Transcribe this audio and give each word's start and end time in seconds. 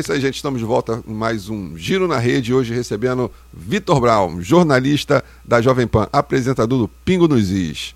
Isso 0.00 0.14
aí, 0.14 0.20
gente. 0.20 0.36
Estamos 0.36 0.58
de 0.58 0.64
volta 0.64 1.02
em 1.06 1.12
mais 1.12 1.50
um 1.50 1.76
Giro 1.76 2.08
na 2.08 2.16
Rede. 2.16 2.54
Hoje 2.54 2.72
recebendo 2.72 3.30
Vitor 3.52 4.00
Brown, 4.00 4.40
jornalista 4.40 5.22
da 5.44 5.60
Jovem 5.60 5.86
Pan, 5.86 6.08
apresentador 6.10 6.78
do 6.78 6.88
Pingo 6.88 7.28
nos 7.28 7.50
Is. 7.50 7.94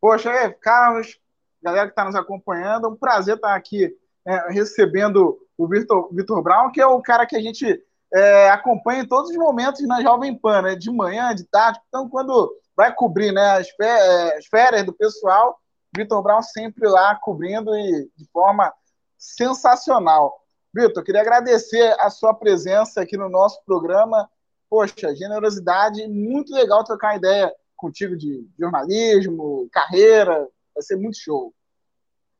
Poxa, 0.00 0.30
é, 0.30 0.48
Carlos, 0.48 1.18
galera 1.62 1.84
que 1.84 1.92
está 1.92 2.02
nos 2.02 2.14
acompanhando, 2.14 2.86
é 2.86 2.88
um 2.88 2.96
prazer 2.96 3.34
estar 3.34 3.54
aqui 3.54 3.94
é, 4.26 4.50
recebendo 4.50 5.38
o 5.58 5.68
Vitor, 5.68 6.08
Vitor 6.14 6.42
Brown, 6.42 6.72
que 6.72 6.80
é 6.80 6.86
o 6.86 7.02
cara 7.02 7.26
que 7.26 7.36
a 7.36 7.42
gente 7.42 7.82
é, 8.14 8.48
acompanha 8.48 9.02
em 9.02 9.06
todos 9.06 9.30
os 9.30 9.36
momentos 9.36 9.86
na 9.86 10.00
Jovem 10.00 10.34
Pan, 10.34 10.62
né? 10.62 10.74
De 10.74 10.90
manhã, 10.90 11.34
de 11.34 11.44
tarde. 11.44 11.78
Então, 11.88 12.08
quando 12.08 12.50
vai 12.74 12.90
cobrir 12.94 13.32
né, 13.32 13.58
as, 13.58 13.68
é, 13.78 14.38
férias 14.50 14.86
do 14.86 14.94
pessoal, 14.94 15.58
Vitor 15.94 16.22
Brown 16.22 16.40
sempre 16.40 16.88
lá 16.88 17.14
cobrindo 17.16 17.76
e 17.76 18.08
de 18.16 18.26
forma 18.32 18.72
sensacional. 19.18 20.34
Vitor, 20.74 21.02
queria 21.02 21.20
agradecer 21.20 21.94
a 21.98 22.08
sua 22.10 22.32
presença 22.32 23.00
aqui 23.00 23.16
no 23.16 23.28
nosso 23.28 23.60
programa. 23.64 24.28
Poxa, 24.70 25.14
generosidade, 25.14 26.06
muito 26.06 26.54
legal 26.54 26.84
trocar 26.84 27.16
ideia 27.16 27.52
contigo 27.76 28.16
de 28.16 28.46
jornalismo, 28.58 29.68
carreira, 29.72 30.46
vai 30.74 30.82
ser 30.82 30.96
muito 30.96 31.18
show. 31.18 31.52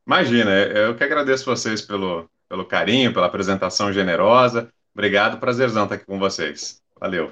Imagina, 0.05 0.51
eu 0.51 0.95
que 0.95 1.03
agradeço 1.03 1.45
vocês 1.45 1.81
pelo, 1.81 2.29
pelo 2.47 2.65
carinho, 2.65 3.13
pela 3.13 3.27
apresentação 3.27 3.91
generosa. 3.91 4.71
Obrigado, 4.93 5.39
prazerzão 5.39 5.83
estar 5.83 5.95
aqui 5.95 6.05
com 6.05 6.19
vocês. 6.19 6.81
Valeu. 6.99 7.31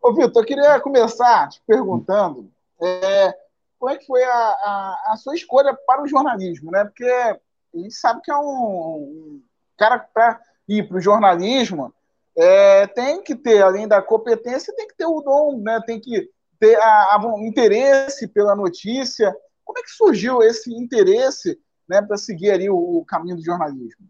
Ô, 0.00 0.12
Vitor, 0.12 0.42
eu 0.42 0.46
queria 0.46 0.80
começar 0.80 1.48
te 1.48 1.62
perguntando 1.66 2.50
é, 2.80 3.34
como 3.78 3.92
é 3.92 3.96
que 3.96 4.06
foi 4.06 4.22
a, 4.22 4.30
a, 4.30 5.04
a, 5.08 5.16
sua 5.16 5.34
escolha 5.34 5.74
para 5.86 6.02
o 6.02 6.08
jornalismo, 6.08 6.70
né? 6.70 6.84
Porque 6.84 7.38
a 7.74 7.78
gente 7.78 7.94
sabe 7.94 8.20
que 8.22 8.30
é 8.30 8.36
um, 8.36 9.42
cara 9.76 9.98
para 9.98 10.40
ir 10.68 10.88
para 10.88 10.98
o 10.98 11.00
jornalismo 11.00 11.94
é, 12.36 12.86
tem 12.86 13.22
que 13.22 13.34
ter, 13.34 13.62
além 13.62 13.88
da 13.88 14.00
competência, 14.00 14.74
tem 14.74 14.86
que 14.86 14.96
ter 14.96 15.06
o 15.06 15.20
dom, 15.20 15.60
né? 15.60 15.80
Tem 15.84 16.00
que 16.00 16.30
ter 16.60 16.76
a, 16.76 17.14
a, 17.14 17.26
um 17.26 17.44
interesse 17.44 18.28
pela 18.28 18.54
notícia. 18.54 19.34
Como 19.64 19.78
é 19.78 19.82
que 19.82 19.90
surgiu 19.90 20.40
esse 20.42 20.72
interesse 20.72 21.58
né, 21.88 22.00
para 22.00 22.16
seguir 22.16 22.50
ali 22.50 22.70
o, 22.70 22.76
o 22.76 23.04
caminho 23.04 23.36
do 23.36 23.44
jornalismo? 23.44 24.06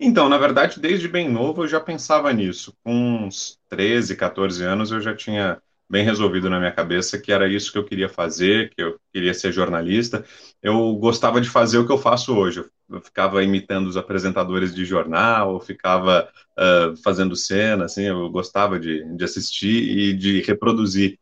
Então, 0.00 0.28
na 0.28 0.36
verdade, 0.36 0.80
desde 0.80 1.06
bem 1.06 1.30
novo 1.30 1.62
eu 1.62 1.68
já 1.68 1.80
pensava 1.80 2.32
nisso. 2.32 2.76
Com 2.82 2.92
uns 3.26 3.58
13, 3.68 4.16
14 4.16 4.64
anos 4.64 4.90
eu 4.90 5.00
já 5.00 5.14
tinha 5.14 5.62
bem 5.88 6.04
resolvido 6.04 6.48
na 6.48 6.58
minha 6.58 6.72
cabeça 6.72 7.18
que 7.18 7.32
era 7.32 7.48
isso 7.48 7.70
que 7.70 7.78
eu 7.78 7.84
queria 7.84 8.08
fazer, 8.08 8.70
que 8.74 8.82
eu 8.82 8.98
queria 9.12 9.34
ser 9.34 9.52
jornalista. 9.52 10.24
Eu 10.62 10.94
gostava 10.96 11.40
de 11.40 11.48
fazer 11.48 11.78
o 11.78 11.86
que 11.86 11.92
eu 11.92 11.98
faço 11.98 12.34
hoje. 12.34 12.64
Eu 12.88 13.00
ficava 13.00 13.42
imitando 13.42 13.86
os 13.86 13.96
apresentadores 13.96 14.74
de 14.74 14.84
jornal, 14.84 15.54
eu 15.54 15.60
ficava 15.60 16.28
uh, 16.58 16.96
fazendo 17.02 17.36
cena, 17.36 17.84
assim, 17.84 18.04
eu 18.04 18.28
gostava 18.30 18.78
de, 18.78 19.04
de 19.16 19.24
assistir 19.24 19.98
e 19.98 20.12
de 20.14 20.42
reproduzir. 20.42 21.18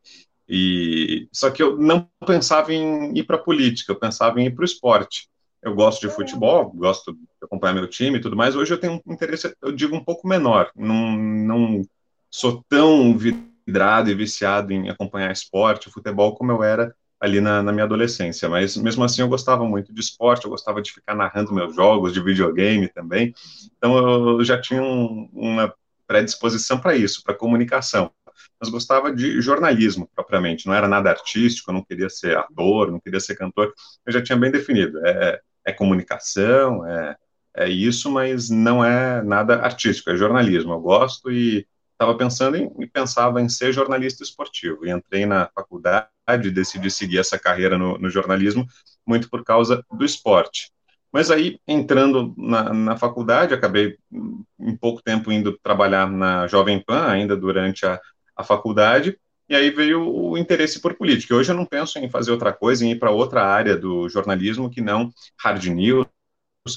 E 0.48 1.28
só 1.32 1.50
que 1.50 1.62
eu 1.62 1.78
não 1.78 2.08
pensava 2.26 2.72
em 2.72 3.16
ir 3.16 3.24
para 3.24 3.38
política, 3.38 3.92
eu 3.92 3.98
pensava 3.98 4.40
em 4.40 4.46
ir 4.46 4.54
para 4.54 4.62
o 4.62 4.66
esporte. 4.66 5.28
Eu 5.62 5.74
gosto 5.74 6.06
de 6.06 6.12
futebol, 6.12 6.70
gosto 6.72 7.12
de 7.12 7.20
acompanhar 7.40 7.74
meu 7.74 7.86
time 7.86 8.18
e 8.18 8.20
tudo 8.20 8.36
mais. 8.36 8.56
Hoje 8.56 8.74
eu 8.74 8.78
tenho 8.78 9.00
um 9.06 9.12
interesse, 9.12 9.54
eu 9.62 9.70
digo, 9.70 9.94
um 9.94 10.04
pouco 10.04 10.26
menor. 10.26 10.70
Não, 10.74 11.16
não 11.16 11.82
sou 12.28 12.64
tão 12.68 13.16
vidrado 13.66 14.10
e 14.10 14.14
viciado 14.14 14.72
em 14.72 14.88
acompanhar 14.88 15.32
esporte, 15.32 15.90
futebol, 15.90 16.34
como 16.34 16.52
eu 16.52 16.62
era 16.62 16.94
ali 17.20 17.40
na, 17.40 17.62
na, 17.62 17.72
minha 17.72 17.84
adolescência. 17.84 18.48
Mas 18.48 18.76
mesmo 18.76 19.04
assim 19.04 19.22
eu 19.22 19.28
gostava 19.28 19.64
muito 19.64 19.94
de 19.94 20.00
esporte, 20.00 20.44
eu 20.44 20.50
gostava 20.50 20.82
de 20.82 20.92
ficar 20.92 21.14
narrando 21.14 21.54
meus 21.54 21.74
jogos 21.74 22.12
de 22.12 22.20
videogame 22.20 22.88
também. 22.88 23.32
Então 23.76 23.96
eu 23.96 24.44
já 24.44 24.60
tinha 24.60 24.82
um, 24.82 25.28
uma 25.32 25.72
predisposição 26.06 26.78
para 26.78 26.96
isso, 26.96 27.22
para 27.22 27.34
comunicação. 27.34 28.10
Mas 28.60 28.68
gostava 28.68 29.14
de 29.14 29.40
jornalismo 29.40 30.08
propriamente, 30.14 30.66
não 30.66 30.74
era 30.74 30.88
nada 30.88 31.10
artístico, 31.10 31.70
eu 31.70 31.74
não 31.74 31.84
queria 31.84 32.08
ser 32.08 32.36
ator, 32.36 32.90
não 32.90 33.00
queria 33.00 33.20
ser 33.20 33.36
cantor, 33.36 33.72
eu 34.04 34.12
já 34.12 34.22
tinha 34.22 34.36
bem 34.36 34.50
definido. 34.50 34.98
É, 35.06 35.40
é 35.64 35.72
comunicação, 35.72 36.86
é, 36.86 37.16
é 37.56 37.68
isso, 37.68 38.10
mas 38.10 38.50
não 38.50 38.84
é 38.84 39.22
nada 39.22 39.56
artístico, 39.56 40.10
é 40.10 40.16
jornalismo. 40.16 40.72
Eu 40.72 40.80
gosto 40.80 41.30
e 41.30 41.66
estava 42.02 42.16
pensando 42.16 42.56
em, 42.56 42.70
e 42.80 42.86
pensava 42.86 43.40
em 43.40 43.48
ser 43.48 43.72
jornalista 43.72 44.22
esportivo. 44.22 44.84
E 44.84 44.90
entrei 44.90 45.24
na 45.24 45.48
faculdade 45.54 46.08
e 46.28 46.50
decidi 46.50 46.90
seguir 46.90 47.18
essa 47.18 47.38
carreira 47.38 47.78
no, 47.78 47.98
no, 47.98 48.10
jornalismo 48.10 48.66
muito 49.06 49.30
por 49.30 49.44
causa 49.44 49.84
do 49.90 50.04
esporte. 50.04 50.70
Mas 51.12 51.30
aí, 51.30 51.58
entrando 51.68 52.34
na, 52.36 52.72
na 52.72 52.96
faculdade, 52.96 53.54
acabei 53.54 53.96
em 54.58 54.76
pouco 54.76 55.02
tempo 55.02 55.30
indo 55.30 55.58
trabalhar 55.62 56.10
na 56.10 56.46
Jovem 56.46 56.82
Pan, 56.82 57.06
ainda 57.06 57.36
durante 57.36 57.84
a, 57.84 58.00
a 58.34 58.42
faculdade, 58.42 59.19
e 59.48 59.54
aí 59.54 59.70
veio 59.70 60.08
o 60.08 60.38
interesse 60.38 60.80
por 60.80 60.94
política. 60.94 61.34
Hoje 61.34 61.52
eu 61.52 61.56
não 61.56 61.66
penso 61.66 61.98
em 61.98 62.08
fazer 62.08 62.30
outra 62.30 62.52
coisa, 62.52 62.86
em 62.86 62.92
ir 62.92 62.98
para 62.98 63.10
outra 63.10 63.44
área 63.44 63.76
do 63.76 64.08
jornalismo 64.08 64.70
que 64.70 64.80
não 64.80 65.10
hard 65.38 65.64
news, 65.66 66.06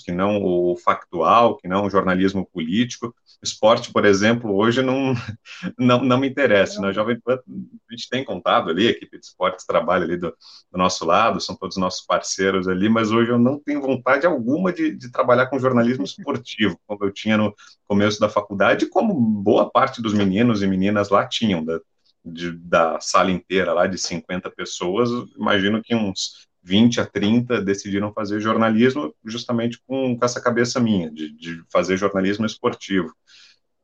que 0.04 0.12
não 0.12 0.42
o 0.44 0.76
factual, 0.76 1.58
que 1.58 1.68
não 1.68 1.86
o 1.86 1.90
jornalismo 1.90 2.46
político. 2.46 3.16
Esporte, 3.44 3.92
por 3.92 4.04
exemplo, 4.04 4.56
hoje 4.56 4.82
não, 4.82 5.14
não, 5.78 6.04
não 6.04 6.18
me 6.18 6.28
interessa. 6.28 6.82
Na 6.82 6.92
Jovem 6.92 7.20
Pan, 7.20 7.36
a 7.36 7.94
gente 7.94 8.10
tem 8.10 8.24
contado 8.24 8.70
ali, 8.70 8.88
a 8.88 8.92
equipe 8.92 9.20
de 9.20 9.26
esportes 9.26 9.66
trabalha 9.66 10.04
ali 10.04 10.18
do, 10.18 10.32
do, 10.72 10.78
nosso 10.78 11.06
lado, 11.06 11.40
são 11.40 11.56
todos 11.56 11.78
nossos 11.78 12.04
parceiros 12.06 12.68
ali, 12.68 12.90
mas 12.90 13.12
hoje 13.12 13.32
eu 13.32 13.38
não 13.38 13.60
tenho 13.60 13.82
vontade 13.82 14.26
alguma 14.26 14.74
de, 14.74 14.92
de 14.92 15.12
trabalhar 15.12 15.48
com 15.48 15.60
jornalismo 15.60 16.04
esportivo, 16.04 16.80
como 16.88 17.06
eu 17.06 17.12
tinha 17.12 17.38
no 17.38 17.54
começo 17.88 18.20
da 18.20 18.28
faculdade, 18.28 18.88
como 18.88 19.14
boa 19.14 19.70
parte 19.70 20.02
dos 20.02 20.14
meninos 20.14 20.64
e 20.64 20.68
meninas 20.68 21.10
lá 21.10 21.28
tinham, 21.28 21.64
da, 21.64 21.80
de, 22.24 22.52
da 22.52 23.00
sala 23.00 23.30
inteira 23.30 23.72
lá 23.72 23.86
de 23.86 24.00
50 24.00 24.50
pessoas, 24.50 25.10
imagino 25.38 25.84
que 25.84 25.94
uns 25.94 26.48
20 26.66 27.00
a 27.00 27.06
30 27.06 27.62
decidiram 27.62 28.12
fazer 28.12 28.42
jornalismo 28.42 29.14
justamente 29.24 29.80
com, 29.88 30.18
com 30.18 30.26
essa 30.26 30.42
cabeça 30.42 30.80
minha, 30.80 31.12
de, 31.12 31.32
de, 31.32 31.64
fazer 31.72 31.96
jornalismo 31.96 32.46
esportivo. 32.46 33.14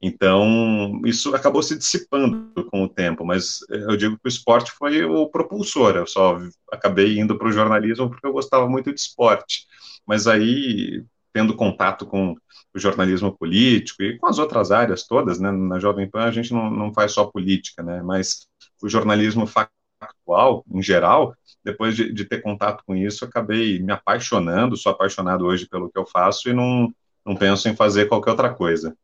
Então, 0.01 0.99
isso 1.05 1.33
acabou 1.35 1.61
se 1.61 1.77
dissipando 1.77 2.65
com 2.71 2.83
o 2.83 2.89
tempo, 2.89 3.23
mas 3.23 3.59
eu 3.69 3.95
digo 3.95 4.15
que 4.15 4.25
o 4.25 4.27
esporte 4.27 4.71
foi 4.71 5.05
o 5.05 5.29
propulsor. 5.29 5.95
Eu 5.95 6.07
só 6.07 6.39
acabei 6.71 7.19
indo 7.19 7.37
para 7.37 7.47
o 7.47 7.51
jornalismo 7.51 8.09
porque 8.09 8.25
eu 8.25 8.33
gostava 8.33 8.67
muito 8.67 8.91
de 8.91 8.99
esporte. 8.99 9.67
Mas 10.03 10.25
aí, 10.25 11.03
tendo 11.31 11.55
contato 11.55 12.07
com 12.07 12.35
o 12.73 12.79
jornalismo 12.79 13.37
político 13.37 14.01
e 14.01 14.17
com 14.17 14.25
as 14.25 14.39
outras 14.39 14.71
áreas 14.71 15.05
todas, 15.05 15.39
né? 15.39 15.51
Na 15.51 15.77
Jovem 15.77 16.09
Pan 16.09 16.23
a 16.23 16.31
gente 16.31 16.51
não, 16.51 16.71
não 16.71 16.91
faz 16.91 17.11
só 17.11 17.25
política, 17.25 17.83
né? 17.83 18.01
Mas 18.01 18.47
o 18.81 18.89
jornalismo 18.89 19.45
factual, 20.01 20.65
em 20.71 20.81
geral, 20.81 21.35
depois 21.63 21.95
de, 21.95 22.11
de, 22.11 22.25
ter 22.25 22.41
contato 22.41 22.83
com 22.85 22.95
isso, 22.95 23.23
acabei 23.23 23.79
me 23.79 23.93
apaixonando, 23.93 24.75
sou 24.75 24.91
apaixonado 24.91 25.45
hoje 25.45 25.67
pelo 25.67 25.91
que 25.91 25.99
eu 25.99 26.05
faço 26.05 26.49
e 26.49 26.53
não, 26.53 26.91
não 27.23 27.35
penso 27.35 27.69
em 27.69 27.75
fazer 27.75 28.07
qualquer 28.07 28.31
outra 28.31 28.51
coisa. 28.51 28.95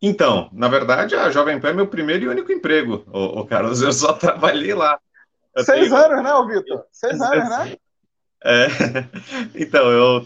Então, 0.00 0.48
na 0.52 0.68
verdade, 0.68 1.16
a 1.16 1.28
Jovem 1.30 1.60
Pan 1.60 1.70
é 1.70 1.72
meu 1.72 1.88
primeiro 1.88 2.24
e 2.24 2.28
único 2.28 2.52
emprego, 2.52 3.04
o, 3.08 3.44
Carlos, 3.44 3.82
eu 3.82 3.92
só 3.92 4.12
trabalhei 4.12 4.72
lá. 4.72 4.98
Eu 5.56 5.64
Seis 5.64 5.88
tenho... 5.88 5.96
anos, 5.96 6.22
né, 6.22 6.54
Vitor? 6.54 6.84
Seis 6.92 7.20
anos, 7.20 7.48
né? 7.48 7.76
É, 8.44 8.68
então, 9.56 9.90
eu, 9.90 10.24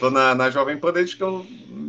tô 0.00 0.10
na, 0.10 0.34
na 0.34 0.50
Jovem 0.50 0.76
Pan 0.76 0.92
desde 0.92 1.16
que 1.16 1.22
eu 1.22 1.46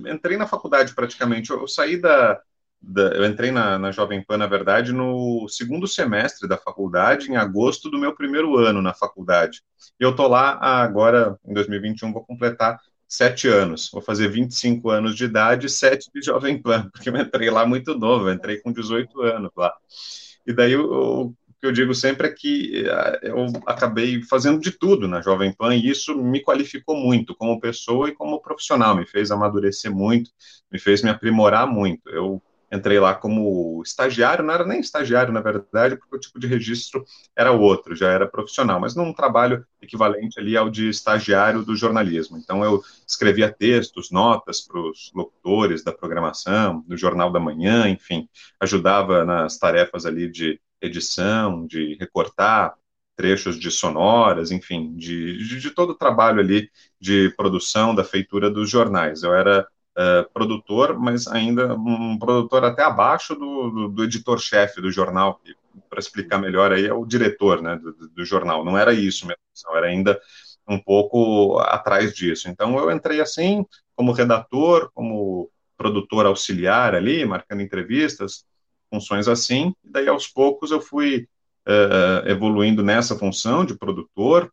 entrei 0.07 0.37
na 0.37 0.45
faculdade, 0.45 0.93
praticamente. 0.93 1.49
Eu, 1.49 1.61
eu 1.61 1.67
saí 1.67 1.97
da, 1.97 2.39
da, 2.81 3.09
Eu 3.15 3.25
entrei 3.25 3.51
na, 3.51 3.79
na 3.79 3.91
Jovem 3.91 4.23
Pan, 4.23 4.37
na 4.37 4.47
verdade, 4.47 4.91
no 4.93 5.47
segundo 5.49 5.87
semestre 5.87 6.47
da 6.47 6.57
faculdade, 6.57 7.31
em 7.31 7.35
agosto 7.35 7.89
do 7.89 7.99
meu 7.99 8.15
primeiro 8.15 8.57
ano 8.57 8.81
na 8.81 8.93
faculdade. 8.93 9.61
E 9.99 10.03
eu 10.03 10.15
tô 10.15 10.27
lá 10.27 10.57
agora, 10.61 11.39
em 11.45 11.53
2021, 11.53 12.13
vou 12.13 12.23
completar 12.23 12.79
sete 13.07 13.47
anos. 13.47 13.89
Vou 13.91 14.01
fazer 14.01 14.27
25 14.29 14.89
anos 14.89 15.15
de 15.15 15.25
idade, 15.25 15.69
sete 15.69 16.09
de 16.13 16.21
Jovem 16.21 16.61
Pan, 16.61 16.89
porque 16.93 17.09
eu 17.09 17.17
entrei 17.17 17.49
lá 17.49 17.65
muito 17.65 17.97
novo, 17.97 18.29
eu 18.29 18.33
entrei 18.33 18.59
com 18.59 18.71
18 18.71 19.21
anos 19.21 19.51
lá. 19.55 19.73
E 20.45 20.53
daí 20.53 20.73
eu, 20.73 21.33
que 21.59 21.67
eu 21.67 21.71
digo 21.71 21.95
sempre 21.95 22.27
é 22.27 22.31
que 22.31 22.85
eh, 22.85 23.19
eu 23.23 23.47
acabei 23.65 24.21
fazendo 24.21 24.59
de 24.59 24.71
tudo 24.71 25.07
na 25.07 25.21
Jovem 25.21 25.51
Pan 25.53 25.75
e 25.75 25.89
isso 25.89 26.15
me 26.15 26.41
qualificou 26.43 26.95
muito 26.95 27.35
como 27.35 27.59
pessoa 27.59 28.09
e 28.09 28.13
como 28.13 28.41
profissional, 28.41 28.95
me 28.95 29.05
fez 29.05 29.31
amadurecer 29.31 29.91
muito, 29.91 30.29
me 30.71 30.77
fez 30.79 31.01
me 31.01 31.09
aprimorar 31.09 31.65
muito. 31.67 32.07
Eu 32.09 32.41
entrei 32.71 32.99
lá 32.99 33.13
como 33.13 33.81
estagiário, 33.83 34.43
não 34.43 34.53
era 34.53 34.65
nem 34.65 34.79
estagiário, 34.79 35.33
na 35.33 35.41
verdade, 35.41 35.95
porque 35.97 36.15
o 36.15 36.19
tipo 36.19 36.39
de 36.39 36.47
registro 36.47 37.05
era 37.35 37.51
outro, 37.51 37.95
já 37.95 38.09
era 38.09 38.27
profissional, 38.27 38.79
mas 38.79 38.95
num 38.95 39.13
trabalho 39.13 39.65
equivalente 39.81 40.39
ali 40.39 40.57
ao 40.57 40.69
de 40.69 40.89
estagiário 40.89 41.63
do 41.63 41.75
jornalismo. 41.75 42.37
Então, 42.37 42.63
eu 42.63 42.83
escrevia 43.07 43.51
textos, 43.51 44.11
notas 44.11 44.61
para 44.61 44.79
os 44.79 45.11
locutores 45.13 45.83
da 45.83 45.93
programação, 45.93 46.83
do 46.87 46.97
Jornal 46.97 47.31
da 47.31 47.39
Manhã, 47.39 47.87
enfim, 47.87 48.27
ajudava 48.59 49.23
nas 49.23 49.57
tarefas 49.57 50.05
ali 50.05 50.29
de 50.29 50.59
edição, 50.81 51.65
de 51.65 51.95
recortar 51.99 52.75
trechos 53.15 53.57
de 53.57 53.71
sonoras, 53.71 54.51
enfim, 54.51 54.93
de, 54.95 55.37
de, 55.37 55.59
de, 55.59 55.71
todo 55.71 55.91
o 55.91 55.95
trabalho 55.95 56.39
ali 56.39 56.69
de 56.99 57.29
produção, 57.37 57.95
da 57.95 58.03
feitura 58.03 58.49
dos 58.49 58.69
jornais. 58.69 59.23
Eu 59.23 59.33
era 59.33 59.65
uh, 59.97 60.31
produtor, 60.33 60.97
mas 60.99 61.27
ainda 61.27 61.75
um 61.75 62.17
produtor 62.17 62.63
até 62.63 62.83
abaixo 62.83 63.35
do, 63.35 63.69
do, 63.69 63.89
do 63.89 64.03
editor-chefe 64.03 64.81
do 64.81 64.91
jornal, 64.91 65.41
para 65.89 65.99
explicar 65.99 66.37
melhor 66.37 66.71
aí, 66.71 66.85
é 66.85 66.93
o 66.93 67.05
diretor 67.05 67.61
né, 67.61 67.75
do, 67.77 67.93
do 68.09 68.25
jornal. 68.25 68.63
Não 68.63 68.77
era 68.77 68.93
isso 68.93 69.27
função, 69.55 69.75
era 69.75 69.87
ainda 69.87 70.19
um 70.67 70.79
pouco 70.79 71.59
atrás 71.59 72.13
disso. 72.13 72.49
Então 72.49 72.77
eu 72.77 72.91
entrei 72.91 73.21
assim, 73.21 73.65
como 73.95 74.11
redator, 74.11 74.91
como 74.93 75.49
produtor 75.77 76.25
auxiliar 76.25 76.95
ali, 76.95 77.25
marcando 77.25 77.61
entrevistas, 77.61 78.45
funções 78.89 79.27
assim, 79.27 79.73
e 79.83 79.89
daí 79.89 80.07
aos 80.07 80.27
poucos 80.27 80.71
eu 80.71 80.81
fui 80.81 81.27
uh, 81.65 82.27
evoluindo 82.27 82.83
nessa 82.83 83.17
função 83.17 83.65
de 83.65 83.75
produtor 83.75 84.51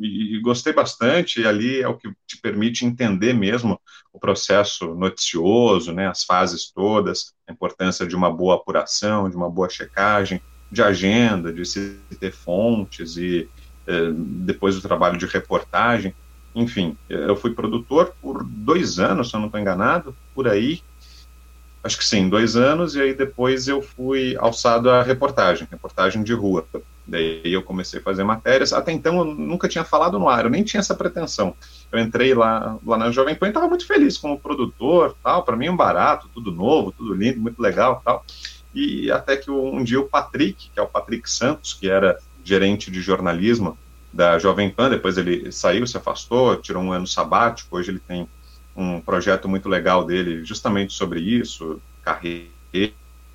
e, 0.00 0.36
e, 0.36 0.40
gostei 0.40 0.72
bastante, 0.72 1.40
e 1.40 1.46
ali 1.46 1.80
é 1.80 1.88
o 1.88 1.96
que 1.96 2.10
te 2.26 2.40
permite 2.40 2.84
entender 2.84 3.32
mesmo 3.32 3.80
o 4.12 4.18
processo 4.18 4.94
noticioso, 4.94 5.92
né, 5.92 6.08
as 6.08 6.24
fases 6.24 6.70
todas, 6.70 7.32
a 7.48 7.52
importância 7.52 8.06
de 8.06 8.16
uma 8.16 8.30
boa 8.30 8.56
apuração, 8.56 9.30
de 9.30 9.36
uma 9.36 9.48
boa 9.48 9.68
checagem, 9.68 10.40
de 10.70 10.82
agenda, 10.82 11.52
de 11.52 11.64
se 11.64 11.98
ter 12.18 12.32
fontes 12.32 13.16
e 13.16 13.48
uh, 13.86 14.12
depois 14.12 14.76
o 14.76 14.82
trabalho 14.82 15.16
de 15.16 15.26
reportagem, 15.26 16.14
enfim, 16.54 16.96
eu 17.08 17.36
fui 17.36 17.54
produtor 17.54 18.14
por 18.20 18.42
dois 18.42 18.98
anos, 18.98 19.30
se 19.30 19.36
eu 19.36 19.38
não 19.38 19.46
estou 19.46 19.60
enganado, 19.60 20.16
por 20.34 20.48
aí, 20.48 20.82
acho 21.82 21.98
que 21.98 22.04
sim, 22.04 22.28
dois 22.28 22.56
anos, 22.56 22.94
e 22.94 23.00
aí 23.00 23.14
depois 23.14 23.68
eu 23.68 23.80
fui 23.80 24.36
alçado 24.38 24.90
à 24.90 25.02
reportagem, 25.02 25.66
reportagem 25.70 26.22
de 26.22 26.32
rua. 26.32 26.66
Daí 27.06 27.40
eu 27.44 27.62
comecei 27.62 28.00
a 28.00 28.02
fazer 28.02 28.22
matérias. 28.22 28.72
Até 28.72 28.92
então 28.92 29.18
eu 29.18 29.24
nunca 29.24 29.68
tinha 29.68 29.84
falado 29.84 30.18
no 30.18 30.28
ar, 30.28 30.44
eu 30.44 30.50
nem 30.50 30.62
tinha 30.62 30.80
essa 30.80 30.94
pretensão. 30.94 31.54
Eu 31.90 31.98
entrei 31.98 32.34
lá, 32.34 32.76
lá 32.84 32.98
na 32.98 33.10
Jovem 33.10 33.34
Pan 33.34 33.46
e 33.46 33.50
estava 33.50 33.68
muito 33.68 33.86
feliz 33.86 34.18
como 34.18 34.38
produtor, 34.38 35.16
tal. 35.22 35.42
Para 35.42 35.56
mim 35.56 35.70
um 35.70 35.76
barato, 35.76 36.28
tudo 36.34 36.52
novo, 36.52 36.92
tudo 36.92 37.14
lindo, 37.14 37.40
muito 37.40 37.60
legal, 37.60 38.02
tal. 38.04 38.24
E 38.74 39.10
até 39.10 39.36
que 39.36 39.50
um 39.50 39.82
dia 39.82 39.98
o 39.98 40.08
Patrick, 40.08 40.70
que 40.72 40.78
é 40.78 40.82
o 40.82 40.86
Patrick 40.86 41.30
Santos, 41.30 41.72
que 41.72 41.88
era 41.88 42.18
gerente 42.44 42.90
de 42.90 43.00
jornalismo 43.00 43.78
da 44.12 44.38
Jovem 44.38 44.70
Pan, 44.70 44.90
depois 44.90 45.16
ele 45.16 45.50
saiu, 45.50 45.86
se 45.86 45.96
afastou, 45.96 46.56
tirou 46.56 46.82
um 46.82 46.92
ano 46.92 47.06
sabático, 47.06 47.76
hoje 47.76 47.90
ele 47.90 48.00
tem 48.00 48.28
um 48.78 49.00
projeto 49.00 49.48
muito 49.48 49.68
legal 49.68 50.04
dele 50.04 50.44
justamente 50.44 50.92
sobre 50.92 51.18
isso, 51.20 51.80
carreira 52.00 52.52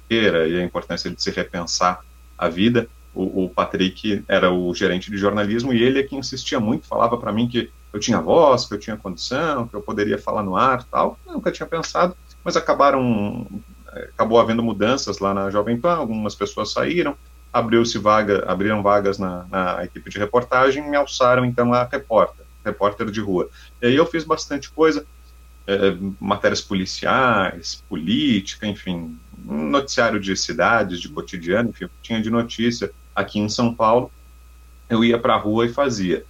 e 0.10 0.60
a 0.60 0.64
importância 0.64 1.12
de 1.12 1.22
se 1.22 1.32
repensar 1.32 2.00
a 2.38 2.48
vida. 2.48 2.88
O, 3.14 3.44
o, 3.44 3.50
Patrick 3.50 4.24
era 4.28 4.52
o 4.52 4.74
gerente 4.74 5.12
de 5.12 5.18
jornalismo 5.18 5.74
e 5.74 5.84
ele 5.84 6.00
é 6.00 6.04
que 6.04 6.16
insistia 6.16 6.60
muito, 6.60 6.88
falava 6.88 7.18
para 7.18 7.32
mim 7.32 7.48
que 7.48 7.70
eu 7.92 8.00
tinha 8.00 8.20
voz, 8.20 8.66
que 8.66 8.74
eu 8.74 8.80
tinha 8.80 8.98
condição, 8.98 9.68
que 9.68 9.76
eu 9.76 9.82
poderia 9.82 10.18
falar 10.18 10.42
no 10.42 10.56
ar, 10.56 10.84
tal. 10.86 11.20
Eu 11.28 11.34
nunca 11.34 11.52
tinha 11.52 11.68
pensado, 11.68 12.16
mas 12.44 12.56
acabaram 12.58 13.46
acabou 14.16 14.40
havendo 14.40 14.64
mudanças 14.64 15.20
lá 15.20 15.34
na 15.34 15.50
Jovem 15.50 15.80
Pan, 15.80 15.96
algumas 15.96 16.34
pessoas 16.34 16.72
saíram, 16.72 17.16
abriu-se 17.52 17.98
vaga, 18.00 18.44
abriram 18.48 18.82
vagas 18.82 19.20
na, 19.20 19.46
na, 19.50 19.86
equipe 19.86 20.10
de 20.10 20.18
reportagem, 20.18 20.90
me 20.90 20.98
alçaram 20.98 21.46
então 21.46 21.72
a 21.74 21.84
repórter, 21.84 22.46
repórter 22.66 23.12
de 23.12 23.22
rua. 23.22 23.50
E 23.82 23.88
aí 23.88 23.96
eu 23.96 24.06
fiz 24.06 24.24
bastante 24.24 24.72
coisa, 24.72 25.06
é, 25.68 25.96
matérias 26.20 26.62
policiais, 26.62 27.84
política, 27.88 28.68
enfim, 28.68 29.18
um 29.46 29.70
noticiário 29.70 30.20
de 30.20 30.36
cidades, 30.36 31.00
de 31.00 31.10
cotidiano, 31.10 31.70
enfim, 31.70 31.88
tinha 32.02 32.22
de 32.22 32.30
notícia 32.30 32.92
aqui 33.16 33.40
em 33.40 33.50
São 33.50 33.74
Paulo, 33.74 34.12
eu 34.90 35.04
ia 35.04 35.18
para 35.18 35.36
a 35.36 35.38
rua 35.38 35.66
e 35.66 35.70
fazia. 35.70 36.26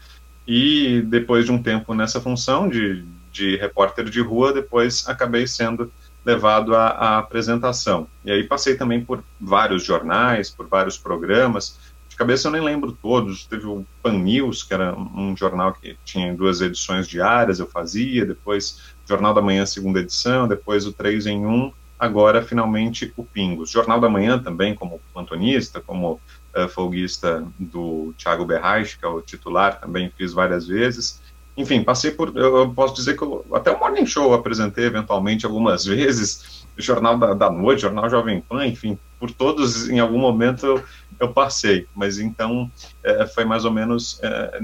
E 0.47 1.01
depois 1.07 1.45
de 1.45 1.51
um 1.51 1.61
tempo 1.61 1.93
nessa 1.93 2.19
função 2.19 2.67
de, 2.67 3.03
de 3.31 3.55
repórter 3.57 4.05
de 4.05 4.21
rua, 4.21 4.53
depois 4.53 5.07
acabei 5.07 5.47
sendo 5.47 5.91
levado 6.25 6.75
à, 6.75 6.87
à 6.87 7.17
apresentação. 7.17 8.07
E 8.23 8.31
aí 8.31 8.43
passei 8.43 8.75
também 8.75 9.03
por 9.03 9.23
vários 9.39 9.83
jornais, 9.83 10.49
por 10.49 10.67
vários 10.67 10.97
programas, 10.97 11.79
de 12.13 12.17
cabeça 12.17 12.47
eu 12.47 12.51
nem 12.51 12.61
lembro 12.61 12.91
todos. 12.91 13.45
Teve 13.45 13.65
o 13.65 13.85
Pan 14.01 14.13
News, 14.13 14.61
que 14.61 14.73
era 14.73 14.95
um 14.95 15.35
jornal 15.35 15.73
que 15.73 15.97
tinha 16.05 16.33
duas 16.33 16.61
edições 16.61 17.07
diárias, 17.07 17.59
eu 17.59 17.67
fazia, 17.67 18.23
depois 18.23 18.79
Jornal 19.07 19.33
da 19.33 19.41
Manhã, 19.41 19.65
segunda 19.65 19.99
edição, 19.99 20.47
depois 20.47 20.85
o 20.85 20.93
3 20.93 21.25
em 21.25 21.45
1, 21.45 21.73
agora 21.97 22.43
finalmente 22.43 23.11
o 23.17 23.23
Pingos. 23.23 23.71
Jornal 23.71 23.99
da 23.99 24.07
Manhã 24.07 24.37
também, 24.37 24.75
como 24.75 25.01
plantonista, 25.11 25.81
como 25.81 26.21
uh, 26.55 26.69
folguista 26.69 27.45
do 27.57 28.13
Thiago 28.15 28.45
Berraich, 28.45 28.97
que 28.97 29.05
é 29.05 29.07
o 29.07 29.19
titular, 29.19 29.79
também 29.79 30.11
fiz 30.15 30.33
várias 30.33 30.67
vezes. 30.67 31.19
Enfim, 31.55 31.83
passei 31.83 32.11
por. 32.11 32.35
Eu 32.35 32.73
posso 32.73 32.95
dizer 32.95 33.15
que 33.15 33.23
eu, 33.23 33.45
até 33.53 33.71
o 33.71 33.79
Morning 33.79 34.05
Show 34.05 34.25
eu 34.25 34.33
apresentei 34.33 34.85
eventualmente 34.85 35.45
algumas 35.45 35.85
vezes, 35.85 36.65
Jornal 36.75 37.17
da, 37.17 37.33
da 37.33 37.51
Noite, 37.51 37.83
Jornal 37.83 38.09
Jovem 38.09 38.41
Pan, 38.41 38.65
enfim, 38.65 38.97
por 39.19 39.29
todos 39.31 39.87
em 39.87 39.99
algum 39.99 40.17
momento 40.17 40.65
eu, 40.65 40.83
eu 41.19 41.31
passei. 41.31 41.87
Mas 41.95 42.17
então 42.17 42.71
é, 43.03 43.27
foi 43.27 43.45
mais 43.45 43.65
ou 43.65 43.71
menos 43.71 44.19
é, 44.23 44.59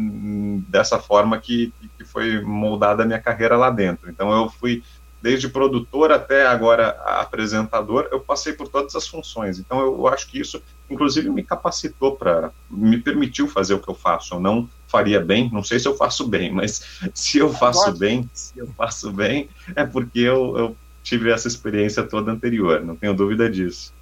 dessa 0.68 0.98
forma 0.98 1.38
que, 1.38 1.72
que 1.96 2.04
foi 2.04 2.42
moldada 2.42 3.04
a 3.04 3.06
minha 3.06 3.22
carreira 3.22 3.56
lá 3.56 3.70
dentro. 3.70 4.10
Então 4.10 4.32
eu 4.32 4.50
fui 4.50 4.84
desde 5.22 5.50
produtor 5.50 6.12
até 6.12 6.48
agora 6.48 6.90
apresentador, 7.06 8.08
eu 8.12 8.20
passei 8.20 8.54
por 8.54 8.68
todas 8.68 8.96
as 8.96 9.08
funções. 9.08 9.60
Então 9.60 9.80
eu 9.80 10.08
acho 10.08 10.28
que 10.28 10.40
isso, 10.40 10.62
inclusive, 10.90 11.30
me 11.30 11.44
capacitou 11.44 12.16
para, 12.16 12.52
me 12.70 12.98
permitiu 12.98 13.48
fazer 13.48 13.74
o 13.74 13.80
que 13.80 13.90
eu 13.90 13.96
faço. 13.96 14.34
Eu 14.34 14.40
não 14.40 14.68
faria 14.90 15.22
bem, 15.22 15.50
não 15.54 15.64
sei 15.64 15.80
se 15.80 15.88
eu 15.88 15.96
faço 15.96 16.28
bem, 16.28 16.52
mas 16.52 16.82
se 17.14 17.38
eu 17.38 17.54
faço 17.54 17.92
bem, 17.94 18.30
se 18.34 18.58
eu 18.58 18.68
faço 18.76 19.12
bem, 19.12 19.50
é 19.76 19.86
porque 19.86 20.20
eu, 20.20 20.58
eu 20.58 20.76
tive 21.04 21.32
essa 21.32 21.48
experiência 21.48 22.04
toda 22.04 22.32
anterior, 22.32 22.82
não 22.82 22.96
tenho 22.96 23.14
dúvida 23.14 23.50
disso. 23.50 23.94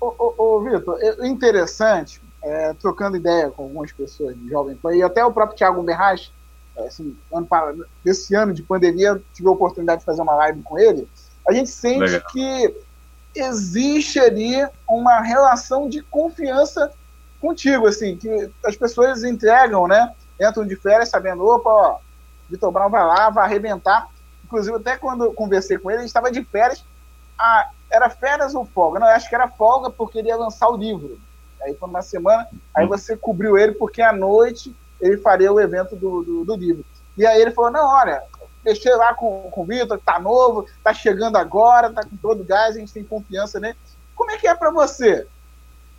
Ô, 0.00 0.14
ô, 0.18 0.56
ô 0.56 0.60
Vitor, 0.62 0.98
é 1.00 1.26
interessante, 1.26 2.20
é, 2.42 2.72
trocando 2.74 3.16
ideia 3.16 3.50
com 3.50 3.64
algumas 3.64 3.92
pessoas 3.92 4.36
de 4.36 4.48
Jovem 4.48 4.76
Pan, 4.76 4.94
e 4.96 5.02
até 5.02 5.24
o 5.24 5.32
próprio 5.32 5.56
Thiago 5.56 5.82
Berraz, 5.82 6.32
assim, 6.78 7.16
ano, 7.32 7.86
desse 8.02 8.34
ano 8.34 8.52
de 8.52 8.62
pandemia, 8.62 9.22
tive 9.32 9.48
a 9.48 9.52
oportunidade 9.52 10.00
de 10.00 10.06
fazer 10.06 10.22
uma 10.22 10.34
live 10.34 10.62
com 10.62 10.78
ele, 10.78 11.06
a 11.46 11.52
gente 11.52 11.70
sente 11.70 12.00
Legal. 12.00 12.22
que 12.32 12.74
existe 13.36 14.18
ali 14.18 14.66
uma 14.88 15.20
relação 15.20 15.88
de 15.88 16.02
confiança 16.02 16.90
contigo, 17.44 17.86
assim, 17.86 18.16
que 18.16 18.50
as 18.64 18.74
pessoas 18.74 19.22
entregam, 19.22 19.86
né? 19.86 20.14
Entram 20.40 20.66
de 20.66 20.74
férias 20.76 21.10
sabendo, 21.10 21.44
opa, 21.46 21.68
ó, 21.68 21.98
Vitor 22.48 22.72
Brown 22.72 22.88
vai 22.88 23.04
lá, 23.04 23.28
vai 23.28 23.44
arrebentar. 23.44 24.08
Inclusive, 24.44 24.76
até 24.76 24.96
quando 24.96 25.32
conversei 25.34 25.76
com 25.76 25.90
ele, 25.90 26.00
ele 26.00 26.06
estava 26.06 26.32
de 26.32 26.42
férias. 26.44 26.82
Ah, 27.38 27.68
era 27.90 28.08
férias 28.08 28.54
ou 28.54 28.64
folga? 28.64 28.98
Não, 28.98 29.06
acho 29.08 29.28
que 29.28 29.34
era 29.34 29.48
folga 29.48 29.90
porque 29.90 30.18
ele 30.18 30.28
ia 30.28 30.36
lançar 30.36 30.68
o 30.68 30.76
livro. 30.76 31.18
Aí 31.62 31.74
foi 31.74 31.88
uma 31.88 32.02
semana, 32.02 32.48
aí 32.74 32.86
você 32.86 33.16
cobriu 33.16 33.58
ele 33.58 33.72
porque 33.72 34.00
à 34.00 34.12
noite 34.12 34.74
ele 35.00 35.18
faria 35.18 35.52
o 35.52 35.60
evento 35.60 35.96
do, 35.96 36.22
do, 36.22 36.44
do 36.44 36.56
livro. 36.56 36.84
E 37.16 37.26
aí 37.26 37.40
ele 37.40 37.50
falou: 37.50 37.70
não, 37.70 37.86
olha, 37.86 38.22
deixei 38.62 38.94
lá 38.94 39.14
com, 39.14 39.50
com 39.50 39.62
o 39.62 39.64
Vitor, 39.64 39.98
tá 39.98 40.18
novo, 40.18 40.66
tá 40.82 40.92
chegando 40.92 41.36
agora, 41.36 41.92
tá 41.92 42.02
com 42.02 42.16
todo 42.16 42.44
gás, 42.44 42.76
a 42.76 42.78
gente 42.78 42.92
tem 42.92 43.04
confiança 43.04 43.60
nele. 43.60 43.76
Como 44.14 44.30
é 44.30 44.38
que 44.38 44.46
é 44.46 44.54
para 44.54 44.70
você? 44.70 45.26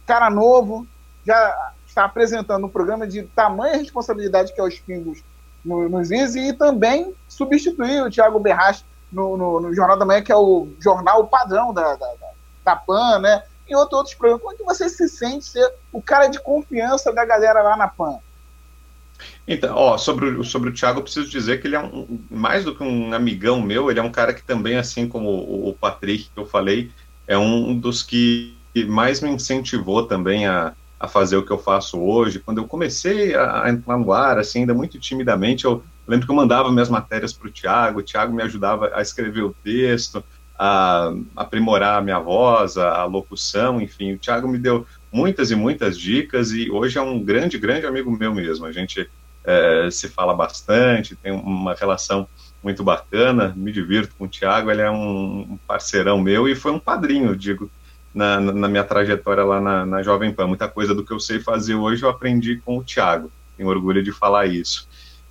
Cara 0.05 0.29
novo, 0.29 0.87
já 1.25 1.71
está 1.87 2.05
apresentando 2.05 2.65
um 2.65 2.69
programa 2.69 3.07
de 3.07 3.23
tamanha 3.23 3.77
responsabilidade 3.77 4.53
que 4.53 4.59
é 4.59 4.63
os 4.63 4.79
Pingos 4.79 5.23
no, 5.63 5.89
nos 5.89 6.11
Easy 6.11 6.49
e 6.49 6.53
também 6.53 7.13
substituir 7.27 8.03
o 8.03 8.09
Thiago 8.09 8.39
Berras 8.39 8.85
no, 9.11 9.35
no, 9.37 9.59
no, 9.61 9.73
Jornal 9.73 9.97
da 9.97 10.05
Manhã, 10.05 10.21
que 10.21 10.31
é 10.31 10.35
o 10.35 10.67
jornal 10.79 11.25
padrão 11.27 11.73
da, 11.73 11.95
da, 11.95 12.07
da, 12.13 12.27
da 12.63 12.75
PAN, 12.75 13.19
né? 13.19 13.43
E 13.67 13.75
outros, 13.75 13.97
outros 13.97 14.15
programas. 14.15 14.41
Como 14.41 14.53
é 14.53 14.57
que 14.57 14.63
você 14.63 14.89
se 14.89 15.07
sente 15.07 15.45
ser 15.45 15.73
o 15.91 16.01
cara 16.01 16.27
de 16.27 16.39
confiança 16.39 17.11
da 17.11 17.25
galera 17.25 17.63
lá 17.63 17.75
na 17.75 17.87
PAN? 17.87 18.19
Então, 19.47 19.75
ó, 19.75 19.97
sobre, 19.97 20.25
o, 20.25 20.43
sobre 20.43 20.69
o 20.69 20.73
Thiago, 20.73 20.99
eu 20.99 21.03
preciso 21.03 21.29
dizer 21.29 21.61
que 21.61 21.67
ele 21.67 21.75
é 21.75 21.79
um, 21.79 22.19
mais 22.29 22.65
do 22.65 22.75
que 22.75 22.83
um 22.83 23.13
amigão 23.13 23.61
meu, 23.61 23.89
ele 23.89 23.99
é 23.99 24.03
um 24.03 24.11
cara 24.11 24.33
que 24.33 24.43
também, 24.43 24.77
assim 24.77 25.07
como 25.07 25.29
o, 25.29 25.69
o 25.69 25.73
Patrick 25.73 26.29
que 26.29 26.39
eu 26.39 26.45
falei, 26.45 26.91
é 27.25 27.37
um 27.37 27.77
dos 27.77 28.03
que 28.03 28.55
mais 28.87 29.21
me 29.21 29.29
incentivou 29.29 30.05
também 30.05 30.45
a, 30.45 30.73
a 31.05 31.07
fazer 31.07 31.37
o 31.37 31.45
que 31.45 31.51
eu 31.51 31.57
faço 31.57 31.99
hoje. 31.99 32.39
Quando 32.39 32.57
eu 32.57 32.67
comecei 32.67 33.35
a, 33.35 33.69
entrar 33.69 33.97
no 33.97 34.11
ar, 34.11 34.37
assim, 34.37 34.61
ainda 34.61 34.73
muito 34.73 34.99
timidamente, 34.99 35.65
eu, 35.65 35.83
lembro 36.07 36.25
que 36.25 36.31
eu 36.31 36.35
mandava 36.35 36.71
minhas 36.71 36.89
matérias 36.89 37.31
para 37.31 37.47
o 37.47 37.51
Thiago, 37.51 37.99
o 37.99 38.03
Thiago 38.03 38.33
me 38.33 38.43
ajudava 38.43 38.91
a 38.93 39.01
escrever 39.01 39.43
o 39.43 39.55
texto, 39.63 40.23
a 40.57 41.13
aprimorar 41.35 41.99
a 41.99 42.01
minha 42.01 42.19
voz, 42.19 42.77
a, 42.77 43.05
locução, 43.05 43.79
enfim, 43.79 44.13
o 44.13 44.19
Thiago 44.19 44.47
me 44.47 44.57
deu 44.57 44.85
muitas 45.11 45.51
e 45.51 45.55
muitas 45.55 45.97
dicas 45.97 46.51
e 46.51 46.69
hoje 46.69 46.97
é 46.97 47.01
um 47.01 47.19
grande, 47.19 47.57
grande 47.57 47.85
amigo 47.85 48.11
meu 48.11 48.33
mesmo. 48.33 48.65
A 48.65 48.71
gente 48.71 49.09
é, 49.43 49.89
se 49.91 50.09
fala 50.09 50.33
bastante, 50.33 51.15
tem 51.15 51.31
uma 51.31 51.73
relação 51.73 52.27
muito 52.63 52.83
bacana, 52.83 53.53
me 53.55 53.71
divirto 53.71 54.15
com 54.17 54.25
o 54.25 54.27
Thiago, 54.27 54.71
ele 54.71 54.81
é 54.81 54.89
um 54.89 55.59
parceirão 55.67 56.19
meu 56.19 56.47
e 56.47 56.55
foi 56.55 56.71
um 56.71 56.79
padrinho, 56.79 57.35
digo, 57.35 57.69
na, 58.15 58.39
na 58.39 58.67
minha 58.69 58.83
trajetória 58.83 59.43
lá 59.43 59.59
na, 59.59 59.85
na, 59.85 60.01
Jovem 60.01 60.31
Pan. 60.31 60.47
Muita 60.47 60.69
coisa 60.69 60.95
do 60.95 61.03
que 61.03 61.11
eu 61.11 61.19
sei 61.19 61.39
fazer 61.39 61.75
hoje 61.75 62.03
eu 62.03 62.09
aprendi 62.09 62.55
com 62.63 62.77
o 62.77 62.83
Thiago. 62.83 63.29
Tenho 63.57 63.69
orgulho 63.69 64.01
de 64.01 64.13
falar 64.13 64.45
isso. 64.45 64.87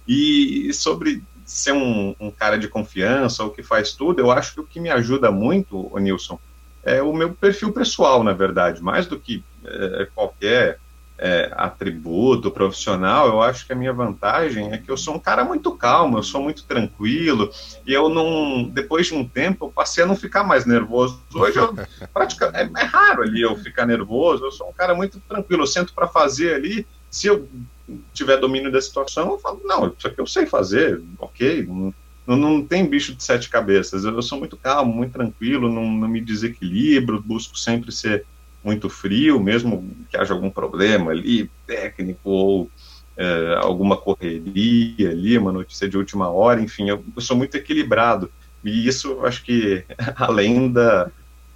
E 0.07 0.71
sobre 0.75 1.23
ser 1.47 1.73
um, 1.73 2.15
um 2.21 2.31
cara 2.31 2.59
de 2.59 2.69
confiança, 2.69 3.43
o 3.43 3.51
que 3.51 3.63
faz 3.63 3.93
tudo, 3.93 4.21
eu 4.21 4.31
acho 4.31 4.55
que 4.55 4.61
o 4.61 4.67
que 4.67 4.79
me 4.79 4.91
ajuda 4.91 5.31
muito, 5.31 5.89
o 5.91 5.99
Nilson, 5.99 6.39
é 6.83 7.03
o 7.03 7.13
meu 7.13 7.33
perfil 7.33 7.73
pessoal, 7.73 8.23
na 8.23 8.33
verdade, 8.33 8.83
mais 8.83 9.07
do 9.07 9.19
que 9.19 9.43
é, 9.65 10.09
qualquer 10.15 10.79
é, 11.17 11.53
atributo 11.57 12.51
profissional, 12.51 13.29
eu 13.29 13.41
acho 13.41 13.67
que 13.67 13.73
a 13.73 13.77
minha 13.77 13.93
vantagem 13.93 14.73
é 14.73 14.79
que 14.79 14.91
eu 14.91 14.97
sou 14.97 15.15
um 15.15 15.19
cara 15.19 15.45
muito 15.45 15.71
calmo, 15.77 16.19
eu 16.19 16.23
sou 16.23 16.43
muito 16.43 16.65
tranquilo, 16.65 17.51
e 17.87 17.93
eu 17.93 18.09
não, 18.09 18.65
depois 18.65 19.07
de 19.07 19.15
um 19.15 19.27
tempo, 19.27 19.67
eu 19.67 19.71
passei 19.71 20.03
a 20.03 20.07
não 20.07 20.17
ficar 20.17 20.43
mais 20.43 20.67
nervoso. 20.67 21.23
Hoje 21.33 21.59
eu, 21.59 21.75
praticamente, 22.13 22.73
é, 22.77 22.83
é 22.83 22.85
raro 22.85 23.23
ali 23.23 23.43
eu 23.43 23.57
ficar 23.57 23.87
nervoso, 23.87 24.45
eu 24.45 24.53
sou 24.53 24.69
um 24.69 24.73
cara 24.73 24.95
muito 24.95 25.21
tranquilo, 25.21 25.63
eu 25.63 25.69
sento 25.69 25.95
para 25.95 26.09
fazer 26.09 26.55
ali, 26.55 26.87
se 27.11 27.29
eu 27.29 27.49
tiver 28.13 28.39
domínio 28.39 28.73
da 28.73 28.81
situação, 28.81 29.31
eu 29.31 29.39
falo, 29.39 29.61
não, 29.65 29.95
isso 29.97 30.09
aqui 30.09 30.21
eu 30.21 30.27
sei 30.27 30.47
fazer, 30.47 31.01
ok, 31.19 31.69
não, 32.27 32.37
não, 32.37 32.65
tem 32.65 32.87
bicho 32.87 33.15
de 33.15 33.23
sete 33.23 33.49
cabeças, 33.51 34.05
eu 34.05 34.23
sou 34.23 34.39
muito 34.39 34.57
calmo, 34.57 34.93
muito 34.93 35.13
tranquilo, 35.13 35.71
não, 35.71 35.85
não 35.85 36.09
me 36.09 36.21
desequilibro, 36.21 37.23
busco 37.23 37.57
sempre 37.59 37.93
ser 37.93 38.25
muito 38.65 38.89
frio, 38.89 39.39
mesmo 39.39 39.89
que 40.09 40.17
haja 40.17 40.33
algum 40.33 40.51
problema 40.51 41.11
ali, 41.11 41.51
técnico 41.67 42.31
ou 42.31 42.71
é, 43.17 43.59
alguma 43.61 43.97
correria 43.97 45.11
ali, 45.11 45.37
uma 45.39 45.53
notícia 45.53 45.89
de 45.89 45.97
última 45.97 46.29
hora, 46.31 46.61
enfim, 46.61 46.89
eu, 46.89 47.05
eu 47.15 47.23
sou 47.23 47.37
muito 47.37 47.57
equilibrado. 47.57 48.31
E 48.65 48.89
isso, 48.89 49.21
acho 49.25 49.45
que, 49.45 49.85
além 50.17 50.73
da, 50.73 51.11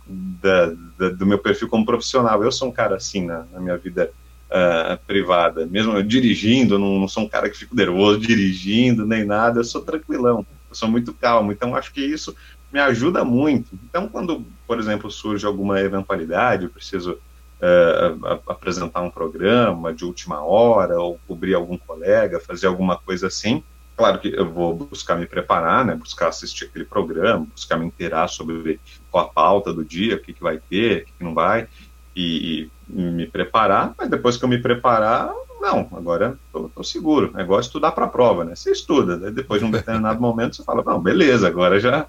da, 0.07 0.67
da, 0.99 1.09
do 1.09 1.27
meu 1.27 1.38
perfil 1.38 1.69
como 1.69 1.87
profissional, 1.87 2.43
eu 2.45 2.53
sou 2.53 2.69
um 2.69 2.73
cara 2.73 2.97
assim 2.97 3.25
na, 3.25 3.47
na 3.53 3.61
minha 3.61 3.77
vida 3.77 4.11
uh, 4.50 4.99
privada. 5.07 5.67
Mesmo 5.67 5.93
eu 5.93 6.03
dirigindo, 6.03 6.79
não, 6.79 7.00
não 7.00 7.09
sou 7.09 7.25
um 7.25 7.29
cara 7.29 7.49
que 7.49 7.57
fico 7.57 7.75
nervoso 7.75 8.21
dirigindo, 8.27 9.07
nem 9.07 9.25
nada, 9.25 9.61
eu 9.61 9.65
sou 9.65 9.81
tranquilão, 9.81 10.47
eu 10.69 10.75
sou 10.75 10.88
muito 10.88 11.12
calmo. 11.15 11.50
Então, 11.50 11.75
acho 11.75 11.93
que 11.93 12.00
isso 12.00 12.37
me 12.73 12.81
ajuda 12.81 13.25
muito. 13.25 13.71
Então, 13.85 14.09
quando, 14.09 14.45
por 14.67 14.79
exemplo, 14.79 15.11
surge 15.11 15.47
alguma 15.47 15.81
eventualidade, 15.81 16.65
eu 16.65 16.71
preciso 16.71 17.13
uh, 17.13 18.41
apresentar 18.47 19.01
um 19.01 19.11
programa 19.11 19.93
de 19.93 20.05
última 20.05 20.43
hora, 20.43 21.01
ou 21.01 21.19
cobrir 21.27 21.55
algum 21.55 21.79
colega, 21.79 22.41
fazer 22.41 22.67
alguma 22.67 22.97
coisa 22.97 23.29
assim, 23.29 23.63
claro 23.97 24.21
que 24.21 24.29
eu 24.29 24.49
vou 24.49 24.75
buscar 24.75 25.17
me 25.17 25.27
preparar, 25.27 25.85
né, 25.85 25.95
buscar 25.95 26.29
assistir 26.29 26.67
aquele 26.67 26.85
programa, 26.85 27.47
buscar 27.53 27.77
me 27.77 27.87
inteirar 27.87 28.29
sobre 28.29 28.81
qual 29.11 29.25
a 29.25 29.29
pauta 29.29 29.73
do 29.73 29.85
dia, 29.85 30.15
o 30.15 30.21
que, 30.21 30.33
que 30.33 30.43
vai 30.43 30.59
ter, 30.59 31.03
o 31.03 31.07
que, 31.07 31.13
que 31.19 31.25
não 31.25 31.35
vai, 31.35 31.67
e, 32.15 32.71
e, 32.89 32.93
me 32.93 33.27
preparar, 33.27 33.95
mas 33.99 34.09
depois 34.09 34.37
que 34.37 34.45
eu 34.45 34.49
me 34.49 34.59
preparar, 34.59 35.33
não, 35.61 35.89
agora 35.93 36.39
estou 36.55 36.85
seguro. 36.85 37.33
É 37.37 37.43
igual 37.43 37.61
estudar 37.61 37.93
para 37.93 38.07
a 38.07 38.09
prova, 38.09 38.45
né? 38.45 38.55
Você 38.55 38.71
estuda, 38.71 39.17
né? 39.17 39.31
depois 39.31 39.61
de 39.61 39.67
um 39.67 39.71
determinado 39.73 40.21
momento 40.21 40.57
você 40.57 40.65
fala, 40.65 40.83
não, 40.85 41.01
beleza, 41.01 41.49
agora 41.49 41.79
já 41.81 42.07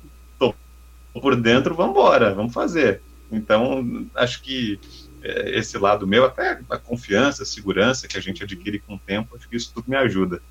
por 1.13 1.35
dentro, 1.35 1.75
vamos 1.75 1.91
embora, 1.91 2.33
vamos 2.33 2.53
fazer. 2.53 3.01
Então, 3.31 4.07
acho 4.15 4.41
que 4.41 4.79
é, 5.21 5.57
esse 5.57 5.77
lado 5.77 6.07
meu, 6.07 6.25
até 6.25 6.59
a 6.69 6.77
confiança, 6.77 7.43
a 7.43 7.45
segurança 7.45 8.07
que 8.07 8.17
a 8.17 8.21
gente 8.21 8.43
adquire 8.43 8.79
com 8.79 8.95
o 8.95 8.99
tempo, 8.99 9.35
acho 9.35 9.47
que 9.47 9.55
isso 9.55 9.71
tudo 9.73 9.89
me 9.89 9.95
ajuda. 9.95 10.41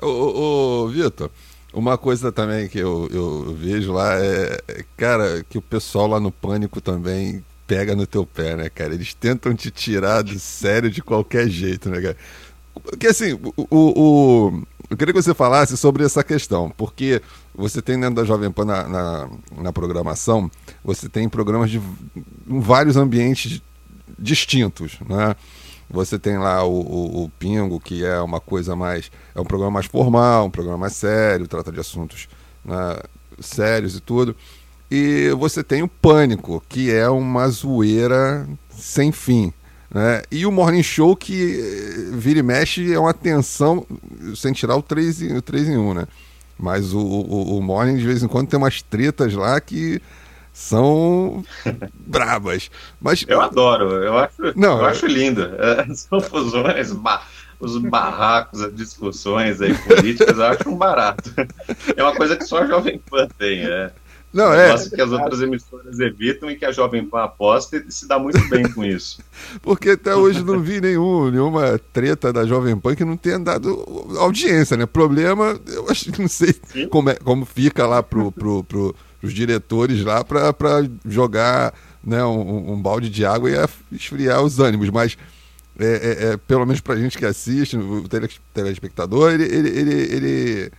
Ô, 0.00 0.06
ô, 0.06 0.88
Vitor, 0.88 1.30
uma 1.72 1.96
coisa 1.96 2.30
também 2.30 2.68
que 2.68 2.78
eu, 2.78 3.08
eu 3.10 3.54
vejo 3.54 3.92
lá 3.92 4.16
é, 4.18 4.60
é, 4.68 4.84
cara, 4.96 5.44
que 5.48 5.58
o 5.58 5.62
pessoal 5.62 6.06
lá 6.06 6.20
no 6.20 6.30
Pânico 6.30 6.80
também 6.80 7.44
pega 7.66 7.96
no 7.96 8.06
teu 8.06 8.26
pé, 8.26 8.56
né, 8.56 8.68
cara? 8.68 8.94
Eles 8.94 9.14
tentam 9.14 9.54
te 9.54 9.70
tirar 9.70 10.22
do 10.22 10.38
sério 10.38 10.90
de 10.90 11.02
qualquer 11.02 11.48
jeito, 11.48 11.88
né, 11.88 12.00
cara? 12.00 12.16
Porque 12.74 13.06
assim, 13.06 13.32
o, 13.32 13.66
o, 13.70 14.62
eu 14.94 14.96
queria 14.96 15.12
que 15.12 15.20
você 15.20 15.34
falasse 15.34 15.76
sobre 15.76 16.04
essa 16.04 16.22
questão, 16.22 16.70
porque 16.76 17.20
você 17.52 17.82
tem 17.82 17.98
dentro 17.98 18.14
da 18.14 18.24
Jovem 18.24 18.50
Pan 18.50 18.64
na, 18.64 18.88
na, 18.88 19.28
na 19.60 19.72
programação, 19.72 20.48
você 20.84 21.08
tem 21.08 21.28
programas 21.28 21.68
de 21.68 21.82
vários 22.46 22.96
ambientes 22.96 23.60
distintos, 24.16 24.96
né? 25.08 25.34
Você 25.90 26.16
tem 26.16 26.38
lá 26.38 26.64
o, 26.64 26.80
o, 26.80 27.24
o, 27.24 27.28
Pingo, 27.28 27.80
que 27.80 28.04
é 28.04 28.20
uma 28.20 28.40
coisa 28.40 28.76
mais. 28.76 29.10
É 29.34 29.40
um 29.40 29.44
programa 29.44 29.72
mais 29.72 29.86
formal, 29.86 30.46
um 30.46 30.50
programa 30.50 30.78
mais 30.78 30.92
sério, 30.94 31.48
trata 31.48 31.72
de 31.72 31.80
assuntos 31.80 32.28
né, 32.64 32.96
sérios 33.40 33.96
e 33.96 34.00
tudo. 34.00 34.34
E 34.88 35.30
você 35.36 35.64
tem 35.64 35.82
o 35.82 35.88
Pânico, 35.88 36.62
que 36.68 36.92
é 36.92 37.08
uma 37.08 37.48
zoeira 37.48 38.48
sem 38.70 39.10
fim. 39.10 39.52
Né? 39.94 40.22
E 40.28 40.44
o 40.44 40.50
Morning 40.50 40.82
Show, 40.82 41.14
que 41.14 41.60
eh, 41.60 42.16
vira 42.16 42.40
e 42.40 42.42
mexe, 42.42 42.92
é 42.92 42.98
uma 42.98 43.14
tensão, 43.14 43.86
sem 44.34 44.52
tirar 44.52 44.74
o 44.74 44.82
3 44.82 45.22
em, 45.22 45.36
o 45.36 45.40
3 45.40 45.68
em 45.68 45.78
1, 45.78 45.94
né? 45.94 46.08
Mas 46.58 46.92
o, 46.92 46.98
o, 46.98 47.58
o 47.58 47.62
Morning, 47.62 47.96
de 47.96 48.04
vez 48.04 48.20
em 48.20 48.26
quando, 48.26 48.48
tem 48.48 48.58
umas 48.58 48.82
tretas 48.82 49.32
lá 49.34 49.60
que 49.60 50.02
são 50.52 51.44
brabas. 51.94 52.72
Mas, 53.00 53.24
eu 53.28 53.40
adoro, 53.40 54.02
eu 54.02 54.18
acho, 54.18 54.52
não, 54.56 54.78
eu 54.78 54.86
é... 54.86 54.90
acho 54.90 55.06
lindo. 55.06 55.42
É, 55.42 55.86
são 55.94 56.20
fusões, 56.20 56.92
os 57.60 57.78
barracos, 57.78 58.62
as 58.62 58.74
discussões 58.74 59.60
aí 59.60 59.74
políticas, 59.78 60.36
eu 60.36 60.44
acho 60.44 60.68
um 60.68 60.76
barato. 60.76 61.32
É 61.96 62.02
uma 62.02 62.16
coisa 62.16 62.36
que 62.36 62.44
só 62.44 62.58
a 62.58 62.66
Jovem 62.66 62.98
Pan 62.98 63.28
tem, 63.38 63.60
é. 63.60 63.92
Não, 64.34 64.52
é. 64.52 64.76
Que 64.88 65.00
as 65.00 65.12
outras 65.12 65.40
emissoras 65.40 66.00
evitam 66.00 66.50
e 66.50 66.56
que 66.56 66.64
a 66.64 66.72
Jovem 66.72 67.04
Pan 67.04 67.22
aposta 67.22 67.76
e 67.76 67.92
se 67.92 68.08
dá 68.08 68.18
muito 68.18 68.46
bem 68.48 68.68
com 68.68 68.84
isso. 68.84 69.20
Porque 69.62 69.90
até 69.90 70.14
hoje 70.14 70.42
não 70.42 70.60
vi 70.60 70.80
nenhum, 70.80 71.30
nenhuma 71.30 71.78
treta 71.92 72.32
da 72.32 72.44
Jovem 72.44 72.76
Pan 72.76 72.96
que 72.96 73.04
não 73.04 73.16
tenha 73.16 73.38
dado 73.38 73.70
audiência, 74.18 74.76
né? 74.76 74.86
Problema, 74.86 75.58
eu 75.68 75.88
acho 75.88 76.10
que 76.10 76.20
não 76.20 76.28
sei 76.28 76.52
como, 76.90 77.10
é, 77.10 77.14
como 77.14 77.44
fica 77.44 77.86
lá 77.86 78.02
pro, 78.02 78.32
pro, 78.32 78.64
pro, 78.64 78.96
pros 79.20 79.32
diretores 79.32 80.02
lá 80.02 80.24
para 80.24 80.52
jogar 81.06 81.72
né, 82.02 82.24
um, 82.24 82.72
um, 82.72 82.82
balde 82.82 83.08
de 83.08 83.24
água 83.24 83.48
e 83.48 83.94
esfriar 83.94 84.42
os 84.42 84.58
ânimos, 84.58 84.90
mas 84.90 85.16
é, 85.78 85.84
é, 85.86 86.26
é, 86.32 86.36
pelo 86.36 86.66
menos 86.66 86.80
pra 86.80 86.96
gente 86.96 87.16
que 87.16 87.24
assiste, 87.24 87.76
o 87.76 88.04
telespectador, 88.52 89.32
ele, 89.32 89.44
ele, 89.44 89.68
ele, 89.68 89.94
ele, 89.94 90.72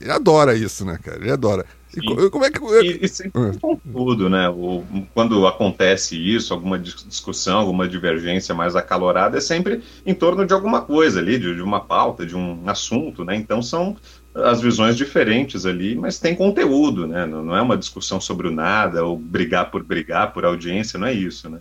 ele 0.00 0.10
adora 0.10 0.54
isso, 0.54 0.84
né, 0.84 0.98
cara? 1.02 1.18
Ele 1.18 1.30
adora. 1.30 1.64
E, 2.02 2.30
como 2.30 2.44
é 2.44 2.50
que. 2.50 2.58
E, 2.82 3.04
e 3.04 3.08
sempre 3.08 3.58
tudo, 3.92 4.28
né? 4.28 4.48
O, 4.48 4.84
quando 5.14 5.46
acontece 5.46 6.16
isso, 6.16 6.52
alguma 6.52 6.78
discussão, 6.78 7.58
alguma 7.58 7.88
divergência 7.88 8.54
mais 8.54 8.76
acalorada, 8.76 9.38
é 9.38 9.40
sempre 9.40 9.82
em 10.04 10.14
torno 10.14 10.46
de 10.46 10.52
alguma 10.52 10.82
coisa 10.82 11.20
ali, 11.20 11.38
de, 11.38 11.54
de 11.54 11.62
uma 11.62 11.80
pauta, 11.80 12.26
de 12.26 12.36
um 12.36 12.60
assunto, 12.66 13.24
né? 13.24 13.36
Então 13.36 13.62
são 13.62 13.96
as 14.34 14.60
visões 14.60 14.96
diferentes 14.96 15.64
ali, 15.64 15.94
mas 15.94 16.18
tem 16.18 16.34
conteúdo, 16.34 17.06
né? 17.06 17.24
Não, 17.24 17.42
não 17.42 17.56
é 17.56 17.62
uma 17.62 17.76
discussão 17.76 18.20
sobre 18.20 18.48
o 18.48 18.50
nada, 18.50 19.04
ou 19.04 19.16
brigar 19.16 19.70
por 19.70 19.82
brigar, 19.82 20.32
por 20.32 20.44
audiência, 20.44 20.98
não 20.98 21.06
é 21.06 21.12
isso, 21.12 21.48
né? 21.48 21.58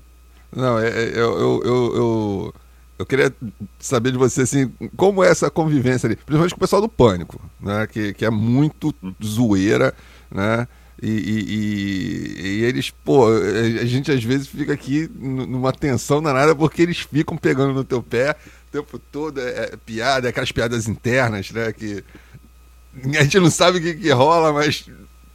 Não, 0.53 0.79
é, 0.79 0.87
é 0.87 1.09
eu, 1.15 1.39
eu, 1.39 1.61
eu, 1.65 2.53
eu 2.99 3.05
queria 3.05 3.33
saber 3.79 4.11
de 4.11 4.17
você, 4.17 4.41
assim, 4.41 4.71
como 4.95 5.23
é 5.23 5.29
essa 5.29 5.49
convivência 5.49 6.07
ali, 6.07 6.15
principalmente 6.15 6.51
com 6.51 6.57
o 6.57 6.61
pessoal 6.61 6.81
do 6.81 6.89
Pânico, 6.89 7.41
né? 7.59 7.87
Que, 7.87 8.13
que 8.13 8.25
é 8.25 8.29
muito 8.29 8.93
hum. 9.03 9.13
zoeira 9.23 9.93
né? 10.31 10.67
E, 11.01 11.09
e, 11.09 12.47
e, 12.47 12.63
eles, 12.63 12.89
pô, 12.89 13.27
a 13.27 13.85
gente 13.85 14.11
às 14.11 14.23
vezes 14.23 14.47
fica 14.47 14.73
aqui 14.73 15.09
numa 15.13 15.73
tensão 15.73 16.21
danada 16.21 16.55
porque 16.55 16.81
eles 16.81 16.99
ficam 16.99 17.37
pegando 17.37 17.73
no 17.73 17.83
teu 17.83 18.01
pé 18.01 18.35
o 18.69 18.71
tempo 18.71 18.97
todo, 18.97 19.41
é, 19.41 19.71
é 19.73 19.77
piada, 19.85 20.27
é 20.27 20.29
aquelas 20.29 20.51
piadas 20.51 20.87
internas, 20.87 21.51
né? 21.51 21.73
Que 21.73 22.03
a 23.17 23.23
gente 23.23 23.39
não 23.39 23.51
sabe 23.51 23.79
o 23.79 23.81
que, 23.81 23.93
que 23.93 24.09
rola, 24.11 24.53
mas 24.53 24.89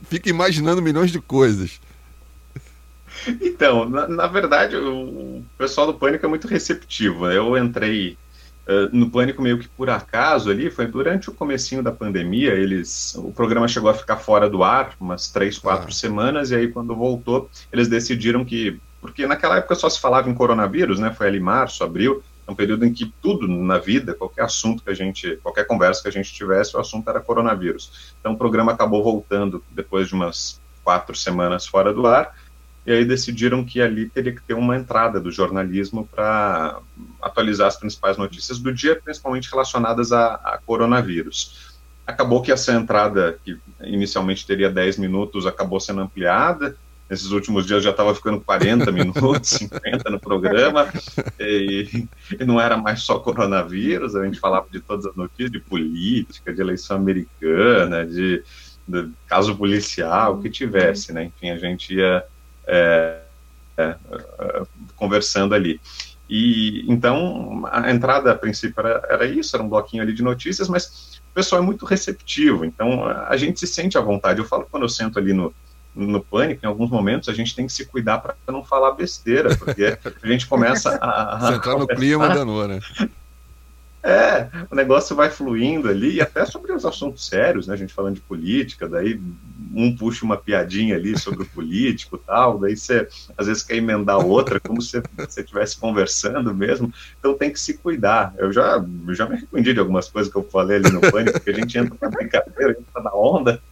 fica 0.09 0.31
imaginando 0.31 0.81
milhões 0.81 1.11
de 1.11 1.21
coisas. 1.21 1.79
Então, 3.41 3.89
na, 3.89 4.09
na 4.09 4.27
verdade, 4.27 4.77
o, 4.77 5.39
o 5.39 5.47
pessoal 5.59 5.87
do 5.87 5.95
Pânico 5.95 6.25
é 6.25 6.29
muito 6.29 6.49
receptivo. 6.49 7.31
Eu 7.31 7.57
entrei 7.57 8.17
eh, 8.71 8.89
no 8.93 9.11
Pânico 9.11 9.43
meio 9.43 9.59
que 9.59 9.67
por 9.67 9.91
acaso 9.91 10.49
ali, 10.49 10.71
foi 10.71 10.87
durante 10.87 11.29
o 11.29 11.35
comecinho 11.35 11.83
da 11.83 11.91
pandemia, 11.91 12.53
eles, 12.53 13.17
o 13.17 13.33
programa 13.33 13.67
chegou 13.67 13.91
a 13.91 13.95
ficar 13.95 14.17
fora 14.17 14.49
do 14.49 14.63
ar 14.63 14.95
umas 15.01 15.29
três, 15.29 15.59
quatro 15.59 15.89
ah. 15.89 15.93
semanas, 15.93 16.53
e 16.53 16.55
aí 16.55 16.69
quando 16.69 16.95
voltou, 16.95 17.51
eles 17.73 17.89
decidiram 17.89 18.45
que, 18.45 18.81
porque 19.01 19.27
naquela 19.27 19.57
época 19.57 19.75
só 19.75 19.91
se 19.91 20.01
falava 20.01 20.31
em 20.31 20.35
coronavírus, 20.35 21.01
né, 21.01 21.13
foi 21.13 21.27
ali 21.27 21.41
março, 21.41 21.83
abril, 21.83 22.23
é 22.47 22.53
um 22.53 22.55
período 22.55 22.87
em 22.87 22.93
que 22.93 23.13
tudo 23.21 23.49
na 23.49 23.77
vida, 23.77 24.15
qualquer 24.15 24.45
assunto 24.45 24.85
que 24.85 24.91
a 24.91 24.95
gente, 24.95 25.37
qualquer 25.43 25.67
conversa 25.67 26.03
que 26.03 26.09
a 26.09 26.13
gente 26.13 26.33
tivesse, 26.33 26.77
o 26.77 26.81
assunto 26.81 27.11
era 27.11 27.21
coronavírus. 27.21 28.15
Então 28.21 28.35
o 28.35 28.39
programa 28.39 28.71
acabou 28.71 29.03
voltando 29.03 29.65
depois 29.73 30.07
de 30.07 30.15
umas 30.15 30.61
quatro 30.85 31.17
semanas 31.17 31.67
fora 31.67 31.93
do 31.93 32.07
ar, 32.07 32.33
e 32.87 32.93
aí 32.93 33.05
decidiram 33.05 33.65
que 33.65 33.81
ali 33.81 34.09
teria 34.09 34.35
que 34.35 34.43
ter 34.43 34.55
uma 34.55 34.77
entrada 34.77 35.21
do 35.21 35.31
jornalismo 35.31 36.07
para 36.07 36.79
atualizar 37.21 37.69
as 37.69 37.77
principais 37.77 38.17
notícias 38.17 38.59
do 38.59 38.73
dia, 38.73 38.97
principalmente 38.97 39.51
relacionadas 39.51 40.13
a, 40.13 40.35
a, 40.35 40.59
coronavírus. 40.65 41.71
Acabou 42.07 42.43
que 42.43 42.51
essa 42.51 42.73
entrada, 42.73 43.39
que 43.45 43.59
inicialmente 43.83 44.47
teria 44.47 44.71
10 44.71 44.99
minutos, 44.99 45.47
acabou 45.47 45.79
sendo 45.79 46.01
ampliada, 46.01 46.75
nesses 47.09 47.33
últimos 47.33 47.67
dias 47.67 47.85
já 47.85 47.91
estava 47.91 48.15
ficando 48.15 48.41
40 48.41 48.91
minutos, 48.93 49.51
50 49.51 50.09
no 50.09 50.19
programa, 50.19 50.89
e, 51.39 52.09
e, 52.39 52.45
não 52.45 52.61
era 52.61 52.77
mais 52.77 53.03
só 53.03 53.19
coronavírus, 53.19 54.17
a 54.17 54.25
gente 54.25 54.41
falava 54.41 54.67
de 54.71 54.81
todas 54.81 55.05
as 55.05 55.15
notícias, 55.15 55.51
de 55.51 55.61
política, 55.61 56.53
de 56.53 56.61
eleição 56.61 56.97
americana, 56.97 58.07
de, 58.07 58.43
de 58.89 59.11
caso 59.27 59.55
policial, 59.55 60.35
o 60.35 60.43
que 60.43 60.49
tivesse, 60.49 61.13
né? 61.13 61.25
Enfim, 61.25 61.51
a 61.51 61.59
gente 61.59 61.95
ia 61.95 62.25
é, 62.71 63.21
é, 63.77 63.83
é 63.83 64.63
conversando 64.97 65.55
ali. 65.55 65.81
E 66.29 66.85
então 66.89 67.65
a 67.71 67.91
entrada 67.91 68.31
a 68.31 68.37
princípio 68.37 68.79
era, 68.79 69.03
era, 69.11 69.27
isso, 69.27 69.57
era 69.57 69.65
um 69.65 69.69
bloquinho 69.69 70.03
ali 70.03 70.13
de 70.13 70.23
notícias, 70.23 70.69
mas 70.69 71.21
o 71.31 71.35
pessoal 71.35 71.61
é 71.61 71.65
muito 71.65 71.85
receptivo, 71.85 72.65
então 72.65 73.05
a 73.05 73.37
gente 73.37 73.59
se 73.59 73.67
sente 73.67 73.99
à 73.99 74.01
vontade. 74.01 74.39
Eu 74.39 74.45
falo 74.45 74.67
quando 74.71 74.85
eu 74.85 74.89
sento 74.89 75.19
ali 75.19 75.33
no, 75.33 75.53
no 75.95 76.21
pânico, 76.21 76.65
em 76.65 76.69
alguns 76.69 76.89
momentos 76.89 77.29
a 77.29 77.33
gente 77.33 77.55
tem 77.55 77.67
que 77.67 77.73
se 77.73 77.85
cuidar 77.85 78.19
para 78.19 78.37
não 78.47 78.65
falar 78.65 78.93
besteira, 78.93 79.57
porque 79.57 79.99
a 80.23 80.27
gente 80.27 80.47
começa 80.47 80.97
a. 81.01 81.35
a 81.35 81.39
Você 81.41 81.55
entrar 81.55 81.77
no 81.77 81.87
clima 81.89 82.29
danou, 82.29 82.69
né? 82.69 82.79
É, 84.03 84.49
o 84.71 84.75
negócio 84.75 85.15
vai 85.15 85.29
fluindo 85.29 85.89
ali, 85.89 86.15
e 86.15 86.21
até 86.23 86.47
sobre 86.47 86.73
os 86.73 86.87
assuntos 86.87 87.27
sérios, 87.27 87.67
né? 87.67 87.75
A 87.75 87.77
gente 87.77 87.93
falando 87.93 88.15
de 88.15 88.23
política, 88.23 88.89
daí 88.89 89.21
um 89.75 89.95
puxa 89.95 90.25
uma 90.25 90.39
piadinha 90.39 90.97
ali 90.97 91.19
sobre 91.19 91.43
o 91.43 91.47
político 91.51 92.17
tal, 92.17 92.59
daí 92.59 92.77
você 92.77 93.07
às 93.37 93.47
vezes 93.47 93.63
quer 93.63 93.77
emendar 93.77 94.19
outra, 94.19 94.59
como 94.59 94.81
se 94.81 95.03
você 95.19 95.41
estivesse 95.41 95.79
conversando 95.79 96.55
mesmo. 96.55 96.93
Então 97.19 97.37
tem 97.37 97.53
que 97.53 97.61
se 97.61 97.75
cuidar. 97.77 98.35
Eu 98.39 98.51
já, 98.51 98.83
eu 99.07 99.15
já 99.15 99.27
me 99.27 99.37
arrependi 99.37 99.75
de 99.75 99.81
algumas 99.81 100.09
coisas 100.09 100.33
que 100.33 100.39
eu 100.39 100.45
falei 100.45 100.79
ali 100.79 100.91
no 100.91 101.01
pânico, 101.01 101.33
porque 101.33 101.51
a 101.51 101.55
gente 101.55 101.77
entra 101.77 101.97
na 102.01 102.09
brincadeira, 102.09 102.77
entra 102.79 103.03
na 103.03 103.15
onda. 103.15 103.63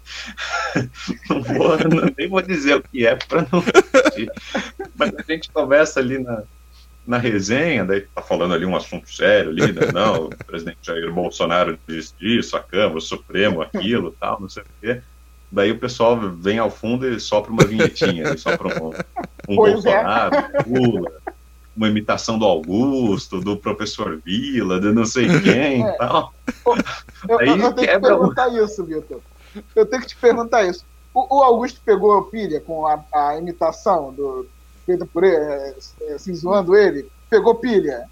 Não 1.29 1.43
vou, 1.43 1.79
não, 1.79 2.13
nem 2.17 2.29
vou 2.29 2.41
dizer 2.41 2.77
o 2.77 2.83
que 2.83 3.07
é 3.07 3.15
para 3.15 3.47
não. 3.53 3.63
Mas 4.97 5.13
a 5.15 5.23
gente 5.33 5.51
conversa 5.51 6.01
ali 6.01 6.19
na 6.19 6.43
na 7.09 7.17
resenha, 7.17 7.87
daí 7.87 8.03
tá 8.03 8.21
falando 8.21 8.53
ali 8.53 8.67
um 8.67 8.77
assunto 8.77 9.11
sério 9.11 9.51
ali, 9.51 9.73
né? 9.73 9.91
não, 9.95 10.27
o 10.27 10.45
presidente 10.45 10.79
Jair 10.83 11.11
Bolsonaro 11.11 11.79
disse 11.89 12.13
isso, 12.21 12.55
a 12.55 12.61
Câmara, 12.61 12.99
o 12.99 13.01
Supremo, 13.01 13.63
aquilo, 13.63 14.15
tal, 14.21 14.39
não 14.39 14.49
sei 14.49 14.63
o 14.63 14.67
quê. 14.79 15.01
Daí 15.51 15.73
o 15.73 15.79
pessoal 15.79 16.21
vem 16.21 16.59
ao 16.59 16.71
fundo 16.71 17.09
e 17.09 17.19
sopra 17.19 17.51
uma 17.51 17.65
vinhetinha, 17.65 18.37
sopra 18.37 18.85
um, 18.85 18.93
um 19.49 19.57
Bolsonaro, 19.57 20.35
é. 20.37 20.63
Lula, 20.67 21.11
uma 21.75 21.89
imitação 21.89 22.39
do 22.39 22.45
Augusto, 22.45 23.41
do 23.41 23.57
professor 23.57 24.21
Vila, 24.23 24.79
de 24.79 24.93
não 24.93 25.07
sei 25.07 25.27
quem 25.41 25.87
é. 25.87 25.93
tal. 25.93 26.35
Eu, 27.27 27.39
Aí 27.39 27.49
eu, 27.49 27.57
eu 27.57 27.73
tenho 27.73 27.89
que 27.89 28.01
perguntar 28.01 28.49
isso, 28.49 28.85
Vitor. 28.85 29.23
Eu 29.75 29.87
tenho 29.87 30.03
que 30.03 30.09
te 30.09 30.17
perguntar 30.17 30.67
isso. 30.67 30.85
O, 31.15 31.39
o 31.39 31.43
Augusto 31.43 31.81
pegou 31.83 32.25
pilha 32.25 32.61
com 32.61 32.87
a, 32.87 33.03
a 33.15 33.39
imitação 33.39 34.13
do, 34.13 34.47
feita 34.89 35.05
por 35.05 35.23
ele, 35.23 35.37
é, 35.37 35.75
é, 36.01 36.13
assim, 36.15 36.35
zoando 36.35 36.75
ele, 36.75 37.11
pegou 37.29 37.57
pilha. 37.57 38.09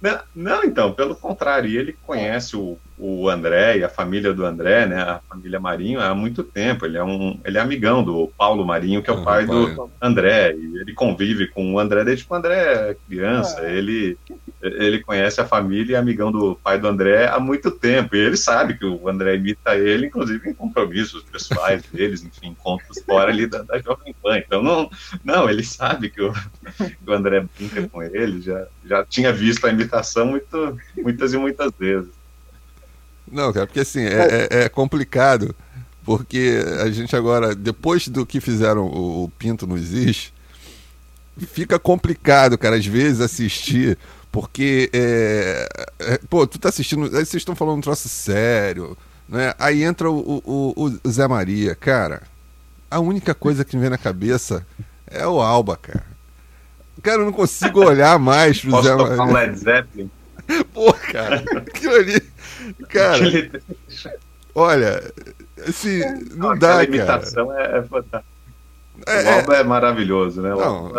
Não, 0.00 0.18
não, 0.34 0.64
então, 0.64 0.94
pelo 0.94 1.14
contrário, 1.14 1.68
ele 1.78 1.92
conhece 2.06 2.56
o, 2.56 2.78
o 3.00 3.30
André 3.30 3.78
e 3.78 3.84
a 3.84 3.88
família 3.88 4.34
do 4.34 4.44
André, 4.44 4.84
né, 4.84 5.00
a 5.00 5.20
família 5.26 5.58
Marinho, 5.58 6.00
há 6.00 6.14
muito 6.14 6.42
tempo. 6.42 6.84
Ele 6.84 6.98
é 6.98 7.02
um, 7.02 7.40
ele 7.44 7.56
é 7.56 7.60
amigão 7.60 8.04
do 8.04 8.30
Paulo 8.36 8.64
Marinho, 8.64 9.02
que 9.02 9.08
é 9.08 9.12
o 9.12 9.24
pai 9.24 9.46
do 9.46 9.90
André, 10.00 10.54
e 10.54 10.78
ele 10.78 10.92
convive 10.92 11.48
com 11.48 11.72
o 11.72 11.78
André 11.78 12.04
desde 12.04 12.26
que 12.26 12.32
o 12.32 12.36
André 12.36 12.54
é 12.90 12.96
criança. 13.08 13.62
É. 13.62 13.74
Ele, 13.74 14.18
ele 14.62 15.02
conhece 15.02 15.40
a 15.40 15.46
família 15.46 15.92
e 15.92 15.94
é 15.94 15.98
amigão 15.98 16.30
do 16.30 16.54
pai 16.62 16.78
do 16.78 16.86
André 16.86 17.26
há 17.26 17.40
muito 17.40 17.70
tempo. 17.70 18.14
E 18.14 18.18
ele 18.18 18.36
sabe 18.36 18.74
que 18.74 18.84
o 18.84 19.08
André 19.08 19.36
imita 19.36 19.74
ele, 19.76 20.06
inclusive 20.06 20.50
em 20.50 20.54
compromissos 20.54 21.22
pessoais 21.22 21.82
deles, 21.90 22.22
enfim, 22.22 22.48
encontros 22.48 23.02
fora 23.06 23.30
ali 23.30 23.46
da, 23.46 23.62
da 23.62 23.78
Jovem 23.78 24.14
Pan. 24.22 24.36
Então, 24.36 24.62
não, 24.62 24.90
não 25.24 25.48
ele 25.48 25.64
sabe 25.64 26.10
que 26.10 26.20
o, 26.20 26.34
que 26.76 27.10
o 27.10 27.12
André 27.14 27.46
brinca 27.56 27.88
com 27.88 28.02
ele, 28.02 28.42
já, 28.42 28.66
já 28.84 29.04
tinha 29.06 29.32
visto 29.32 29.66
a 29.66 29.70
imitação 29.70 30.26
muito, 30.26 30.76
muitas 30.98 31.32
e 31.32 31.38
muitas 31.38 31.72
vezes. 31.78 32.19
Não, 33.30 33.52
cara, 33.52 33.66
porque 33.66 33.80
assim, 33.80 34.00
é, 34.00 34.48
é, 34.50 34.62
é, 34.62 34.68
complicado, 34.68 35.54
porque 36.04 36.60
a 36.80 36.90
gente 36.90 37.14
agora, 37.14 37.54
depois 37.54 38.08
do 38.08 38.26
que 38.26 38.40
fizeram 38.40 38.86
o, 38.86 39.24
o 39.24 39.28
Pinto 39.30 39.66
não 39.66 39.76
existe, 39.76 40.32
fica 41.38 41.78
complicado, 41.78 42.58
cara, 42.58 42.76
às 42.76 42.86
vezes 42.86 43.20
assistir, 43.20 43.96
porque, 44.32 44.90
é, 44.92 45.68
é, 45.98 46.20
pô, 46.28 46.46
tu 46.46 46.58
tá 46.58 46.68
assistindo, 46.68 47.04
aí 47.04 47.24
vocês 47.24 47.34
estão 47.34 47.54
falando 47.54 47.78
um 47.78 47.82
troço 47.82 48.08
sério, 48.08 48.96
né? 49.28 49.54
Aí 49.58 49.82
entra 49.82 50.10
o, 50.10 50.42
o, 50.44 50.74
o 50.76 51.08
Zé 51.08 51.26
Maria, 51.28 51.74
cara, 51.74 52.22
a 52.90 52.98
única 52.98 53.34
coisa 53.34 53.64
que 53.64 53.76
me 53.76 53.82
vem 53.82 53.90
na 53.90 53.98
cabeça 53.98 54.66
é 55.06 55.26
o 55.26 55.40
Alba, 55.40 55.76
cara. 55.76 56.04
Cara, 57.02 57.22
eu 57.22 57.26
não 57.26 57.32
consigo 57.32 57.84
olhar 57.84 58.18
mais 58.18 58.60
pro 58.60 58.70
Posso 58.72 58.88
Zé 58.88 58.94
Maria. 58.94 59.22
Um 59.22 59.32
Led 59.32 59.58
Zeppelin? 59.58 60.10
Pô, 60.74 60.92
cara, 60.92 61.36
aquilo 61.56 61.94
ali. 61.94 62.29
Cara, 62.88 63.24
olha, 64.54 65.12
assim, 65.66 66.00
não, 66.30 66.50
não 66.50 66.58
dá, 66.58 66.68
cara. 66.68 66.84
imitação 66.84 67.58
é, 67.58 67.78
é 67.78 67.82
fantástica. 67.82 68.30
É, 69.06 69.24
o 69.24 69.34
Alba 69.34 69.56
é, 69.56 69.60
é 69.60 69.64
maravilhoso, 69.64 70.42
né? 70.42 70.50
Não, 70.50 70.92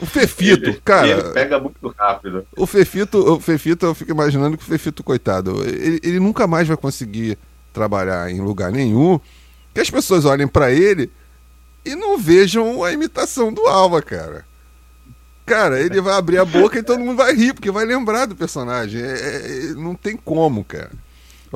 o 0.00 0.06
Fefito, 0.06 0.70
ele, 0.70 0.80
cara. 0.84 1.06
Ele 1.06 1.22
pega 1.30 1.58
muito 1.58 1.94
rápido. 1.96 2.46
O 2.56 2.66
Fefito, 2.66 3.18
o 3.18 3.40
Fefito, 3.40 3.86
eu 3.86 3.94
fico 3.94 4.10
imaginando 4.10 4.56
que 4.56 4.64
o 4.64 4.66
Fefito, 4.66 5.04
coitado, 5.04 5.62
ele, 5.62 6.00
ele 6.02 6.20
nunca 6.20 6.46
mais 6.46 6.66
vai 6.66 6.76
conseguir 6.76 7.38
trabalhar 7.72 8.30
em 8.30 8.40
lugar 8.40 8.72
nenhum. 8.72 9.20
Que 9.72 9.80
as 9.80 9.90
pessoas 9.90 10.24
olhem 10.24 10.48
para 10.48 10.72
ele 10.72 11.12
e 11.84 11.94
não 11.94 12.18
vejam 12.18 12.82
a 12.82 12.92
imitação 12.92 13.52
do 13.52 13.66
Alba, 13.66 14.02
cara. 14.02 14.44
Cara, 15.50 15.80
ele 15.80 16.00
vai 16.00 16.14
abrir 16.14 16.38
a 16.38 16.44
boca 16.44 16.78
e 16.78 16.82
todo 16.82 17.00
mundo 17.00 17.16
vai 17.16 17.34
rir, 17.34 17.52
porque 17.52 17.72
vai 17.72 17.84
lembrar 17.84 18.24
do 18.24 18.36
personagem. 18.36 19.02
É, 19.02 19.14
é, 19.14 19.74
não 19.74 19.96
tem 19.96 20.16
como, 20.16 20.62
cara. 20.62 20.92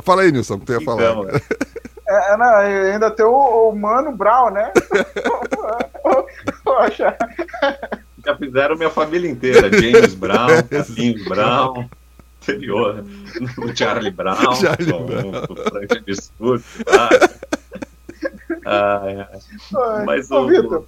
Fala 0.02 0.22
aí, 0.22 0.32
Nilson, 0.32 0.54
o 0.54 0.58
que 0.58 0.66
tu 0.66 0.72
ia 0.72 0.80
falar. 0.80 1.12
Então, 1.12 1.28
é, 2.08 2.32
é, 2.32 2.36
não, 2.36 2.56
ainda 2.56 3.08
tem 3.12 3.24
o, 3.24 3.68
o, 3.68 3.72
Mano 3.72 4.10
Brown, 4.10 4.50
né? 4.50 4.72
Poxa. 6.64 7.16
Já 8.26 8.36
fizeram 8.36 8.74
minha 8.74 8.90
família 8.90 9.30
inteira. 9.30 9.70
James 9.70 10.14
Brown, 10.16 10.48
James 10.96 11.24
Brown, 11.26 11.88
anterior, 12.42 13.04
o 13.58 13.76
Charlie 13.76 14.10
Brown, 14.10 14.56
Charlie 14.56 14.92
o, 14.92 15.04
Brown. 15.04 15.30
o 15.48 15.70
Frank 15.70 16.00
Biscuit, 16.00 16.64
ah, 18.66 19.28
Mas 20.04 20.28
Ô, 20.32 20.40
o... 20.40 20.48
Vitor, 20.48 20.84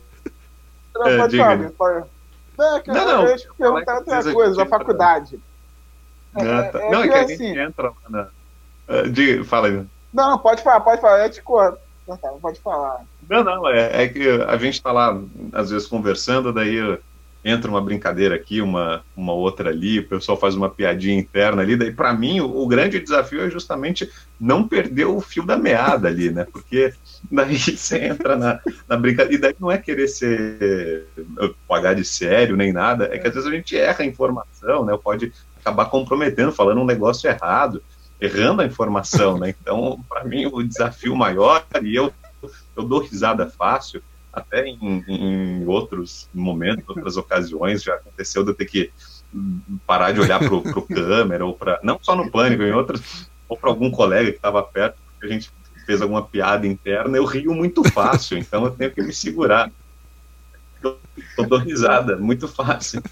é, 1.04 1.18
pode 1.18 1.36
falar, 1.76 2.15
não, 2.58 2.82
não, 2.86 2.98
eu, 2.98 3.06
não. 3.06 3.22
Eu 3.22 3.28
ia 3.28 3.48
perguntar 3.56 3.94
outra 3.96 4.32
coisa, 4.32 4.56
da 4.56 4.66
faculdade. 4.66 5.40
É, 6.36 6.40
ah, 6.40 6.70
tá. 6.70 6.80
é, 6.80 6.90
não, 6.90 7.02
é 7.02 7.08
que, 7.08 7.14
a 7.14 7.18
gente 7.20 7.32
assim, 7.34 7.58
entra 7.58 7.92
na. 8.08 8.28
Uh, 8.88 9.08
de, 9.10 9.44
fala 9.44 9.68
aí. 9.68 9.84
Não, 10.12 10.30
não, 10.30 10.38
pode 10.38 10.62
falar, 10.62 10.80
pode 10.80 11.00
falar, 11.00 11.24
eu 11.24 11.30
te 11.30 11.42
conto. 11.42 11.78
Não, 12.06 12.16
tá, 12.16 12.28
pode 12.40 12.60
falar. 12.60 13.04
Não, 13.28 13.42
não, 13.42 13.68
é, 13.68 14.04
é 14.04 14.08
que 14.08 14.28
a 14.28 14.56
gente 14.56 14.74
está 14.74 14.92
lá, 14.92 15.18
às 15.52 15.70
vezes, 15.70 15.88
conversando, 15.88 16.52
daí 16.52 16.98
entra 17.46 17.70
uma 17.70 17.80
brincadeira 17.80 18.34
aqui, 18.34 18.60
uma, 18.60 19.04
uma 19.16 19.32
outra 19.32 19.70
ali, 19.70 20.00
o 20.00 20.08
pessoal 20.08 20.36
faz 20.36 20.56
uma 20.56 20.68
piadinha 20.68 21.16
interna 21.16 21.62
ali, 21.62 21.76
daí 21.76 21.92
para 21.92 22.12
mim 22.12 22.40
o, 22.40 22.62
o, 22.62 22.66
grande 22.66 22.98
desafio 22.98 23.40
é 23.40 23.48
justamente 23.48 24.10
não 24.38 24.66
perder 24.66 25.04
o 25.04 25.20
fio 25.20 25.46
da 25.46 25.56
meada 25.56 26.08
ali, 26.08 26.28
né? 26.28 26.44
Porque 26.52 26.92
daí 27.30 27.56
você 27.56 27.98
entra 27.98 28.34
na, 28.34 28.60
na 28.88 28.96
brincadeira, 28.96 29.34
e 29.34 29.38
daí 29.38 29.56
não 29.60 29.70
é 29.70 29.78
querer 29.78 30.08
ser 30.08 31.06
pagar 31.68 31.94
de 31.94 32.04
sério 32.04 32.56
nem 32.56 32.72
nada, 32.72 33.08
é 33.12 33.18
que 33.18 33.28
às 33.28 33.34
vezes 33.34 33.48
a 33.48 33.54
gente 33.54 33.76
erra 33.76 34.02
a 34.02 34.06
informação, 34.06 34.84
né? 34.84 34.98
Pode 35.00 35.32
acabar 35.60 35.84
comprometendo, 35.84 36.50
falando 36.50 36.80
um 36.80 36.84
negócio 36.86 37.30
errado, 37.30 37.80
errando 38.20 38.62
a 38.62 38.66
informação, 38.66 39.38
né? 39.38 39.54
Então, 39.60 40.00
para 40.08 40.24
mim, 40.24 40.46
o 40.46 40.64
desafio 40.64 41.14
maior, 41.14 41.64
e 41.80 41.94
eu, 41.94 42.12
eu 42.76 42.82
dou 42.82 42.98
risada 42.98 43.46
fácil, 43.48 44.02
até 44.36 44.66
em, 44.66 45.04
em 45.08 45.66
outros 45.66 46.28
momentos, 46.34 46.84
outras 46.86 47.16
ocasiões, 47.16 47.82
já 47.82 47.94
aconteceu 47.94 48.44
de 48.44 48.50
eu 48.50 48.54
ter 48.54 48.66
que 48.66 48.92
parar 49.86 50.12
de 50.12 50.20
olhar 50.20 50.38
para 50.38 50.54
o 50.54 50.82
câmera, 50.82 51.46
ou 51.46 51.54
para. 51.54 51.80
Não 51.82 51.98
só 52.02 52.14
no 52.14 52.30
pânico, 52.30 52.62
em 52.62 52.72
outras, 52.72 53.30
ou 53.48 53.56
para 53.56 53.70
algum 53.70 53.90
colega 53.90 54.30
que 54.30 54.36
estava 54.36 54.62
perto, 54.62 54.98
porque 55.06 55.26
a 55.26 55.30
gente 55.30 55.50
fez 55.86 56.02
alguma 56.02 56.22
piada 56.22 56.66
interna, 56.66 57.16
eu 57.16 57.24
rio 57.24 57.54
muito 57.54 57.82
fácil, 57.90 58.36
então 58.36 58.64
eu 58.64 58.70
tenho 58.70 58.90
que 58.90 59.02
me 59.02 59.12
segurar. 59.12 59.72
Eu 60.82 61.48
dou 61.48 61.58
risada, 61.58 62.16
muito 62.16 62.46
fácil. 62.46 63.02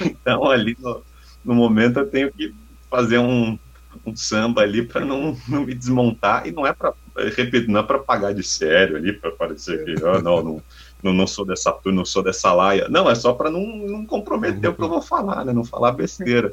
Então, 0.00 0.50
ali 0.50 0.76
no, 0.80 1.02
no 1.44 1.54
momento, 1.54 2.00
eu 2.00 2.10
tenho 2.10 2.32
que 2.32 2.52
fazer 2.90 3.18
um, 3.18 3.56
um 4.04 4.16
samba 4.16 4.62
ali 4.62 4.84
para 4.84 5.04
não, 5.04 5.38
não 5.46 5.64
me 5.64 5.72
desmontar, 5.72 6.48
e 6.48 6.50
não 6.50 6.66
é 6.66 6.72
para 6.72 6.92
repito, 7.16 7.70
não 7.70 7.80
é 7.80 7.82
para 7.82 7.98
pagar 7.98 8.34
de 8.34 8.42
sério 8.42 8.96
ali, 8.96 9.12
para 9.12 9.30
parecer 9.30 9.84
que 9.84 10.04
ah, 10.04 10.20
não, 10.20 10.42
não, 10.42 10.62
não, 11.02 11.12
não 11.12 11.26
sou 11.26 11.44
dessa 11.44 11.70
turma, 11.72 11.98
não 11.98 12.04
sou 12.04 12.22
dessa 12.22 12.52
laia. 12.52 12.88
Não, 12.88 13.08
é 13.08 13.14
só 13.14 13.32
para 13.32 13.50
não, 13.50 13.64
não 13.64 14.04
comprometer 14.04 14.70
o 14.70 14.74
que 14.74 14.82
eu 14.82 14.88
vou 14.88 15.02
falar, 15.02 15.44
né? 15.44 15.52
Não 15.52 15.64
falar 15.64 15.92
besteira, 15.92 16.52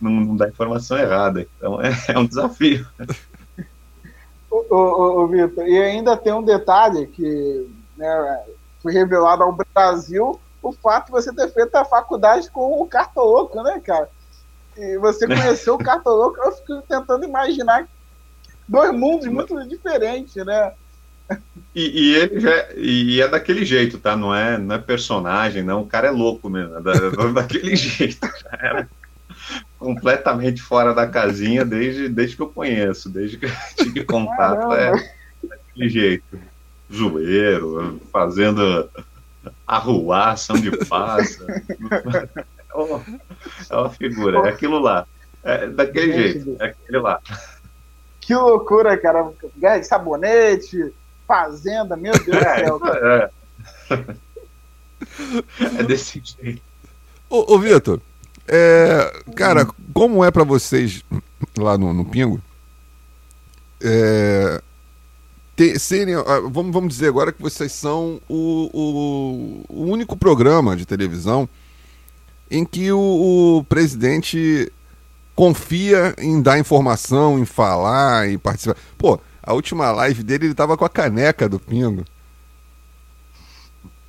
não, 0.00 0.10
não 0.10 0.36
dar 0.36 0.48
informação 0.48 0.98
errada. 0.98 1.46
Então 1.56 1.80
é, 1.80 1.92
é 2.08 2.18
um 2.18 2.26
desafio. 2.26 2.86
Ô, 4.50 4.64
ô, 4.70 5.22
ô, 5.22 5.26
Vitor, 5.26 5.66
e 5.66 5.78
ainda 5.78 6.16
tem 6.16 6.32
um 6.32 6.42
detalhe 6.42 7.06
que 7.08 7.68
né, 7.96 8.44
foi 8.82 8.92
revelado 8.92 9.42
ao 9.42 9.56
Brasil 9.74 10.40
o 10.62 10.72
fato 10.72 11.06
de 11.06 11.12
você 11.12 11.32
ter 11.32 11.52
feito 11.52 11.74
a 11.76 11.84
faculdade 11.84 12.50
com 12.50 12.80
o 12.80 12.86
Cartoloco, 12.86 13.62
né, 13.62 13.80
cara? 13.80 14.08
E 14.76 14.96
você 14.98 15.26
conheceu 15.28 15.74
o 15.74 15.78
Cartoloco, 15.78 16.40
eu 16.40 16.52
fico 16.52 16.82
tentando 16.88 17.24
imaginar 17.24 17.88
dois 18.68 18.92
mundos 18.92 19.26
muito 19.28 19.56
diferentes, 19.68 20.34
né? 20.44 20.72
E, 21.74 22.10
e, 22.10 22.14
ele 22.14 22.40
já 22.40 22.68
e 22.76 23.20
é 23.20 23.28
daquele 23.28 23.64
jeito, 23.64 23.98
tá? 23.98 24.16
Não 24.16 24.34
é, 24.34 24.58
não 24.58 24.76
é 24.76 24.78
personagem, 24.78 25.62
não. 25.62 25.82
O 25.82 25.86
cara 25.86 26.08
é 26.08 26.10
louco 26.10 26.48
mesmo, 26.48 26.76
é 26.76 26.80
da, 26.80 26.92
é 26.92 27.32
daquele 27.32 27.74
jeito. 27.74 28.20
Já 28.20 28.58
era 28.60 28.88
completamente 29.78 30.62
fora 30.62 30.94
da 30.94 31.06
casinha 31.06 31.64
desde, 31.64 32.08
desde 32.08 32.36
que 32.36 32.42
eu 32.42 32.48
conheço, 32.48 33.08
desde 33.08 33.38
que 33.38 33.46
eu 33.46 33.50
tive 33.76 34.04
contato. 34.04 34.72
É, 34.72 34.92
daquele 35.42 35.88
jeito. 35.88 36.38
Zoeiro, 36.92 38.00
fazendo 38.12 38.88
arruação 39.66 40.56
de 40.56 40.70
passa. 40.86 41.44
É 41.50 42.74
uma, 42.76 43.04
é 43.70 43.76
uma 43.76 43.90
figura, 43.90 44.38
é 44.46 44.50
aquilo 44.50 44.78
lá. 44.78 45.06
É 45.42 45.66
daquele 45.66 46.12
jeito, 46.12 46.56
é 46.60 46.66
aquele 46.66 46.98
lá. 46.98 47.20
Que 48.24 48.34
loucura, 48.34 48.96
cara. 48.96 49.30
Ganha 49.56 49.80
de 49.80 49.86
sabonete, 49.86 50.92
fazenda, 51.28 51.96
meu 51.96 52.12
Deus 52.12 52.36
é, 52.36 52.62
do 52.62 52.64
céu. 52.64 52.80
Cara. 52.80 53.32
É. 53.90 54.14
é 55.78 55.82
desse 55.82 56.22
jeito. 56.24 56.62
Ô, 57.28 57.54
ô 57.54 57.58
Vitor, 57.58 58.00
é, 58.48 59.22
cara, 59.36 59.66
como 59.92 60.24
é 60.24 60.30
para 60.30 60.44
vocês 60.44 61.04
lá 61.56 61.76
no, 61.76 61.92
no 61.92 62.04
Pingo? 62.04 62.40
É, 63.82 64.62
ter, 65.54 65.78
serem, 65.78 66.14
ah, 66.14 66.40
vamos, 66.50 66.72
vamos 66.72 66.94
dizer 66.94 67.08
agora 67.08 67.30
que 67.30 67.42
vocês 67.42 67.72
são 67.72 68.20
o, 68.26 68.70
o, 68.72 69.64
o 69.68 69.84
único 69.84 70.16
programa 70.16 70.74
de 70.74 70.86
televisão 70.86 71.46
em 72.50 72.64
que 72.64 72.90
o, 72.90 73.58
o, 73.58 73.64
presidente 73.64 74.72
confia 75.34 76.14
em 76.18 76.40
dar 76.40 76.58
informação, 76.58 77.38
em 77.38 77.44
falar, 77.44 78.28
em 78.28 78.38
participar. 78.38 78.76
Pô, 78.96 79.20
a 79.42 79.52
última 79.52 79.90
live 79.90 80.22
dele 80.22 80.46
ele 80.46 80.54
tava 80.54 80.76
com 80.76 80.84
a 80.84 80.88
caneca 80.88 81.48
do 81.48 81.58
Pingo. 81.58 82.04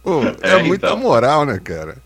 Pô, 0.03 0.21
é, 0.41 0.51
é 0.51 0.63
muita 0.63 0.88
então. 0.88 0.97
moral, 0.97 1.45
né, 1.45 1.59
cara? 1.59 1.97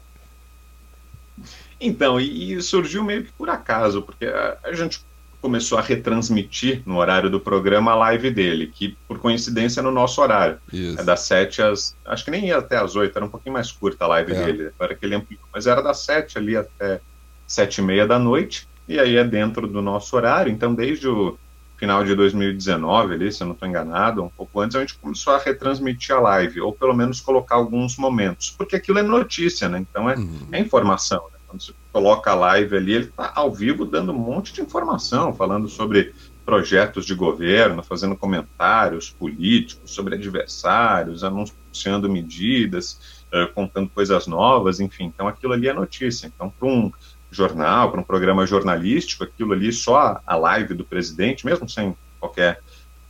Então, 1.81 2.19
e, 2.19 2.53
e, 2.53 2.61
surgiu 2.61 3.03
meio 3.03 3.23
que 3.23 3.31
por 3.33 3.49
acaso, 3.49 4.01
porque 4.01 4.25
a, 4.25 4.57
a 4.63 4.73
gente 4.73 5.01
começou 5.41 5.77
a 5.77 5.81
retransmitir 5.81 6.81
no 6.85 6.97
horário 6.97 7.29
do 7.29 7.39
programa 7.39 7.91
a 7.91 7.95
live 7.95 8.31
dele, 8.31 8.67
que 8.67 8.97
por 9.07 9.19
coincidência 9.19 9.79
é 9.79 9.83
no 9.83 9.91
nosso 9.91 10.21
horário. 10.21 10.59
Isso. 10.71 10.99
É 10.99 11.03
das 11.03 11.21
7 11.21 11.61
às. 11.61 11.95
Acho 12.05 12.25
que 12.25 12.31
nem 12.31 12.47
ia 12.47 12.57
até 12.57 12.77
às 12.77 12.95
8, 12.95 13.15
era 13.15 13.25
um 13.25 13.29
pouquinho 13.29 13.53
mais 13.53 13.71
curta 13.71 14.05
a 14.05 14.07
live 14.07 14.33
é. 14.33 14.45
dele, 14.45 14.71
agora 14.75 14.95
que 14.95 15.05
ele 15.05 15.15
ampliou. 15.15 15.41
Mas 15.53 15.67
era 15.67 15.81
das 15.81 15.99
7 15.99 16.37
ali 16.37 16.55
até 16.55 16.99
7 17.47 17.77
e 17.77 17.81
meia 17.81 18.07
da 18.07 18.19
noite, 18.19 18.67
e 18.89 18.99
aí 18.99 19.17
é 19.17 19.23
dentro 19.23 19.67
do 19.67 19.83
nosso 19.83 20.15
horário. 20.15 20.51
Então, 20.51 20.73
desde 20.73 21.07
o 21.07 21.37
final 21.77 22.03
de 22.03 22.15
2019, 22.15 23.13
ali, 23.13 23.31
se 23.31 23.43
eu 23.43 23.45
não 23.45 23.53
estou 23.53 23.69
enganado, 23.69 24.23
um 24.23 24.29
pouco 24.29 24.59
antes, 24.59 24.75
a 24.75 24.79
gente 24.79 24.95
começou 24.95 25.33
a 25.33 25.37
retransmitir 25.37 26.15
a 26.15 26.19
live, 26.19 26.59
ou 26.59 26.73
pelo 26.73 26.95
menos 26.95 27.21
colocar 27.21 27.55
alguns 27.55 27.95
momentos, 27.97 28.49
porque 28.49 28.75
aquilo 28.75 28.97
é 28.97 29.03
notícia, 29.03 29.69
né? 29.69 29.77
Então 29.79 30.09
é, 30.09 30.15
uhum. 30.15 30.47
é 30.51 30.59
informação. 30.59 31.23
Né? 31.31 31.37
Quando 31.47 31.61
você 31.61 31.71
coloca 31.93 32.31
a 32.31 32.35
live 32.35 32.75
ali, 32.75 32.93
ele 32.93 33.05
está 33.05 33.31
ao 33.35 33.53
vivo 33.53 33.85
dando 33.85 34.11
um 34.11 34.17
monte 34.17 34.51
de 34.51 34.61
informação, 34.61 35.33
falando 35.33 35.69
sobre 35.69 36.13
projetos 36.43 37.05
de 37.05 37.13
governo, 37.13 37.83
fazendo 37.83 38.15
comentários 38.17 39.11
políticos 39.11 39.91
sobre 39.91 40.15
adversários, 40.15 41.23
anunciando 41.23 42.09
medidas, 42.09 43.21
uh, 43.31 43.53
contando 43.53 43.87
coisas 43.89 44.25
novas, 44.25 44.79
enfim. 44.79 45.05
Então 45.05 45.27
aquilo 45.27 45.53
ali 45.53 45.67
é 45.67 45.73
notícia. 45.73 46.25
Então, 46.25 46.49
para 46.49 46.67
um 46.67 46.91
jornal, 47.31 47.91
para 47.91 48.01
um 48.01 48.03
programa 48.03 48.45
jornalístico, 48.45 49.23
aquilo 49.23 49.53
ali, 49.53 49.71
só 49.71 50.21
a 50.25 50.35
live 50.35 50.73
do 50.73 50.83
presidente, 50.83 51.45
mesmo 51.45 51.69
sem 51.69 51.95
qualquer 52.19 52.59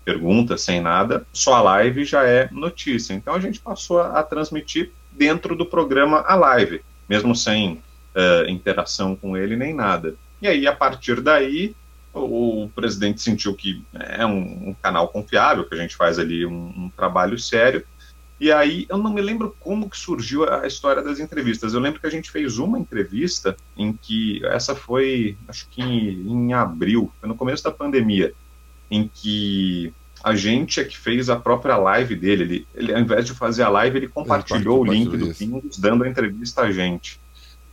pergunta, 0.03 0.57
sem 0.57 0.81
nada, 0.81 1.25
só 1.31 1.55
a 1.55 1.61
live 1.61 2.03
já 2.03 2.23
é 2.23 2.49
notícia. 2.51 3.13
Então 3.13 3.33
a 3.33 3.39
gente 3.39 3.59
passou 3.59 3.99
a, 3.99 4.19
a 4.19 4.23
transmitir 4.23 4.91
dentro 5.11 5.55
do 5.55 5.65
programa 5.65 6.23
a 6.27 6.35
live, 6.35 6.81
mesmo 7.07 7.35
sem 7.35 7.81
uh, 8.15 8.49
interação 8.49 9.15
com 9.15 9.37
ele 9.37 9.55
nem 9.55 9.73
nada. 9.73 10.15
E 10.41 10.47
aí, 10.47 10.65
a 10.65 10.75
partir 10.75 11.21
daí, 11.21 11.75
o, 12.13 12.63
o 12.63 12.69
presidente 12.69 13.21
sentiu 13.21 13.53
que 13.53 13.83
é 13.93 14.25
um, 14.25 14.69
um, 14.69 14.75
canal 14.81 15.09
confiável, 15.09 15.67
que 15.67 15.75
a 15.75 15.77
gente 15.77 15.95
faz 15.95 16.17
ali 16.17 16.45
um, 16.45 16.73
um, 16.75 16.91
trabalho 16.95 17.37
sério. 17.37 17.85
E 18.39 18.51
aí, 18.51 18.85
eu 18.87 18.97
não 18.97 19.13
me 19.13 19.21
lembro 19.21 19.53
como 19.59 19.89
que 19.89 19.97
surgiu 19.97 20.49
a 20.49 20.65
história 20.65 21.01
das 21.01 21.19
entrevistas. 21.19 21.73
Eu 21.73 21.81
lembro 21.81 21.99
que 21.99 22.07
a 22.07 22.11
gente 22.11 22.31
fez 22.31 22.57
uma 22.57 22.79
entrevista 22.79 23.57
em 23.75 23.91
que, 23.91 24.43
essa 24.45 24.73
foi, 24.73 25.37
acho 25.47 25.67
que 25.69 25.81
em, 25.81 26.31
em 26.31 26.53
abril, 26.53 27.11
foi 27.19 27.27
no 27.27 27.35
começo 27.35 27.63
da 27.63 27.71
pandemia, 27.71 28.33
em 28.89 29.09
que 29.13 29.93
a 30.23 30.35
gente 30.35 30.79
é 30.79 30.83
que 30.85 30.97
fez 30.97 31.29
a 31.29 31.35
própria 31.35 31.75
live 31.77 32.15
dele. 32.15 32.43
Ele, 32.43 32.67
ele 32.75 32.93
ao 32.93 32.99
invés 33.01 33.25
de 33.25 33.33
fazer 33.33 33.63
a 33.63 33.69
live, 33.69 33.97
ele 33.97 34.07
compartilhou 34.07 34.85
ele 34.85 34.89
o 34.89 34.93
link 34.93 35.17
do 35.17 35.33
Pingos, 35.35 35.77
dando 35.77 36.05
a 36.05 36.09
entrevista 36.09 36.61
a 36.61 36.71
gente. 36.71 37.19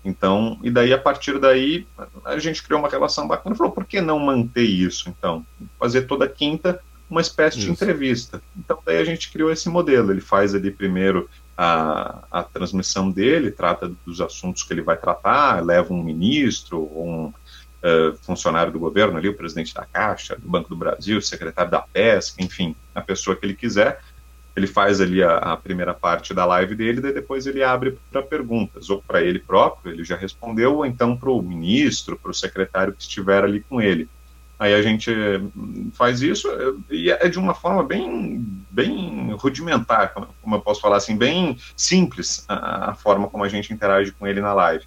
Então, 0.05 0.59
e 0.63 0.71
daí 0.71 0.93
a 0.93 0.99
partir 0.99 1.39
daí 1.41 1.85
a 2.25 2.39
gente 2.39 2.63
criou 2.63 2.79
uma 2.79 2.89
relação 2.89 3.27
bacana. 3.27 3.57
Falou, 3.57 3.73
por 3.73 3.85
que 3.85 4.01
não 4.01 4.21
manter 4.21 4.63
isso? 4.63 5.09
Então, 5.09 5.45
fazer 5.79 6.03
toda 6.03 6.29
quinta 6.29 6.81
uma 7.09 7.21
espécie 7.21 7.59
isso. 7.59 7.67
de 7.67 7.73
entrevista. 7.73 8.43
Então, 8.57 8.79
daí 8.85 8.99
a 8.99 9.05
gente 9.05 9.31
criou 9.31 9.51
esse 9.51 9.69
modelo. 9.69 10.11
Ele 10.11 10.21
faz 10.21 10.55
ali 10.55 10.71
primeiro 10.71 11.29
a, 11.57 12.25
a 12.31 12.43
transmissão 12.43 13.11
dele, 13.11 13.51
trata 13.51 13.91
dos 14.05 14.21
assuntos 14.21 14.63
que 14.63 14.73
ele 14.73 14.83
vai 14.83 14.97
tratar, 14.97 15.65
leva 15.65 15.93
um 15.93 16.03
ministro, 16.03 16.83
um 16.83 17.27
uh, 17.29 18.17
funcionário 18.23 18.73
do 18.73 18.79
governo 18.79 19.17
ali, 19.17 19.29
o 19.29 19.37
presidente 19.37 19.73
da 19.73 19.85
Caixa, 19.85 20.37
do 20.37 20.49
Banco 20.49 20.69
do 20.69 20.77
Brasil, 20.77 21.19
o 21.19 21.23
secretário 21.23 21.71
da 21.71 21.81
Pesca, 21.81 22.43
enfim, 22.43 22.75
a 22.95 23.01
pessoa 23.01 23.37
que 23.37 23.47
ele 23.47 23.55
quiser 23.55 24.01
ele 24.57 24.67
faz 24.67 25.03
ali 25.03 25.23
a, 25.23 25.37
a, 25.37 25.57
primeira 25.57 25.93
parte 25.93 26.33
da 26.33 26.47
live 26.47 26.75
dele, 26.75 27.03
daí 27.03 27.13
depois 27.13 27.47
ele 27.47 27.63
abre 27.63 27.99
para 28.11 28.23
perguntas, 28.23 28.89
ou 28.89 29.03
para 29.03 29.21
ele 29.21 29.39
próprio, 29.39 29.93
ele 29.93 30.03
já 30.03 30.17
respondeu, 30.17 30.77
ou 30.77 30.87
então 30.87 31.15
para 31.15 31.31
o 31.31 31.43
ministro, 31.43 32.19
para 32.19 32.31
o 32.31 32.35
secretário 32.35 32.95
que 32.95 33.03
estiver 33.03 33.45
ali 33.45 33.61
com 33.61 33.83
ele. 33.83 34.09
Aí 34.59 34.73
a 34.73 34.81
gente 34.81 35.11
hum, 35.11 35.91
faz 35.93 36.23
isso 36.23 36.49
e 36.91 37.11
é 37.11 37.29
de 37.29 37.39
uma 37.39 37.55
forma 37.55 37.83
bem, 37.83 38.45
bem 38.71 39.33
rudimentar, 39.33 40.15
como 40.15 40.55
eu 40.55 40.61
posso 40.61 40.81
falar 40.81 40.97
assim, 40.97 41.17
bem 41.17 41.59
simples 41.77 42.45
a, 42.49 42.91
a 42.91 42.95
forma 42.95 43.29
como 43.29 43.45
a 43.45 43.49
gente 43.49 43.73
interage 43.73 44.13
com 44.13 44.27
ele 44.27 44.41
na 44.41 44.55
live. 44.55 44.85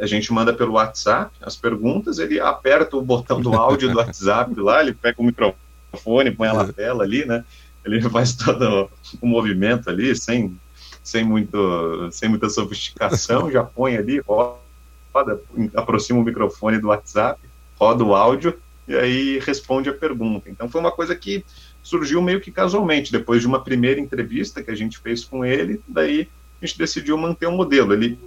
A 0.00 0.06
gente 0.06 0.32
manda 0.32 0.52
pelo 0.52 0.74
WhatsApp 0.74 1.32
as 1.42 1.56
perguntas, 1.56 2.18
ele 2.18 2.40
aperta 2.40 2.96
o 2.96 3.02
botão 3.02 3.40
do 3.40 3.52
áudio 3.54 3.90
do 3.90 3.98
WhatsApp 3.98 4.58
lá, 4.58 4.80
ele 4.80 4.94
pega 4.94 5.20
o 5.20 5.24
microfone, 5.24 6.30
põe 6.30 6.48
ela 6.48 6.64
na 6.64 6.72
tela 6.72 7.02
ali, 7.04 7.26
né? 7.26 7.44
ele 7.84 8.00
faz 8.08 8.34
todo 8.34 8.90
o 9.20 9.26
movimento 9.26 9.88
ali, 9.88 10.14
sem, 10.16 10.58
sem, 11.02 11.24
muito, 11.24 12.08
sem 12.12 12.28
muita 12.28 12.48
sofisticação, 12.48 13.50
já 13.50 13.64
põe 13.64 13.96
ali, 13.96 14.20
roda, 14.20 15.40
aproxima 15.74 16.20
o 16.20 16.24
microfone 16.24 16.78
do 16.78 16.88
WhatsApp, 16.88 17.40
roda 17.78 18.04
o 18.04 18.14
áudio 18.14 18.58
e 18.90 18.96
aí 18.96 19.38
responde 19.38 19.88
a 19.88 19.94
pergunta. 19.94 20.50
Então 20.50 20.68
foi 20.68 20.80
uma 20.80 20.90
coisa 20.90 21.14
que 21.14 21.44
surgiu 21.80 22.20
meio 22.20 22.40
que 22.40 22.50
casualmente, 22.50 23.12
depois 23.12 23.40
de 23.40 23.46
uma 23.46 23.62
primeira 23.62 24.00
entrevista 24.00 24.64
que 24.64 24.70
a 24.70 24.74
gente 24.74 24.98
fez 24.98 25.24
com 25.24 25.44
ele, 25.44 25.80
daí 25.86 26.28
a 26.60 26.66
gente 26.66 26.76
decidiu 26.76 27.16
manter 27.16 27.46
o 27.46 27.52
modelo. 27.52 27.92
Ele 27.94 28.18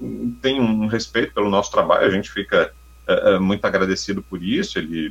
tem 0.41 0.62
um 0.62 0.88
respeito 0.88 1.34
pelo 1.34 1.49
nosso 1.49 1.69
trabalho, 1.69 2.08
a 2.08 2.10
gente 2.10 2.32
fica 2.32 2.73
uh, 3.06 3.41
muito 3.41 3.65
agradecido 3.65 4.23
por 4.23 4.41
isso, 4.41 4.80
ele 4.80 5.10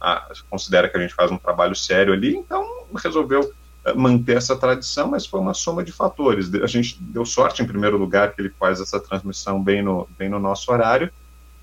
uh, 0.00 0.44
considera 0.48 0.88
que 0.88 0.96
a 0.96 1.00
gente 1.00 1.12
faz 1.12 1.28
um 1.28 1.38
trabalho 1.38 1.74
sério 1.74 2.12
ali, 2.12 2.36
então 2.36 2.86
resolveu 3.02 3.52
manter 3.96 4.36
essa 4.36 4.56
tradição, 4.56 5.08
mas 5.08 5.26
foi 5.26 5.40
uma 5.40 5.54
soma 5.54 5.82
de 5.82 5.90
fatores. 5.90 6.54
A 6.54 6.68
gente 6.68 6.96
deu 7.02 7.26
sorte, 7.26 7.62
em 7.62 7.66
primeiro 7.66 7.98
lugar, 7.98 8.32
que 8.32 8.40
ele 8.40 8.50
faz 8.58 8.80
essa 8.80 9.00
transmissão 9.00 9.60
bem 9.60 9.82
no, 9.82 10.08
bem 10.16 10.28
no 10.28 10.38
nosso 10.38 10.70
horário, 10.70 11.10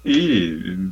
e 0.04 0.90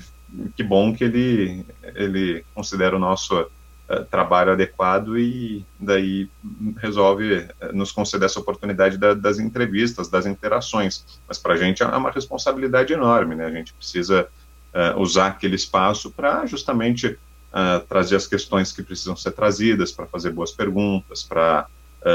que 0.56 0.64
bom 0.64 0.94
que 0.94 1.04
ele, 1.04 1.66
ele 1.96 2.46
considera 2.54 2.96
o 2.96 3.00
nosso 3.00 3.42
uh, 3.42 4.06
trabalho 4.10 4.52
adequado 4.52 5.18
e 5.18 5.66
daí 5.80 6.30
resolve 6.78 7.38
uh, 7.38 7.74
nos 7.74 7.92
conceder 7.92 8.26
essa 8.26 8.40
oportunidade 8.40 8.98
da, 8.98 9.14
das 9.14 9.40
entrevistas, 9.40 10.08
das 10.08 10.26
interações. 10.26 11.06
Mas 11.28 11.38
para 11.38 11.54
a 11.54 11.58
gente 11.58 11.82
é 11.82 11.86
uma 11.86 12.12
responsabilidade 12.12 12.94
enorme, 12.94 13.36
né? 13.36 13.46
A 13.46 13.52
gente 13.52 13.74
precisa 13.74 14.28
uh, 14.74 15.00
usar 15.00 15.28
aquele 15.28 15.56
espaço 15.56 16.12
para 16.12 16.46
justamente 16.46 17.08
uh, 17.08 17.86
trazer 17.88 18.16
as 18.16 18.28
questões 18.28 18.72
que 18.72 18.84
precisam 18.84 19.16
ser 19.16 19.32
trazidas, 19.32 19.92
para 19.92 20.06
fazer 20.06 20.32
boas 20.32 20.52
perguntas, 20.52 21.24
para 21.24 21.68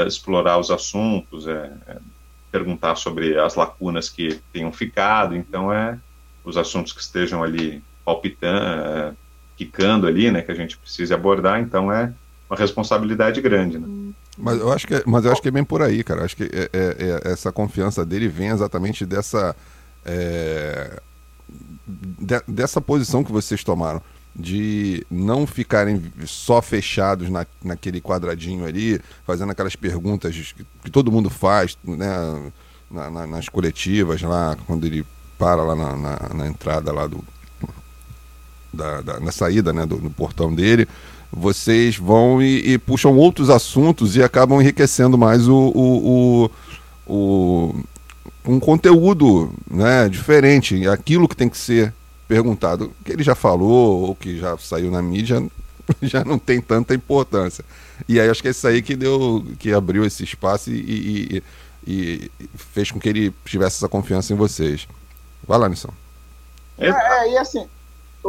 explorar 0.07 0.57
os 0.57 0.71
assuntos, 0.71 1.47
é, 1.47 1.71
é, 1.87 1.97
perguntar 2.51 2.95
sobre 2.95 3.37
as 3.37 3.53
lacunas 3.53 4.09
que 4.09 4.41
tenham 4.51 4.71
ficado. 4.71 5.35
Então, 5.35 5.71
é 5.71 5.99
os 6.43 6.57
assuntos 6.57 6.91
que 6.91 7.01
estejam 7.01 7.43
ali 7.43 7.83
palpitando, 8.05 8.63
é, 8.63 9.13
quicando 9.57 10.07
ali, 10.07 10.31
né, 10.31 10.41
que 10.41 10.51
a 10.51 10.55
gente 10.55 10.77
precisa 10.77 11.15
abordar. 11.15 11.59
Então, 11.59 11.91
é 11.91 12.13
uma 12.49 12.57
responsabilidade 12.57 13.41
grande, 13.41 13.79
né? 13.79 14.13
Mas 14.37 14.59
eu 14.59 14.71
acho 14.71 14.85
que, 14.85 14.95
é, 14.95 15.03
mas 15.05 15.25
eu 15.25 15.31
acho 15.31 15.41
que 15.41 15.47
é 15.47 15.51
bem 15.51 15.63
por 15.63 15.81
aí, 15.81 16.03
cara. 16.03 16.23
Acho 16.23 16.35
que 16.35 16.43
é, 16.43 16.69
é, 16.73 17.21
é 17.25 17.31
essa 17.31 17.51
confiança 17.51 18.05
dele 18.05 18.27
vem 18.27 18.49
exatamente 18.49 19.05
dessa 19.05 19.55
é, 20.05 20.99
de, 21.87 22.41
dessa 22.47 22.81
posição 22.81 23.23
que 23.23 23.31
vocês 23.31 23.63
tomaram 23.63 24.01
de 24.35 25.05
não 25.09 25.47
ficarem 25.47 26.11
só 26.25 26.61
fechados 26.61 27.29
na, 27.29 27.45
naquele 27.63 28.01
quadradinho 28.01 28.65
ali, 28.65 28.99
fazendo 29.25 29.51
aquelas 29.51 29.77
perguntas 29.77 30.35
que, 30.35 30.65
que 30.83 30.91
todo 30.91 31.11
mundo 31.11 31.29
faz, 31.29 31.77
né, 31.81 32.51
na, 32.91 33.09
na, 33.09 33.27
nas 33.27 33.47
coletivas 33.47 34.21
lá, 34.21 34.57
quando 34.67 34.85
ele 34.85 35.05
para 35.37 35.63
lá 35.63 35.75
na, 35.75 36.33
na 36.33 36.47
entrada 36.47 36.91
lá 36.91 37.07
do 37.07 37.23
da, 38.75 39.01
da, 39.01 39.19
na 39.19 39.31
saída 39.31 39.73
né, 39.73 39.85
do, 39.85 39.97
do 39.97 40.09
portão 40.09 40.53
dele, 40.53 40.87
vocês 41.31 41.97
vão 41.97 42.41
e, 42.41 42.73
e, 42.73 42.77
puxam 42.77 43.17
outros 43.17 43.49
assuntos 43.49 44.15
e 44.15 44.23
acabam 44.23 44.61
enriquecendo 44.61 45.17
mais 45.17 45.47
o, 45.47 45.71
o, 45.75 46.51
o, 47.07 47.75
o 48.45 48.51
um 48.51 48.59
conteúdo 48.59 49.51
né, 49.69 50.07
diferente, 50.07 50.87
aquilo 50.87 51.27
que 51.27 51.35
tem 51.35 51.49
que 51.49 51.57
ser 51.57 51.93
perguntado, 52.27 52.91
que 53.03 53.11
ele 53.11 53.23
já 53.23 53.35
falou 53.35 54.07
ou 54.07 54.15
que 54.15 54.37
já 54.39 54.57
saiu 54.57 54.91
na 54.91 55.01
mídia, 55.01 55.43
já 56.01 56.23
não 56.23 56.39
tem 56.39 56.61
tanta 56.61 56.93
importância. 56.93 57.65
E 58.07 58.19
aí 58.19 58.29
acho 58.29 58.41
que 58.41 58.47
é 58.47 58.51
isso 58.51 58.67
aí 58.67 58.81
que 58.81 58.95
deu, 58.95 59.45
que 59.59 59.73
abriu 59.73 60.05
esse 60.05 60.23
espaço 60.23 60.71
e, 60.71 60.75
e, 61.37 61.43
e 61.87 62.31
fez 62.73 62.91
com 62.91 62.99
que 62.99 63.09
ele 63.09 63.33
tivesse 63.45 63.77
essa 63.77 63.89
confiança 63.89 64.33
em 64.33 64.35
vocês. 64.35 64.87
Vai 65.47 65.59
lá, 65.59 65.69
Nisson. 65.69 65.93
É, 66.77 66.89
é, 66.89 67.33
e 67.33 67.37
assim, 67.37 67.67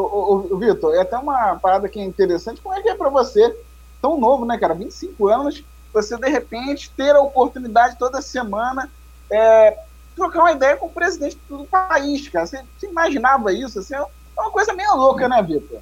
o, 0.01 0.59
Vitor, 0.59 0.95
é 0.95 1.01
até 1.01 1.17
uma 1.17 1.57
parada 1.57 1.89
que 1.89 1.99
é 1.99 2.05
interessante. 2.05 2.61
Como 2.61 2.75
é 2.75 2.83
que 2.83 2.89
é 2.89 2.95
para 2.95 3.09
você, 3.09 3.57
tão 4.01 4.19
novo, 4.21 4.45
né, 4.45 4.59
cara? 4.59 4.75
25 4.75 5.29
anos, 5.29 5.65
você 5.93 6.17
de 6.17 6.29
repente 6.29 6.91
ter 6.97 7.17
a 7.17 7.21
oportunidade 7.21 7.99
toda 7.99 8.21
semana 8.21 8.91
é, 9.31 9.79
trocar 10.15 10.41
uma 10.41 10.53
ideia 10.53 10.77
com 10.77 10.87
o 10.87 10.93
presidente 10.93 11.39
do 11.49 11.65
país, 11.65 12.29
cara. 12.29 12.47
Você, 12.47 12.63
você 12.79 12.87
imaginava 12.87 13.53
isso? 13.53 13.79
Assim, 13.79 13.95
é 13.95 14.03
uma 14.39 14.51
coisa 14.51 14.73
meio 14.75 14.95
louca, 14.95 15.29
né, 15.29 15.43
Vitor? 15.43 15.81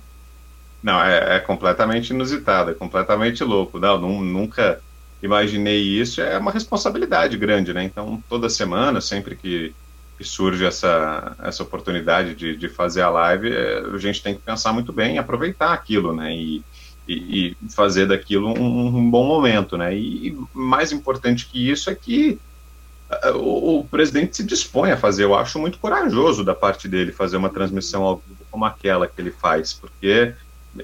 Não, 0.83 1.03
é, 1.03 1.37
é, 1.37 1.41
completamente 1.41 2.11
inusitado, 2.11 2.71
é 2.71 2.75
completamente 2.75 3.43
louco. 3.43 3.79
Não, 3.79 3.99
nunca 3.99 4.81
imaginei 5.23 5.81
isso. 5.81 6.21
É 6.21 6.39
uma 6.39 6.51
responsabilidade 6.51 7.37
grande, 7.37 7.73
né? 7.73 7.83
Então, 7.83 8.23
toda 8.29 8.51
semana, 8.51 9.01
sempre 9.01 9.35
que 9.35 9.75
que 10.17 10.25
surge 10.25 10.65
essa, 10.65 11.37
essa 11.43 11.63
oportunidade 11.63 12.35
de, 12.35 12.57
de 12.57 12.69
fazer 12.69 13.03
a 13.03 13.11
live, 13.11 13.53
é, 13.53 13.81
a 13.93 13.99
gente 13.99 14.23
tem 14.23 14.35
que 14.35 14.41
pensar 14.41 14.73
muito 14.73 14.93
bem, 14.93 15.19
aproveitar 15.19 15.73
aquilo, 15.73 16.15
né? 16.15 16.35
E, 16.35 16.63
e, 17.07 17.57
e 17.63 17.73
fazer 17.75 18.07
daquilo 18.07 18.49
um, 18.49 18.99
um, 18.99 19.11
bom 19.11 19.27
momento, 19.27 19.77
né? 19.77 19.95
E 19.95 20.37
mais 20.53 20.93
importante 20.93 21.47
que 21.47 21.71
isso 21.71 21.91
é 21.91 21.95
que 21.95 22.39
uh, 23.11 23.37
o, 23.37 23.81
o, 23.81 23.85
presidente 23.85 24.37
se 24.37 24.45
dispõe 24.45 24.93
a 24.93 24.97
fazer. 24.97 25.25
Eu 25.25 25.35
acho 25.35 25.59
muito 25.59 25.79
corajoso 25.79 26.45
da 26.45 26.55
parte 26.55 26.89
dele 26.89 27.13
fazer 27.13 27.37
uma 27.37 27.51
transmissão 27.51 28.03
ao 28.03 28.17
vivo 28.27 28.45
como 28.51 28.65
aquela 28.65 29.07
que 29.07 29.21
ele 29.21 29.33
faz, 29.33 29.73
porque 29.73 30.33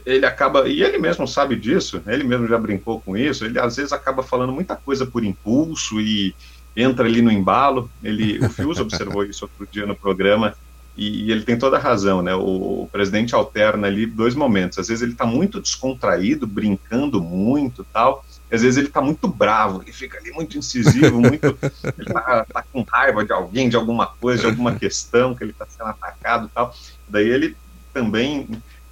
ele 0.04 0.26
acaba, 0.26 0.68
e 0.68 0.82
ele 0.82 0.98
mesmo 0.98 1.26
sabe 1.26 1.56
disso, 1.56 2.02
ele 2.06 2.24
mesmo 2.24 2.46
já 2.46 2.58
brincou 2.58 3.00
com 3.00 3.16
isso, 3.16 3.44
ele 3.44 3.58
às 3.58 3.76
vezes 3.76 3.92
acaba 3.92 4.22
falando 4.22 4.52
muita 4.52 4.76
coisa 4.76 5.06
por 5.06 5.24
impulso 5.24 6.00
e, 6.00 6.34
entra 6.76 7.06
ali 7.06 7.22
no 7.22 7.30
embalo. 7.30 7.90
Ele, 8.02 8.38
o 8.38 8.50
Fius 8.50 8.78
observou 8.80 9.24
isso 9.24 9.44
outro 9.44 9.66
dia 9.70 9.86
no 9.86 9.94
programa 9.94 10.54
e, 10.96 11.24
e 11.24 11.32
ele 11.32 11.42
tem 11.42 11.58
toda 11.58 11.76
a 11.76 11.80
razão, 11.80 12.20
né? 12.20 12.34
O, 12.34 12.82
o, 12.82 12.88
presidente 12.90 13.34
alterna 13.34 13.86
ali 13.86 14.06
dois 14.06 14.34
momentos. 14.34 14.78
Às 14.78 14.88
vezes 14.88 15.02
ele 15.02 15.12
está 15.12 15.24
muito 15.24 15.60
descontraído, 15.60 16.46
brincando 16.46 17.20
muito, 17.22 17.84
tal. 17.92 18.24
E 18.50 18.54
às 18.54 18.62
vezes 18.62 18.76
ele 18.76 18.88
está 18.88 19.00
muito 19.00 19.28
bravo, 19.28 19.82
ele 19.82 19.92
fica 19.92 20.18
ali 20.18 20.32
muito 20.32 20.58
incisivo, 20.58 21.18
muito, 21.22 21.46
ele 21.46 22.08
está 22.08 22.44
tá 22.52 22.64
com 22.72 22.82
raiva 22.82 23.24
de 23.24 23.32
alguém, 23.32 23.68
de 23.68 23.76
alguma 23.76 24.08
coisa, 24.08 24.42
de 24.42 24.48
alguma 24.48 24.74
questão 24.74 25.34
que 25.34 25.44
ele 25.44 25.52
está 25.52 25.66
sendo 25.66 25.88
atacado, 25.88 26.50
tal. 26.52 26.74
Daí 27.08 27.28
ele 27.28 27.56
também 27.94 28.48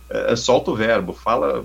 é, 0.08 0.36
solta 0.36 0.70
o 0.70 0.76
verbo, 0.76 1.12
fala 1.12 1.64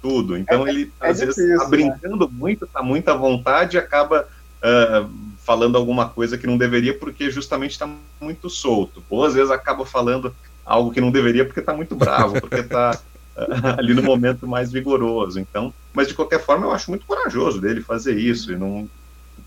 tudo. 0.00 0.36
Então 0.36 0.66
é, 0.66 0.70
ele 0.70 0.92
é 1.00 1.10
às 1.10 1.20
vezes 1.20 1.38
está 1.38 1.66
brincando 1.66 2.26
né? 2.26 2.32
muito, 2.32 2.64
está 2.64 2.82
muito 2.82 3.08
à 3.08 3.14
vontade 3.14 3.76
e 3.76 3.80
acaba 3.80 4.26
uh, 4.62 5.10
falando 5.44 5.76
alguma 5.76 6.08
coisa 6.08 6.38
que 6.38 6.46
não 6.46 6.56
deveria 6.56 6.96
porque 6.96 7.30
justamente 7.30 7.72
está 7.72 7.88
muito 8.20 8.48
solto. 8.48 9.02
Ou 9.10 9.24
às 9.24 9.34
vezes 9.34 9.50
acaba 9.50 9.84
falando 9.84 10.34
algo 10.64 10.90
que 10.90 11.00
não 11.00 11.10
deveria 11.10 11.44
porque 11.44 11.60
está 11.60 11.74
muito 11.74 11.94
bravo, 11.94 12.40
porque 12.40 12.60
está 12.60 12.98
uh, 13.36 13.76
ali 13.78 13.92
no 13.92 14.02
momento 14.02 14.46
mais 14.46 14.72
vigoroso. 14.72 15.38
Então, 15.38 15.72
mas 15.92 16.08
de 16.08 16.14
qualquer 16.14 16.40
forma 16.40 16.66
eu 16.66 16.72
acho 16.72 16.90
muito 16.90 17.06
corajoso 17.06 17.60
dele 17.60 17.82
fazer 17.82 18.18
isso 18.18 18.52
e 18.52 18.56
não 18.56 18.88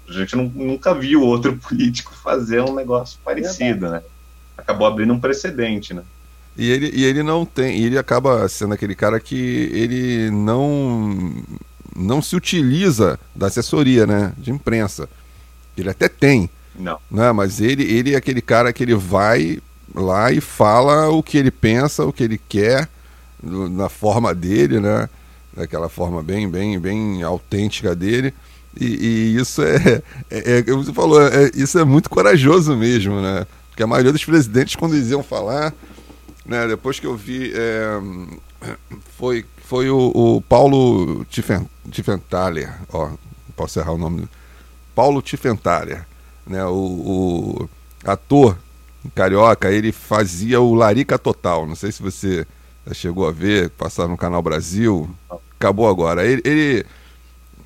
a 0.08 0.14
gente 0.14 0.38
não, 0.38 0.46
nunca 0.46 0.94
viu 0.94 1.22
outro 1.22 1.58
político 1.58 2.14
fazer 2.14 2.62
um 2.62 2.76
negócio 2.76 3.20
parecido, 3.26 3.90
né? 3.90 4.02
Acabou 4.58 4.88
abrindo 4.88 5.14
um 5.14 5.20
precedente, 5.20 5.94
né? 5.94 6.04
E 6.56 6.72
ele, 6.72 6.92
e 6.94 7.04
ele 7.04 7.22
não 7.22 7.46
tem, 7.46 7.84
ele 7.84 7.98
acaba 7.98 8.48
sendo 8.50 8.74
aquele 8.74 8.96
cara 8.96 9.20
que 9.20 9.70
ele 9.72 10.32
não 10.32 11.44
não 11.96 12.22
se 12.22 12.36
utiliza 12.36 13.20
da 13.36 13.48
assessoria, 13.48 14.06
né, 14.06 14.32
de 14.38 14.52
imprensa. 14.52 15.10
Ele 15.78 15.90
até 15.90 16.08
tem. 16.08 16.50
Não. 16.78 17.00
Né, 17.10 17.32
mas 17.32 17.60
ele, 17.60 17.84
ele 17.84 18.14
é 18.14 18.18
aquele 18.18 18.42
cara 18.42 18.72
que 18.72 18.84
ele 18.84 18.96
vai 18.96 19.60
lá 19.96 20.32
e 20.32 20.40
fala 20.40 21.10
o 21.10 21.24
que 21.24 21.38
ele 21.38 21.50
pensa, 21.50 22.06
o 22.06 22.14
que 22.14 22.24
ele 22.24 22.40
quer, 22.50 22.88
na 23.42 23.90
forma 23.90 24.34
dele, 24.34 24.80
né? 24.80 25.10
Daquela 25.56 25.90
forma 25.90 26.22
bem, 26.22 26.48
bem, 26.48 26.80
bem 26.80 27.24
autêntica 27.24 27.96
dele. 27.96 28.34
E, 28.80 28.86
e 28.86 29.38
isso 29.38 29.64
é, 29.64 30.04
é, 30.30 30.58
é, 30.58 30.64
como 30.64 30.84
você 30.84 30.94
falou, 30.94 31.22
é, 31.22 31.50
isso 31.56 31.80
é 31.80 31.84
muito 31.84 32.10
corajoso 32.10 32.76
mesmo, 32.76 33.20
né? 33.22 33.46
Porque 33.70 33.84
a 33.84 33.88
maioria 33.88 34.12
dos 34.12 34.24
presidentes, 34.24 34.76
quando 34.76 34.96
eles 34.96 35.10
iam 35.10 35.24
falar, 35.24 35.74
né, 36.46 36.68
depois 36.68 37.00
que 37.00 37.08
eu 37.08 37.16
vi, 37.16 37.52
é, 37.56 38.00
foi, 39.18 39.46
foi 39.64 39.90
o, 39.90 40.12
o 40.14 40.42
Paulo 40.42 41.26
Tiffenthaler, 41.26 42.74
ó, 42.92 43.12
posso 43.56 43.80
errar 43.80 43.94
o 43.94 43.98
nome 43.98 44.28
Paulo 44.98 45.22
Tiffenthaler, 45.22 46.08
né? 46.48 46.66
O, 46.66 46.74
o, 46.74 47.70
ator 48.04 48.58
carioca, 49.14 49.72
ele 49.72 49.92
fazia 49.92 50.60
o 50.60 50.74
Larica 50.74 51.20
Total. 51.20 51.68
Não 51.68 51.76
sei 51.76 51.92
se 51.92 52.02
você 52.02 52.48
chegou 52.94 53.28
a 53.28 53.32
ver, 53.32 53.70
passar 53.70 54.08
no 54.08 54.18
Canal 54.18 54.42
Brasil. 54.42 55.08
Acabou 55.56 55.88
agora. 55.88 56.26
Ele, 56.26 56.42
ele 56.44 56.86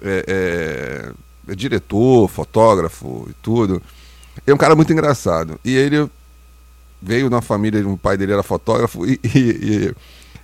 é, 0.01 0.25
é, 0.27 1.11
é, 1.47 1.55
diretor, 1.55 2.27
fotógrafo 2.27 3.25
e 3.29 3.33
tudo. 3.41 3.81
É 4.45 4.53
um 4.53 4.57
cara 4.57 4.75
muito 4.75 4.91
engraçado. 4.91 5.57
E 5.63 5.73
ele 5.73 6.09
veio 7.01 7.29
na 7.29 7.41
família, 7.41 7.87
o 7.87 7.97
pai 7.97 8.17
dele 8.17 8.33
era 8.33 8.43
fotógrafo 8.43 9.05
e, 9.05 9.17
e, 9.23 9.39
e 9.39 9.95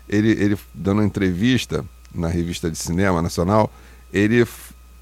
ele, 0.08 0.32
ele 0.32 0.58
dando 0.74 1.04
entrevista 1.04 1.84
na 2.16 2.30
revista 2.30 2.72
de 2.72 2.78
cinema 2.78 3.22
nacional, 3.22 3.70
ele 4.14 4.48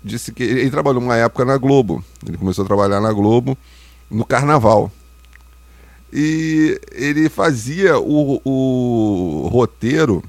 disse 0.05 0.31
que 0.31 0.43
ele 0.43 0.69
trabalhou 0.69 1.01
uma 1.01 1.17
época 1.17 1.43
na 1.43 1.57
Globo. 1.57 2.03
Ele 2.25 2.37
começou 2.37 2.63
a 2.63 2.67
trabalhar 2.67 3.01
na 3.01 3.11
Globo 3.11 3.57
no 4.09 4.23
Carnaval. 4.23 4.91
E 6.13 6.79
ele 6.91 7.27
fazia 7.27 7.99
o, 7.99 8.39
o 8.45 9.49
roteiro 9.51 10.23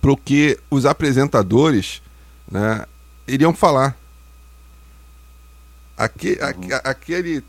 para 0.00 0.12
o 0.12 0.16
que 0.16 0.58
os 0.70 0.84
apresentadores 0.84 2.02
né, 2.50 2.84
iriam 3.26 3.54
falar. 3.54 3.96
Aque, 5.96 6.38
uhum. 6.40 6.68
aquele 6.84 7.42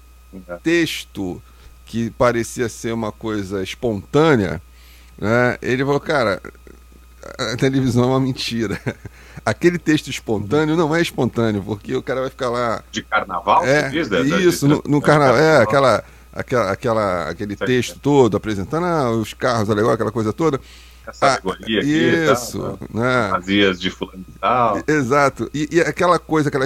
texto 0.64 1.42
que 1.86 2.10
parecia 2.12 2.70
ser 2.70 2.94
uma 2.94 3.12
coisa 3.12 3.62
espontânea, 3.62 4.62
né, 5.18 5.58
ele 5.62 5.84
falou, 5.84 6.00
cara, 6.00 6.42
a 7.38 7.58
televisão 7.58 8.06
é 8.06 8.08
uma 8.08 8.20
mentira. 8.20 8.80
Aquele 9.46 9.78
texto 9.78 10.10
espontâneo 10.10 10.76
não 10.76 10.96
é 10.96 11.00
espontâneo, 11.00 11.62
porque 11.62 11.96
o 11.96 12.02
cara 12.02 12.22
vai 12.22 12.32
ficar 12.32 12.50
lá. 12.50 12.84
De 12.92 13.04
carnaval? 13.04 13.64
É, 13.64 13.92
isso, 14.40 14.68
no, 14.68 14.82
no 14.88 15.00
carnaval. 15.00 15.38
É, 15.38 15.62
aquela, 15.62 16.04
aquela, 16.34 16.72
aquela, 16.72 17.30
aquele 17.30 17.56
texto 17.56 18.00
todo 18.00 18.36
apresentando 18.36 18.86
ah, 18.86 19.12
os 19.12 19.36
carros 19.36 19.70
alegóricos, 19.70 19.94
aquela 19.94 20.12
coisa 20.12 20.34
toda. 20.34 20.60
Essa 21.08 21.34
alegoria 21.34 21.78
ah, 21.78 21.82
aqui. 21.82 22.32
Isso. 22.32 22.60
Tal, 22.60 22.80
né? 22.92 23.30
Fazias 23.30 23.80
de 23.80 23.92
fulano 23.92 24.26
e 24.28 24.40
tal. 24.40 24.84
Exato. 24.88 25.50
E, 25.54 25.70
e 25.72 25.80
aquela 25.80 26.18
coisa, 26.18 26.50
aquela 26.50 26.66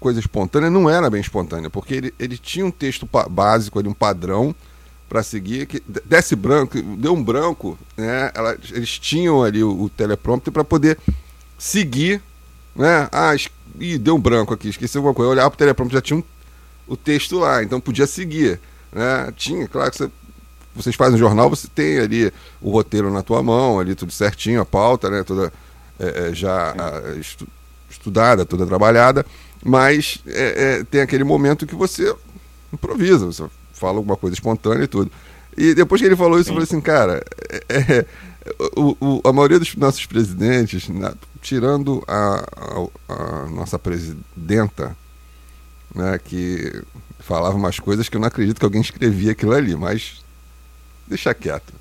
coisa 0.00 0.18
espontânea 0.18 0.70
não 0.70 0.88
era 0.88 1.10
bem 1.10 1.20
espontânea, 1.20 1.68
porque 1.68 1.94
ele, 1.94 2.14
ele 2.18 2.38
tinha 2.38 2.64
um 2.64 2.70
texto 2.70 3.06
básico 3.28 3.78
ali, 3.78 3.86
um 3.86 3.92
padrão 3.92 4.54
para 5.08 5.22
seguir, 5.22 5.66
que 5.66 5.82
desce 6.04 6.34
branco, 6.34 6.80
deu 6.80 7.14
um 7.14 7.22
branco, 7.22 7.78
né? 7.96 8.30
Ela, 8.34 8.56
eles 8.72 8.98
tinham 8.98 9.42
ali 9.42 9.62
o, 9.62 9.82
o 9.82 9.88
teleprompter 9.88 10.52
para 10.52 10.64
poder 10.64 10.98
seguir, 11.58 12.22
né? 12.74 13.08
Ah, 13.10 13.34
ih, 13.80 13.98
deu 13.98 14.14
um 14.14 14.20
branco 14.20 14.54
aqui, 14.54 14.68
esqueci 14.68 14.96
alguma 14.96 15.12
coisa. 15.12 15.28
Eu 15.28 15.32
olhava 15.32 15.50
pro 15.50 15.58
teleprompter, 15.58 15.96
já 15.96 16.02
tinha 16.02 16.18
um, 16.18 16.22
o 16.86 16.96
texto 16.96 17.38
lá, 17.38 17.62
então 17.62 17.80
podia 17.80 18.06
seguir, 18.06 18.60
né? 18.92 19.32
Tinha, 19.36 19.66
claro 19.66 19.90
que 19.90 19.98
você, 19.98 20.10
vocês 20.74 20.96
fazem 20.96 21.16
um 21.16 21.18
jornal, 21.18 21.50
você 21.50 21.66
tem 21.68 21.98
ali 21.98 22.32
o 22.60 22.70
roteiro 22.70 23.12
na 23.12 23.22
tua 23.22 23.42
mão, 23.42 23.80
ali 23.80 23.94
tudo 23.94 24.12
certinho, 24.12 24.60
a 24.60 24.64
pauta, 24.64 25.10
né? 25.10 25.24
Toda 25.24 25.52
é, 25.98 26.28
é 26.28 26.34
já 26.34 26.74
estu, 27.20 27.46
estudada, 27.90 28.46
toda 28.46 28.66
trabalhada, 28.66 29.26
mas 29.64 30.22
é, 30.26 30.78
é, 30.78 30.84
tem 30.84 31.00
aquele 31.00 31.24
momento 31.24 31.66
que 31.66 31.74
você 31.74 32.14
improvisa, 32.72 33.26
você 33.26 33.44
fala 33.72 33.98
alguma 33.98 34.16
coisa 34.16 34.34
espontânea 34.34 34.84
e 34.84 34.88
tudo. 34.88 35.10
E 35.58 35.74
depois 35.74 36.00
que 36.00 36.06
ele 36.06 36.14
falou 36.14 36.38
isso, 36.38 36.50
Sim. 36.50 36.50
eu 36.50 36.54
falei 36.54 36.64
assim, 36.64 36.80
cara, 36.80 37.20
é, 37.68 37.74
é, 37.76 38.06
o, 38.76 38.96
o, 39.00 39.20
a 39.28 39.32
maioria 39.32 39.58
dos 39.58 39.74
nossos 39.74 40.06
presidentes, 40.06 40.88
na, 40.88 41.12
tirando 41.42 42.02
a, 42.06 42.44
a, 42.56 43.12
a, 43.12 43.46
nossa 43.48 43.76
presidenta, 43.76 44.96
né, 45.92 46.16
que 46.22 46.80
falava 47.18 47.56
umas 47.56 47.80
coisas 47.80 48.08
que 48.08 48.16
eu 48.16 48.20
não 48.20 48.28
acredito 48.28 48.60
que 48.60 48.64
alguém 48.64 48.80
escrevia 48.80 49.32
aquilo 49.32 49.52
ali, 49.52 49.74
mas 49.74 50.22
deixa 51.08 51.34
quieto. 51.34 51.72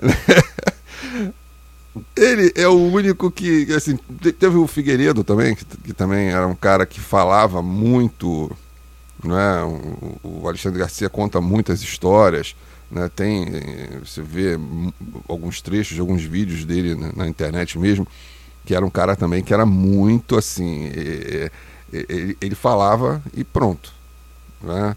Ele 2.16 2.50
é 2.54 2.66
o 2.66 2.90
único 2.90 3.30
que, 3.30 3.70
assim, 3.74 3.98
teve 4.38 4.56
o 4.56 4.66
Figueiredo 4.66 5.22
também, 5.22 5.54
que, 5.54 5.66
que 5.66 5.92
também 5.92 6.30
era 6.30 6.46
um 6.46 6.54
cara 6.54 6.86
que 6.86 6.98
falava 6.98 7.60
muito, 7.60 8.50
né? 9.22 9.62
O, 9.62 10.40
o 10.40 10.48
Alexandre 10.48 10.78
Garcia 10.78 11.10
conta 11.10 11.38
muitas 11.42 11.82
histórias, 11.82 12.56
né? 12.92 13.10
Tem, 13.14 13.46
você 14.04 14.20
vê 14.20 14.58
alguns 15.26 15.62
trechos, 15.62 15.98
alguns 15.98 16.22
vídeos 16.22 16.64
dele 16.64 16.94
na, 16.94 17.12
na 17.12 17.28
internet 17.28 17.78
mesmo, 17.78 18.06
que 18.66 18.74
era 18.74 18.84
um 18.84 18.90
cara 18.90 19.16
também 19.16 19.42
que 19.42 19.54
era 19.54 19.64
muito 19.64 20.36
assim, 20.36 20.90
ele, 21.92 22.36
ele 22.40 22.54
falava 22.54 23.22
e 23.34 23.42
pronto, 23.42 23.92
né? 24.60 24.94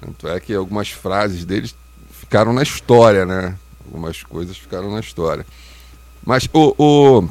Tanto 0.00 0.28
é 0.28 0.38
que 0.38 0.54
algumas 0.54 0.90
frases 0.90 1.44
dele 1.44 1.70
ficaram 2.10 2.52
na 2.52 2.62
história, 2.62 3.26
né? 3.26 3.56
Algumas 3.84 4.22
coisas 4.22 4.56
ficaram 4.56 4.90
na 4.90 5.00
história. 5.00 5.44
Mas, 6.24 6.48
o, 6.52 6.74
o 6.78 7.28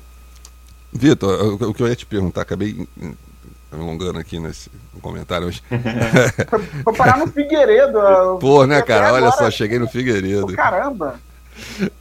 Vitor, 0.92 1.62
o, 1.62 1.74
que 1.74 1.82
eu 1.82 1.88
ia 1.88 1.96
te 1.96 2.06
perguntar, 2.06 2.42
acabei 2.42 2.88
alongando 3.74 4.20
aqui 4.20 4.40
nesse 4.40 4.70
comentário, 5.02 5.48
mas... 5.48 5.62
Foi 6.84 6.94
parar 6.96 7.18
no 7.18 7.28
Figueiredo. 7.28 8.00
Pô, 8.40 8.66
né, 8.66 8.82
cara? 8.82 9.14
Olha 9.14 9.32
só, 9.32 9.50
cheguei 9.50 9.80
no 9.80 9.88
Figueiredo. 9.88 10.48
Pô, 10.48 10.54
caramba! 10.54 11.20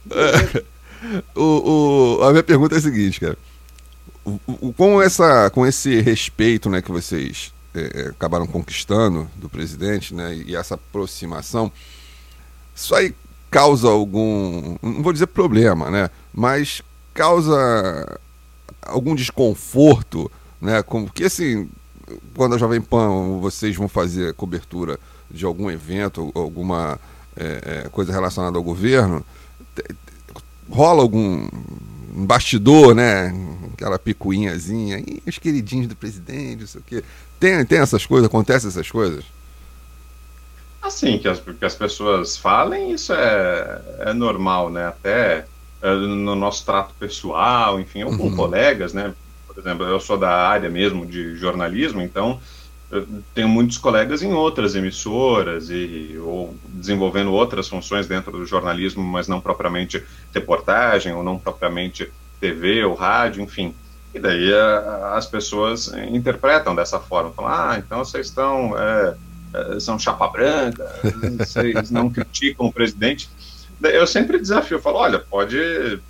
o, 1.35 2.19
o, 2.19 2.23
a 2.23 2.31
minha 2.31 2.43
pergunta 2.43 2.75
é 2.75 2.77
a 2.77 2.81
seguinte, 2.81 3.19
cara. 3.19 3.37
O, 4.25 4.39
o, 4.47 4.73
com, 4.73 5.01
essa, 5.01 5.49
com 5.49 5.65
esse 5.65 5.99
respeito 5.99 6.69
né, 6.69 6.81
que 6.81 6.91
vocês 6.91 7.53
é, 7.75 8.09
acabaram 8.09 8.47
conquistando 8.47 9.29
do 9.35 9.49
presidente 9.49 10.13
né, 10.13 10.33
e 10.33 10.55
essa 10.55 10.75
aproximação, 10.75 11.71
isso 12.73 12.95
aí 12.95 13.13
causa 13.51 13.87
algum, 13.87 14.77
não 14.81 15.03
vou 15.03 15.13
dizer 15.13 15.27
problema, 15.27 15.91
né? 15.91 16.09
Mas 16.33 16.81
causa 17.13 18.19
algum 18.81 19.13
desconforto, 19.13 20.31
né? 20.63 20.81
Como 20.81 21.11
que 21.11 21.25
assim, 21.25 21.69
quando 22.35 22.55
a 22.55 22.57
Jovem 22.57 22.81
Pan 22.81 23.39
vocês 23.39 23.75
vão 23.75 23.87
fazer 23.87 24.33
cobertura 24.33 24.99
de 25.29 25.45
algum 25.45 25.69
evento, 25.69 26.31
alguma 26.33 26.99
é, 27.35 27.83
é 27.85 27.89
coisa 27.89 28.11
relacionada 28.11 28.57
ao 28.57 28.63
governo, 28.63 29.25
rola 30.69 31.01
algum 31.01 31.47
bastidor, 32.25 32.95
né? 32.95 33.33
Aquela 33.73 33.99
picuinhazinha, 33.99 34.99
e 34.99 35.21
os 35.27 35.37
queridinhos 35.37 35.87
do 35.87 35.95
presidente, 35.95 36.61
não 36.61 36.67
sei 36.67 36.81
o 36.81 36.83
quê. 36.83 37.03
Tem, 37.39 37.65
tem 37.65 37.79
essas 37.79 38.05
coisas, 38.05 38.27
acontecem 38.27 38.69
essas 38.69 38.89
coisas? 38.89 39.25
Assim, 40.81 41.17
que 41.17 41.27
as, 41.27 41.39
que 41.39 41.65
as 41.65 41.75
pessoas 41.75 42.37
falem, 42.37 42.91
isso 42.91 43.13
é, 43.13 43.81
é 43.99 44.13
normal, 44.13 44.69
né? 44.69 44.87
Até 44.87 45.45
é, 45.81 45.95
no 45.95 46.35
nosso 46.35 46.65
trato 46.65 46.93
pessoal, 46.99 47.79
enfim, 47.79 48.03
ou 48.03 48.15
com 48.15 48.23
uhum. 48.23 48.35
colegas, 48.35 48.93
né? 48.93 49.13
Por 49.53 49.61
exemplo, 49.61 49.85
eu 49.85 49.99
sou 49.99 50.17
da 50.17 50.29
área 50.29 50.69
mesmo 50.69 51.05
de 51.05 51.35
jornalismo, 51.35 52.01
então 52.01 52.39
eu 52.91 53.07
tenho 53.33 53.47
muitos 53.47 53.77
colegas 53.77 54.21
em 54.21 54.33
outras 54.33 54.75
emissoras 54.75 55.69
e 55.69 56.15
ou 56.21 56.55
desenvolvendo 56.67 57.31
outras 57.31 57.67
funções 57.67 58.07
dentro 58.07 58.31
do 58.31 58.45
jornalismo, 58.45 59.03
mas 59.03 59.27
não 59.27 59.41
propriamente 59.41 60.03
reportagem 60.33 61.13
ou 61.13 61.23
não 61.23 61.39
propriamente 61.39 62.11
TV 62.39 62.83
ou 62.83 62.93
rádio, 62.93 63.41
enfim. 63.41 63.73
E 64.13 64.19
daí 64.19 64.53
a, 64.53 65.15
as 65.15 65.25
pessoas 65.25 65.91
interpretam 66.11 66.75
dessa 66.75 66.99
forma, 66.99 67.31
falam, 67.31 67.51
ah, 67.51 67.75
então 67.79 68.05
vocês 68.05 68.27
estão 68.27 68.77
é, 68.77 69.15
eh, 69.53 69.79
são 69.79 69.99
chapa 69.99 70.27
branca, 70.27 70.87
vocês 71.37 71.91
não 71.91 72.09
criticam 72.11 72.65
o 72.65 72.73
presidente. 72.73 73.29
Eu 73.83 74.07
sempre 74.07 74.39
desafio, 74.39 74.77
eu 74.77 74.81
falo, 74.81 74.97
olha, 74.97 75.19
pode, 75.19 75.57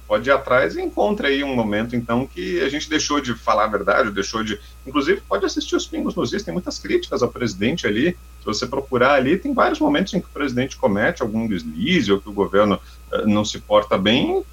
pode 0.07 0.29
ir 0.29 0.31
atrás 0.31 0.75
e 0.75 0.81
encontre 0.81 1.27
aí 1.27 1.43
um 1.43 1.55
momento, 1.55 1.95
então, 1.95 2.27
que 2.27 2.61
a 2.61 2.69
gente 2.69 2.87
deixou 2.89 3.19
de 3.19 3.33
falar 3.33 3.65
a 3.65 3.67
verdade, 3.67 4.11
deixou 4.11 4.43
de... 4.43 4.59
Inclusive, 4.85 5.21
pode 5.21 5.45
assistir 5.45 5.75
os 5.75 5.87
Pingos 5.87 6.13
nos 6.13 6.31
Is, 6.31 6.43
tem 6.43 6.53
muitas 6.53 6.77
críticas 6.77 7.23
ao 7.23 7.29
presidente 7.29 7.87
ali, 7.87 8.17
se 8.39 8.45
você 8.45 8.67
procurar 8.67 9.13
ali, 9.13 9.37
tem 9.37 9.53
vários 9.53 9.79
momentos 9.79 10.13
em 10.13 10.19
que 10.19 10.27
o 10.27 10.29
presidente 10.29 10.77
comete 10.77 11.21
algum 11.21 11.47
deslize, 11.47 12.11
ou 12.11 12.19
que 12.19 12.29
o 12.29 12.33
governo 12.33 12.79
uh, 13.11 13.27
não 13.27 13.43
se 13.43 13.57
porta 13.59 13.97
bem, 13.97 14.43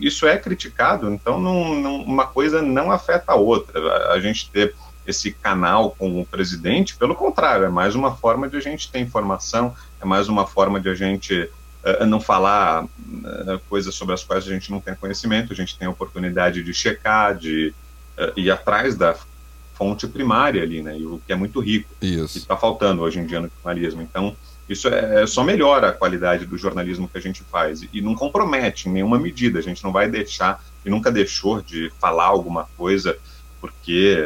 isso 0.00 0.26
é 0.26 0.36
criticado, 0.36 1.12
então 1.12 1.38
não, 1.38 1.74
não, 1.74 1.96
uma 2.02 2.26
coisa 2.26 2.62
não 2.62 2.90
afeta 2.90 3.32
a 3.32 3.36
outra. 3.36 3.78
A, 3.78 4.12
a 4.14 4.20
gente 4.20 4.50
ter 4.50 4.74
esse 5.06 5.30
canal 5.30 5.94
com 5.96 6.20
o 6.20 6.26
presidente, 6.26 6.96
pelo 6.96 7.14
contrário, 7.14 7.66
é 7.66 7.68
mais 7.68 7.94
uma 7.94 8.16
forma 8.16 8.48
de 8.48 8.56
a 8.56 8.60
gente 8.60 8.90
ter 8.90 8.98
informação, 8.98 9.74
é 10.00 10.04
mais 10.04 10.28
uma 10.28 10.46
forma 10.46 10.80
de 10.80 10.88
a 10.88 10.94
gente 10.94 11.48
uh, 12.00 12.06
não 12.06 12.20
falar 12.20 12.84
uh, 12.84 12.88
coisas 13.68 13.94
sobre 13.94 14.14
as 14.14 14.24
quais 14.24 14.46
a 14.46 14.50
gente 14.50 14.70
não 14.70 14.80
tem 14.80 14.94
conhecimento, 14.94 15.52
a 15.52 15.56
gente 15.56 15.78
tem 15.78 15.86
a 15.86 15.90
oportunidade 15.90 16.62
de 16.62 16.74
checar, 16.74 17.36
de 17.36 17.72
uh, 18.18 18.38
ir 18.38 18.50
atrás 18.50 18.96
da 18.96 19.16
fonte 19.74 20.06
primária 20.06 20.62
ali, 20.62 20.82
né, 20.82 20.98
e 20.98 21.06
o 21.06 21.20
que 21.26 21.32
é 21.32 21.36
muito 21.36 21.60
rico, 21.60 21.94
isso. 22.00 22.32
que 22.32 22.38
está 22.38 22.56
faltando 22.56 23.02
hoje 23.02 23.20
em 23.20 23.26
dia 23.26 23.40
no 23.40 23.50
jornalismo. 23.62 24.02
Então, 24.02 24.34
isso 24.68 24.88
é, 24.88 25.26
só 25.26 25.44
melhora 25.44 25.90
a 25.90 25.92
qualidade 25.92 26.44
do 26.44 26.58
jornalismo 26.58 27.08
que 27.08 27.18
a 27.18 27.20
gente 27.20 27.42
faz 27.44 27.86
e 27.92 28.00
não 28.00 28.14
compromete 28.14 28.88
em 28.88 28.92
nenhuma 28.92 29.18
medida. 29.18 29.60
A 29.60 29.62
gente 29.62 29.84
não 29.84 29.92
vai 29.92 30.10
deixar 30.10 30.64
e 30.84 30.90
nunca 30.90 31.12
deixou 31.12 31.62
de 31.62 31.92
falar 32.00 32.24
alguma 32.24 32.64
coisa 32.76 33.16
porque 33.60 34.18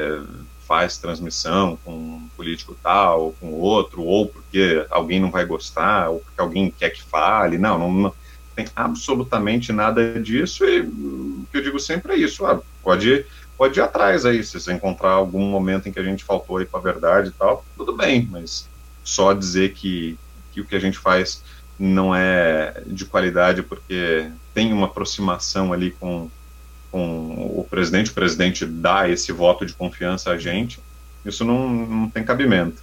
faz 0.70 0.96
transmissão 0.96 1.76
com 1.84 1.90
um 1.90 2.28
político 2.36 2.76
tal 2.80 3.22
ou 3.22 3.32
com 3.32 3.50
outro, 3.54 4.04
ou 4.04 4.28
porque 4.28 4.86
alguém 4.88 5.18
não 5.18 5.28
vai 5.28 5.44
gostar, 5.44 6.10
ou 6.10 6.20
porque 6.20 6.40
alguém 6.40 6.70
quer 6.70 6.90
que 6.90 7.02
fale. 7.02 7.58
Não, 7.58 7.76
não, 7.76 7.92
não 7.92 8.14
tem 8.54 8.68
absolutamente 8.76 9.72
nada 9.72 10.20
disso. 10.20 10.64
E 10.64 10.82
o 10.82 11.44
que 11.50 11.58
eu 11.58 11.62
digo 11.62 11.80
sempre 11.80 12.12
é 12.12 12.16
isso: 12.16 12.46
ah, 12.46 12.62
pode, 12.84 13.26
pode 13.58 13.80
ir 13.80 13.82
atrás 13.82 14.24
aí, 14.24 14.44
se 14.44 14.60
você 14.60 14.72
encontrar 14.72 15.10
algum 15.10 15.44
momento 15.44 15.88
em 15.88 15.92
que 15.92 15.98
a 15.98 16.04
gente 16.04 16.22
faltou 16.22 16.58
aí 16.58 16.66
com 16.66 16.76
a 16.76 16.80
verdade 16.80 17.30
e 17.30 17.32
tal, 17.32 17.64
tudo 17.76 17.96
bem, 17.96 18.28
mas 18.30 18.68
só 19.02 19.32
dizer 19.32 19.72
que, 19.72 20.16
que 20.52 20.60
o 20.60 20.64
que 20.64 20.76
a 20.76 20.80
gente 20.80 20.98
faz 20.98 21.42
não 21.76 22.14
é 22.14 22.80
de 22.86 23.06
qualidade 23.06 23.64
porque 23.64 24.30
tem 24.54 24.72
uma 24.72 24.86
aproximação 24.86 25.72
ali 25.72 25.90
com 25.90 26.30
com 26.90 27.30
o 27.56 27.66
presidente, 27.68 28.10
o 28.10 28.14
presidente 28.14 28.66
dá 28.66 29.08
esse 29.08 29.32
voto 29.32 29.64
de 29.64 29.72
confiança 29.72 30.30
a 30.30 30.38
gente, 30.38 30.80
isso 31.24 31.44
não, 31.44 31.68
não 31.68 32.10
tem 32.10 32.24
cabimento. 32.24 32.82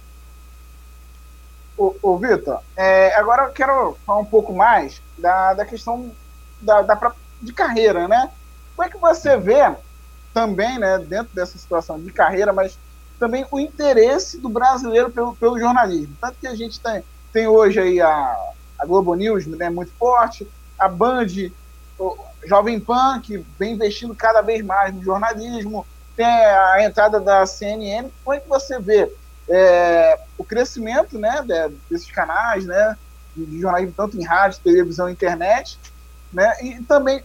Ô, 1.76 1.94
ô 2.02 2.18
Vitor, 2.18 2.60
é, 2.76 3.14
agora 3.14 3.44
eu 3.44 3.52
quero 3.52 3.96
falar 4.04 4.20
um 4.20 4.24
pouco 4.24 4.52
mais 4.52 5.00
da, 5.16 5.54
da 5.54 5.64
questão 5.64 6.10
da, 6.60 6.82
da, 6.82 7.12
de 7.40 7.52
carreira, 7.52 8.08
né? 8.08 8.30
Como 8.74 8.88
é 8.88 8.90
que 8.90 8.98
você 8.98 9.36
vê 9.36 9.74
também, 10.32 10.78
né, 10.78 10.98
dentro 10.98 11.34
dessa 11.34 11.58
situação 11.58 12.00
de 12.00 12.12
carreira, 12.12 12.52
mas 12.52 12.78
também 13.18 13.44
o 13.50 13.58
interesse 13.58 14.38
do 14.38 14.48
brasileiro 14.48 15.10
pelo, 15.10 15.34
pelo 15.36 15.58
jornalismo? 15.58 16.16
Tanto 16.20 16.36
que 16.40 16.46
a 16.46 16.54
gente 16.54 16.80
tem, 16.80 17.02
tem 17.32 17.46
hoje 17.46 17.80
aí 17.80 18.00
a, 18.00 18.36
a 18.78 18.86
Globo 18.86 19.14
News, 19.14 19.46
né, 19.46 19.68
muito 19.68 19.92
forte, 19.98 20.46
a 20.78 20.88
Band, 20.88 21.26
Jovem 22.44 22.78
Pan, 22.80 23.20
que 23.20 23.44
vem 23.58 23.74
investindo 23.74 24.14
cada 24.14 24.40
vez 24.40 24.64
mais 24.64 24.94
no 24.94 25.02
jornalismo, 25.02 25.86
tem 26.16 26.26
a 26.26 26.82
entrada 26.82 27.20
da 27.20 27.46
CNN. 27.46 28.08
Como 28.24 28.36
é 28.36 28.40
que 28.40 28.48
você 28.48 28.78
vê 28.78 29.12
é, 29.48 30.18
o 30.36 30.44
crescimento 30.44 31.18
né, 31.18 31.44
desses 31.90 32.10
canais 32.10 32.64
né, 32.64 32.96
de 33.36 33.60
jornalismo, 33.60 33.94
tanto 33.96 34.18
em 34.18 34.24
rádio, 34.24 34.60
televisão, 34.62 35.08
internet, 35.08 35.78
né, 36.32 36.52
e 36.62 36.82
também, 36.82 37.22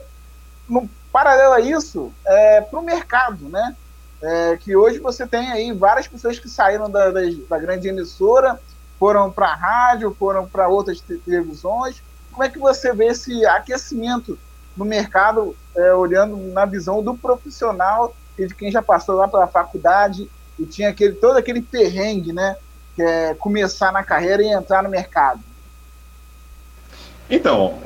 no 0.67 0.89
paralelo 1.11 1.53
a 1.53 1.59
isso, 1.59 2.11
é, 2.25 2.61
para 2.61 2.79
o 2.79 2.83
mercado, 2.83 3.49
né? 3.49 3.75
É, 4.21 4.55
que 4.55 4.73
hoje 4.73 4.99
você 4.99 5.27
tem 5.27 5.51
aí 5.51 5.73
várias 5.73 6.07
pessoas 6.07 6.39
que 6.39 6.47
saíram 6.47 6.89
da, 6.89 7.11
da, 7.11 7.19
da 7.49 7.59
grande 7.59 7.89
emissora, 7.89 8.57
foram 8.97 9.29
para 9.29 9.47
a 9.47 9.55
rádio, 9.55 10.15
foram 10.17 10.47
para 10.47 10.69
outras 10.69 11.01
televisões. 11.01 12.01
Como 12.31 12.41
é 12.41 12.49
que 12.49 12.57
você 12.57 12.93
vê 12.93 13.07
esse 13.07 13.45
aquecimento 13.45 14.39
no 14.75 14.85
mercado, 14.85 15.55
é, 15.75 15.93
olhando 15.93 16.37
na 16.51 16.65
visão 16.65 17.03
do 17.03 17.15
profissional 17.15 18.15
e 18.37 18.47
de 18.47 18.55
quem 18.55 18.71
já 18.71 18.81
passou 18.81 19.15
lá 19.15 19.27
pela 19.27 19.47
faculdade 19.47 20.29
e 20.57 20.65
tinha 20.65 20.89
aquele, 20.89 21.13
todo 21.13 21.37
aquele 21.37 21.61
perrengue, 21.61 22.33
né? 22.33 22.55
Que 22.95 23.01
é 23.01 23.33
começar 23.33 23.91
na 23.91 24.03
carreira 24.03 24.43
e 24.43 24.47
entrar 24.47 24.83
no 24.83 24.89
mercado. 24.89 25.41
Então, 27.29 27.79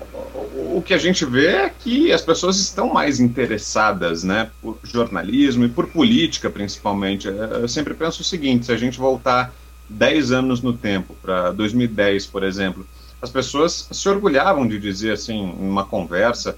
o 0.75 0.81
que 0.81 0.93
a 0.93 0.97
gente 0.97 1.23
vê 1.25 1.47
é 1.47 1.69
que 1.69 2.11
as 2.11 2.21
pessoas 2.21 2.57
estão 2.57 2.91
mais 2.91 3.19
interessadas, 3.19 4.23
né, 4.23 4.49
por 4.61 4.77
jornalismo 4.83 5.65
e 5.65 5.69
por 5.69 5.88
política, 5.88 6.49
principalmente. 6.49 7.27
É, 7.27 7.61
eu 7.61 7.67
sempre 7.67 7.93
penso 7.93 8.21
o 8.21 8.25
seguinte: 8.25 8.65
se 8.65 8.71
a 8.71 8.77
gente 8.77 8.97
voltar 8.97 9.53
10 9.89 10.31
anos 10.31 10.61
no 10.61 10.73
tempo, 10.73 11.15
para 11.21 11.51
2010, 11.51 12.25
por 12.25 12.43
exemplo, 12.43 12.85
as 13.21 13.29
pessoas 13.29 13.88
se 13.91 14.09
orgulhavam 14.09 14.67
de 14.67 14.77
dizer, 14.77 15.13
assim, 15.13 15.53
numa 15.57 15.85
conversa, 15.85 16.57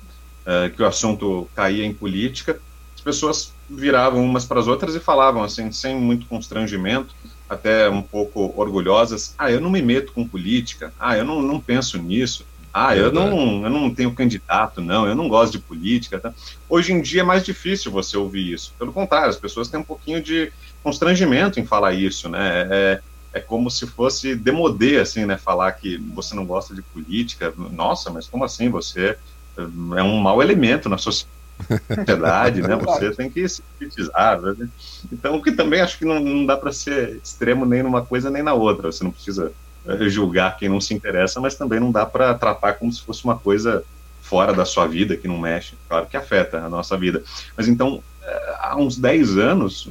uh, 0.50 0.70
que 0.76 0.82
o 0.82 0.88
assunto 0.88 1.48
caía 1.56 1.86
em 1.86 1.94
política, 1.94 2.60
as 2.96 3.02
pessoas 3.02 3.54
viravam 3.70 4.24
umas 4.24 4.46
para 4.46 4.60
as 4.60 4.68
outras 4.68 4.96
e 4.96 5.00
falavam, 5.00 5.44
assim, 5.44 5.72
sem 5.72 5.96
muito 5.96 6.26
constrangimento, 6.26 7.16
até 7.48 7.90
um 7.90 8.02
pouco 8.02 8.54
orgulhosas: 8.58 9.34
ah, 9.38 9.52
eu 9.52 9.62
não 9.62 9.70
me 9.70 9.82
meto 9.82 10.12
com 10.12 10.28
política, 10.28 10.94
ah, 11.00 11.18
eu 11.18 11.24
não, 11.24 11.42
não 11.42 11.60
penso 11.60 11.98
nisso. 11.98 12.46
Ah, 12.72 12.96
eu 12.96 13.12
não, 13.12 13.64
eu 13.64 13.70
não 13.70 13.92
tenho 13.92 14.14
candidato, 14.14 14.80
não, 14.80 15.08
eu 15.08 15.16
não 15.16 15.28
gosto 15.28 15.54
de 15.54 15.60
política. 15.60 16.20
Tá? 16.20 16.32
Hoje 16.70 16.94
em 16.94 17.02
dia 17.02 17.22
é 17.22 17.24
mais 17.24 17.44
difícil 17.44 17.92
você 17.92 18.16
ouvir 18.16 18.54
isso. 18.54 18.76
Pelo 18.78 18.94
contrário, 18.94 19.30
as 19.30 19.38
pessoas 19.38 19.70
têm 19.70 19.80
um 19.80 19.84
pouquinho 19.84 20.22
de 20.22 20.52
constrangimento 20.84 21.60
em 21.60 21.66
falar 21.66 21.94
isso, 21.94 22.30
né? 22.30 22.68
É, 22.70 23.02
é 23.34 23.40
como 23.40 23.72
se 23.72 23.88
fosse 23.88 24.36
demodê, 24.36 25.00
assim, 25.00 25.26
né? 25.26 25.36
Falar 25.36 25.72
que 25.72 25.98
você 26.14 26.36
não 26.36 26.46
gosta 26.46 26.76
de 26.76 26.84
política. 26.84 27.52
Nossa, 27.72 28.12
mas 28.12 28.28
como 28.28 28.46
assim? 28.46 28.70
Você 28.70 29.18
é 29.58 30.04
um 30.04 30.18
mau 30.18 30.42
elemento 30.42 30.90
na 30.90 30.98
sociedade, 30.98 32.62
né? 32.62 32.76
Você 32.76 33.12
tem 33.12 33.30
que 33.30 33.48
se 33.48 33.62
politizar. 33.78 34.42
Né? 34.42 34.68
Então, 35.12 35.36
o 35.36 35.42
que 35.42 35.52
também 35.52 35.82
acho 35.82 35.98
que 35.98 36.06
não, 36.06 36.20
não 36.20 36.46
dá 36.46 36.56
para 36.56 36.72
ser 36.72 37.20
extremo 37.24 37.66
nem 37.66 37.84
numa 37.84 38.06
coisa 38.06 38.30
nem 38.30 38.44
na 38.44 38.54
outra. 38.54 38.92
Você 38.92 39.04
não 39.04 39.12
precisa 39.12 39.52
eh, 39.86 40.10
julgar 40.10 40.58
quem 40.58 40.70
não 40.70 40.80
se 40.80 40.94
interessa, 40.94 41.40
mas 41.40 41.56
também 41.56 41.80
não 41.80 41.92
dá 41.92 42.06
para 42.06 42.34
tratar 42.34 42.74
como 42.74 42.92
se 42.92 43.02
fosse 43.02 43.24
uma 43.24 43.38
coisa 43.38 43.84
fora 44.22 44.54
da 44.54 44.66
sua 44.66 44.86
vida, 44.86 45.18
que 45.18 45.28
não 45.28 45.38
mexe. 45.38 45.76
Claro 45.88 46.06
que 46.06 46.16
afeta 46.16 46.60
a 46.60 46.70
nossa 46.70 46.98
vida. 46.98 47.24
Mas 47.58 47.68
então, 47.68 48.02
eh, 48.24 48.56
há 48.60 48.78
uns 48.78 48.98
10 48.98 49.38
anos, 49.38 49.90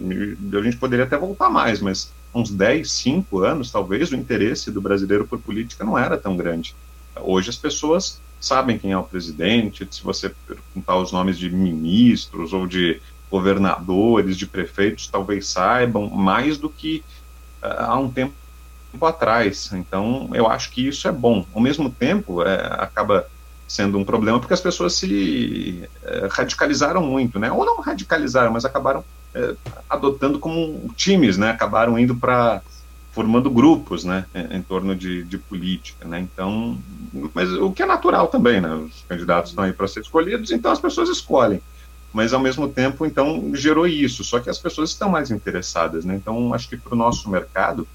a 0.52 0.62
gente 0.62 0.76
poderia 0.76 1.04
até 1.04 1.16
voltar 1.18 1.50
mais, 1.50 1.80
mas 1.80 2.12
uns 2.34 2.50
10, 2.50 2.90
5 2.90 3.40
anos, 3.40 3.70
talvez, 3.70 4.10
o 4.10 4.16
interesse 4.16 4.70
do 4.70 4.80
brasileiro 4.80 5.26
por 5.26 5.38
política 5.38 5.84
não 5.84 5.98
era 5.98 6.16
tão 6.16 6.36
grande. 6.36 6.74
Hoje 7.20 7.50
as 7.50 7.56
pessoas 7.56 8.20
sabem 8.40 8.78
quem 8.78 8.92
é 8.92 8.98
o 8.98 9.02
presidente, 9.02 9.86
se 9.90 10.02
você 10.02 10.32
perguntar 10.46 10.96
os 10.96 11.12
nomes 11.12 11.38
de 11.38 11.50
ministros 11.50 12.52
ou 12.52 12.66
de 12.66 13.00
governadores, 13.30 14.36
de 14.36 14.46
prefeitos, 14.46 15.06
talvez 15.06 15.46
saibam 15.46 16.08
mais 16.08 16.56
do 16.56 16.68
que 16.68 17.04
uh, 17.62 17.84
há 17.84 17.98
um 17.98 18.10
tempo 18.10 18.34
atrás. 19.02 19.70
Então, 19.72 20.30
eu 20.32 20.48
acho 20.48 20.70
que 20.70 20.86
isso 20.86 21.06
é 21.06 21.12
bom. 21.12 21.44
Ao 21.54 21.60
mesmo 21.60 21.90
tempo, 21.90 22.42
é, 22.42 22.56
acaba 22.78 23.26
sendo 23.66 23.98
um 23.98 24.04
problema 24.04 24.40
porque 24.40 24.54
as 24.54 24.60
pessoas 24.60 24.94
se 24.94 25.86
é, 26.02 26.26
radicalizaram 26.30 27.02
muito, 27.02 27.38
né? 27.38 27.52
Ou 27.52 27.66
não 27.66 27.80
radicalizaram, 27.80 28.50
mas 28.50 28.64
acabaram 28.64 29.04
é, 29.34 29.54
adotando 29.90 30.38
como 30.38 30.90
times, 30.96 31.36
né? 31.36 31.50
Acabaram 31.50 31.98
indo 31.98 32.16
para 32.16 32.62
formando 33.18 33.50
grupos, 33.50 34.04
né? 34.04 34.26
Em, 34.32 34.62
torno 34.62 34.94
de, 34.94 35.24
de, 35.24 35.38
política, 35.38 36.06
né? 36.06 36.20
Então, 36.20 36.78
mas 37.34 37.52
o 37.52 37.72
que 37.72 37.82
é 37.82 37.86
natural 37.86 38.28
também, 38.28 38.60
né? 38.60 38.72
Os 38.72 39.04
candidatos 39.08 39.50
estão 39.50 39.64
aí 39.64 39.72
para 39.72 39.88
ser 39.88 40.02
escolhidos, 40.02 40.52
então 40.52 40.70
as 40.70 40.78
pessoas 40.78 41.08
escolhem. 41.08 41.60
Mas 42.12 42.32
ao 42.32 42.38
mesmo 42.38 42.68
tempo, 42.68 43.04
então 43.04 43.50
gerou 43.54 43.88
isso. 43.88 44.22
Só 44.22 44.38
que 44.38 44.48
as 44.48 44.56
pessoas 44.56 44.90
estão 44.90 45.08
mais 45.08 45.32
interessadas, 45.32 46.04
né? 46.04 46.14
Então, 46.14 46.54
acho 46.54 46.68
que 46.68 46.76
para 46.76 46.94
o 46.94 46.96
nosso 46.96 47.28
mercado 47.28 47.88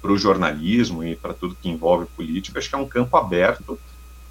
para 0.00 0.10
o 0.10 0.16
jornalismo 0.16 1.04
e 1.04 1.14
para 1.14 1.34
tudo 1.34 1.54
que 1.60 1.68
envolve 1.68 2.06
política, 2.16 2.58
acho 2.58 2.70
que 2.70 2.74
é 2.74 2.78
um 2.78 2.88
campo 2.88 3.14
aberto 3.18 3.78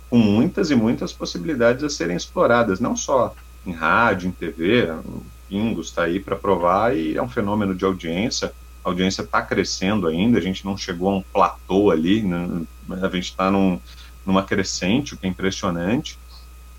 com 0.09 0.17
muitas 0.17 0.71
e 0.71 0.75
muitas 0.75 1.13
possibilidades 1.13 1.83
a 1.83 1.89
serem 1.91 2.17
exploradas, 2.17 2.79
não 2.79 2.97
só 2.97 3.35
em 3.67 3.71
rádio, 3.71 4.29
em 4.29 4.31
TV, 4.31 4.89
o 5.05 5.23
Pingos 5.47 5.89
está 5.89 6.05
aí 6.05 6.19
para 6.19 6.35
provar 6.35 6.97
e 6.97 7.15
é 7.15 7.21
um 7.21 7.29
fenômeno 7.29 7.75
de 7.75 7.85
audiência, 7.85 8.51
a 8.83 8.89
audiência 8.89 9.21
está 9.21 9.41
crescendo 9.41 10.07
ainda, 10.07 10.37
a 10.37 10.41
gente 10.41 10.65
não 10.65 10.77
chegou 10.77 11.09
a 11.09 11.17
um 11.17 11.21
platô 11.21 11.91
ali, 11.91 12.21
né? 12.23 12.63
a 12.89 13.09
gente 13.09 13.25
está 13.25 13.51
num, 13.51 13.79
numa 14.25 14.43
crescente, 14.43 15.13
o 15.13 15.17
que 15.17 15.25
é 15.25 15.29
impressionante, 15.29 16.17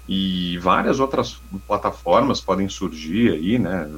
e 0.09 0.59
várias 0.59 0.99
outras 0.99 1.41
plataformas 1.67 2.41
podem 2.41 2.69
surgir 2.69 3.33
aí, 3.33 3.59
né, 3.59 3.89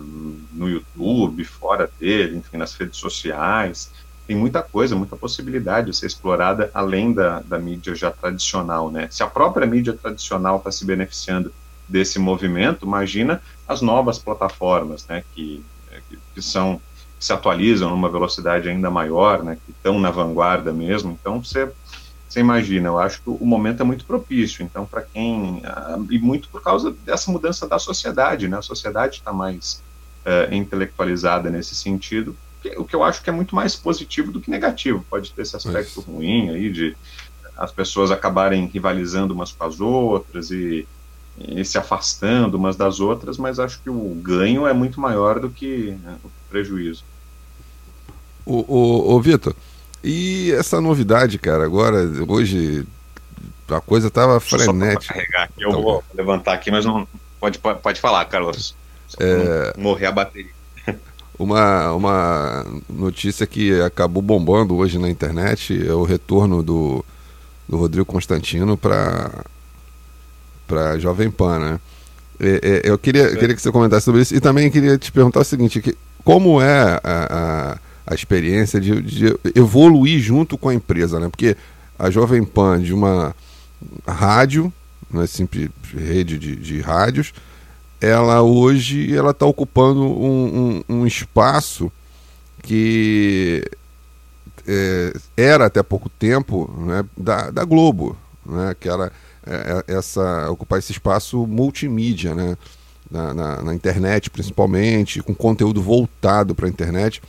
no 0.53 0.69
YouTube, 0.69 1.45
fora 1.45 1.91
dele, 1.99 2.37
enfim, 2.37 2.59
nas 2.59 2.75
redes 2.75 2.99
sociais, 2.99 3.91
tem 4.27 4.37
muita 4.37 4.63
coisa, 4.63 4.97
muita 4.97 5.17
possibilidade 5.17 5.91
de 5.91 5.97
ser 5.97 6.07
explorada 6.07 6.71
além 6.73 7.13
da, 7.13 7.41
da 7.41 7.59
mídia 7.59 7.95
já 7.95 8.11
tradicional, 8.11 8.91
né? 8.91 9.07
Se 9.11 9.23
a 9.23 9.27
própria 9.27 9.67
mídia 9.67 9.93
tradicional 9.93 10.57
está 10.57 10.73
se 10.73 10.85
beneficiando 10.85 11.53
desse 11.87 12.19
movimento, 12.19 12.87
imagina 12.87 13.43
as 13.69 13.83
novas 13.83 14.19
plataformas, 14.19 15.07
né? 15.07 15.23
Que, 15.35 15.63
que, 16.09 16.19
que 16.35 16.43
são 16.43 16.81
se 17.25 17.33
atualizam 17.33 17.91
numa 17.91 18.09
velocidade 18.09 18.68
ainda 18.68 18.91
maior, 18.91 19.43
né? 19.43 19.59
Que 19.64 19.72
estão 19.72 19.99
na 19.99 20.11
vanguarda 20.11 20.72
mesmo. 20.72 21.16
Então 21.20 21.43
você 21.43 21.70
você 22.29 22.41
imagina, 22.41 22.89
eu 22.89 22.99
acho 22.99 23.22
que 23.22 23.31
o 23.31 23.47
momento 23.47 23.81
é 23.81 23.85
muito 23.85 24.05
propício. 24.05 24.64
Então, 24.64 24.85
para 24.85 25.03
quem. 25.03 25.59
Uh, 25.59 26.07
e 26.11 26.18
muito 26.18 26.49
por 26.49 26.61
causa 26.61 26.91
dessa 26.91 27.31
mudança 27.31 27.68
da 27.68 27.79
sociedade, 27.79 28.49
né? 28.49 28.59
A 28.59 28.62
sociedade 28.62 29.16
está 29.16 29.33
mais 29.33 29.81
uh, 30.27 30.53
intelectualizada 30.53 31.49
nesse 31.49 31.77
sentido 31.77 32.37
o 32.77 32.85
que 32.85 32.97
eu 32.97 33.05
acho 33.05 33.22
que 33.22 33.29
é 33.29 33.33
muito 33.33 33.55
mais 33.55 33.77
positivo 33.77 34.33
do 34.33 34.41
que 34.41 34.51
negativo. 34.51 35.05
Pode 35.11 35.33
ter 35.33 35.43
esse 35.43 35.57
aspecto 35.57 36.01
Isso. 36.01 36.11
ruim 36.11 36.51
aí 36.51 36.72
de 36.72 36.97
as 37.57 37.70
pessoas 37.70 38.11
acabarem 38.11 38.66
rivalizando 38.66 39.35
umas 39.35 39.53
com 39.53 39.64
as 39.64 39.81
outras 39.81 40.51
e, 40.51 40.89
e, 41.39 41.64
se 41.64 41.79
afastando 41.79 42.57
umas 42.57 42.75
das 42.75 43.01
outras, 43.01 43.37
mas 43.37 43.59
acho 43.59 43.81
que 43.81 43.91
o 43.91 44.14
ganho 44.22 44.66
é 44.66 44.72
muito 44.72 45.01
maior 45.01 45.39
do 45.39 45.51
que 45.51 45.97
né, 46.03 46.16
o 46.25 46.31
prejuízo. 46.49 47.05
O, 48.47 48.64
o, 48.68 49.14
o 49.14 49.20
Vitor, 49.20 49.55
e 50.03 50.53
essa 50.53 50.80
novidade, 50.80 51.38
cara, 51.38 51.64
agora, 51.64 52.05
hoje 52.28 52.86
a 53.68 53.80
coisa 53.80 54.11
tava 54.11 54.38
frenética. 54.38 55.14
carregar 55.14 55.45
aqui, 55.45 55.64
eu 55.64 55.70
então, 55.70 55.82
vou 55.82 56.05
levantar 56.14 56.53
aqui, 56.53 56.70
mas 56.70 56.84
não 56.84 57.09
pode, 57.40 57.59
pode 57.59 58.01
falar, 58.01 58.24
Carlos. 58.26 58.76
É... 59.18 59.72
morrer 59.78 60.07
a 60.07 60.12
bateria 60.12 60.51
uma, 61.38 61.92
uma 61.92 62.66
notícia 62.88 63.47
que 63.47 63.80
acabou 63.80 64.22
bombando 64.22 64.76
hoje 64.76 64.99
na 64.99 65.09
internet 65.09 65.86
é 65.86 65.92
o 65.92 66.03
retorno 66.03 66.62
do, 66.62 67.05
do 67.68 67.76
Rodrigo 67.76 68.05
Constantino 68.05 68.76
para 68.76 69.45
para 70.66 70.99
Jovem 70.99 71.30
Pan, 71.30 71.59
né? 71.59 71.80
É, 72.40 72.49
é, 72.62 72.90
eu 72.90 72.99
queria, 72.99 73.30
queria 73.36 73.55
que 73.55 73.62
você 73.62 73.70
comentasse 73.70 74.05
sobre 74.05 74.22
isso 74.22 74.34
e 74.34 74.40
também 74.40 74.70
queria 74.70 74.99
te 74.99 75.12
perguntar 75.12 75.40
o 75.40 75.45
seguinte, 75.45 75.80
que, 75.80 75.97
como 76.24 76.61
é 76.61 77.01
a, 77.05 77.28
a, 77.30 77.78
a 78.07 78.15
experiência 78.15 78.81
de, 78.81 79.01
de, 79.01 79.39
evoluir 79.55 80.21
junto 80.21 80.59
com 80.59 80.69
a 80.69 80.75
empresa, 80.75 81.19
né? 81.19 81.29
Porque 81.29 81.57
a 81.99 82.11
Jovem 82.11 82.45
Pan 82.45 82.81
de 82.81 82.93
uma 82.93 83.35
rádio, 84.07 84.73
não 85.11 85.23
é 85.23 85.27
simples 85.27 85.71
rede 85.93 86.39
de, 86.39 86.57
de 86.57 86.81
rádios, 86.81 87.33
ela 88.01 88.43
hoje 88.43 89.17
ela 89.17 89.31
está 89.31 89.47
ocupando 89.47 90.03
um, 90.03 90.83
um, 90.89 90.97
um, 90.97 91.07
espaço 91.07 91.91
que 92.63 93.65
é, 94.67 95.13
era 95.37 95.67
até 95.67 95.83
pouco 95.83 96.09
tempo 96.09 96.71
né, 96.79 97.05
da, 97.17 97.51
da 97.51 97.65
Globo, 97.65 98.17
né, 98.45 98.75
que 98.79 98.89
era 98.89 99.11
é, 99.47 99.85
é, 99.87 99.95
essa, 99.95 100.51
ocupar 100.51 100.79
esse 100.79 100.93
espaço 100.93 101.47
multimídia, 101.47 102.35
né, 102.35 102.57
na, 103.11 103.33
na, 103.33 103.63
na 103.63 103.75
internet 103.75 104.29
principalmente, 104.31 105.23
com 105.23 105.35
conteúdo 105.35 105.81
voltado 105.81 106.55
para 106.55 106.67
a 106.67 106.71
internet. 106.71 107.23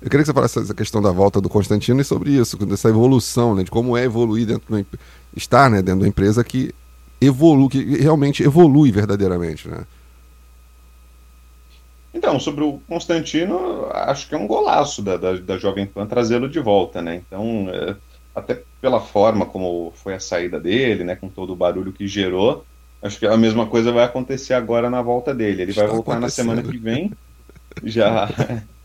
Eu 0.00 0.08
queria 0.08 0.22
que 0.22 0.26
você 0.26 0.34
falasse 0.34 0.58
essa 0.60 0.74
questão 0.74 1.02
da 1.02 1.10
volta 1.10 1.40
do 1.40 1.48
Constantino 1.48 2.00
e 2.00 2.04
sobre 2.04 2.30
isso, 2.30 2.56
dessa 2.64 2.88
evolução, 2.88 3.54
né, 3.54 3.64
de 3.64 3.70
como 3.70 3.96
é 3.96 4.04
evoluir 4.04 4.46
dentro 4.46 4.76
de 4.76 4.86
estar 5.36 5.68
né, 5.68 5.82
dentro 5.82 6.02
da 6.02 6.08
empresa 6.08 6.44
que 6.44 6.72
evolui, 7.20 7.68
que 7.68 7.82
realmente 7.96 8.42
evolui 8.42 8.92
verdadeiramente, 8.92 9.68
né? 9.68 9.84
Então, 12.14 12.40
sobre 12.40 12.64
o 12.64 12.80
Constantino, 12.88 13.86
acho 13.92 14.28
que 14.28 14.34
é 14.34 14.38
um 14.38 14.46
golaço 14.46 15.02
da, 15.02 15.16
da, 15.16 15.34
da 15.34 15.58
Jovem 15.58 15.86
Pan 15.86 16.06
trazê-lo 16.06 16.48
de 16.48 16.58
volta, 16.58 17.02
né? 17.02 17.16
Então, 17.26 17.68
é, 17.70 17.94
até 18.34 18.62
pela 18.80 19.00
forma 19.00 19.44
como 19.46 19.92
foi 19.96 20.14
a 20.14 20.20
saída 20.20 20.58
dele, 20.58 21.04
né? 21.04 21.16
Com 21.16 21.28
todo 21.28 21.52
o 21.52 21.56
barulho 21.56 21.92
que 21.92 22.08
gerou, 22.08 22.64
acho 23.02 23.18
que 23.18 23.26
a 23.26 23.36
mesma 23.36 23.66
coisa 23.66 23.92
vai 23.92 24.04
acontecer 24.04 24.54
agora 24.54 24.88
na 24.88 25.02
volta 25.02 25.34
dele. 25.34 25.62
Ele 25.62 25.70
Está 25.70 25.82
vai 25.82 25.92
voltar 25.92 26.18
na 26.18 26.28
semana 26.28 26.62
que 26.62 26.78
vem, 26.78 27.12
já. 27.84 28.28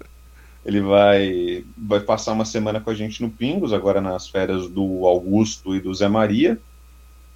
ele 0.66 0.82
vai, 0.82 1.66
vai 1.78 2.00
passar 2.00 2.32
uma 2.34 2.46
semana 2.46 2.80
com 2.80 2.90
a 2.90 2.94
gente 2.94 3.22
no 3.22 3.30
Pingos, 3.30 3.74
agora 3.74 4.00
nas 4.00 4.30
férias 4.30 4.68
do 4.68 5.06
Augusto 5.06 5.76
e 5.76 5.82
do 5.82 5.94
Zé 5.94 6.08
Maria. 6.08 6.60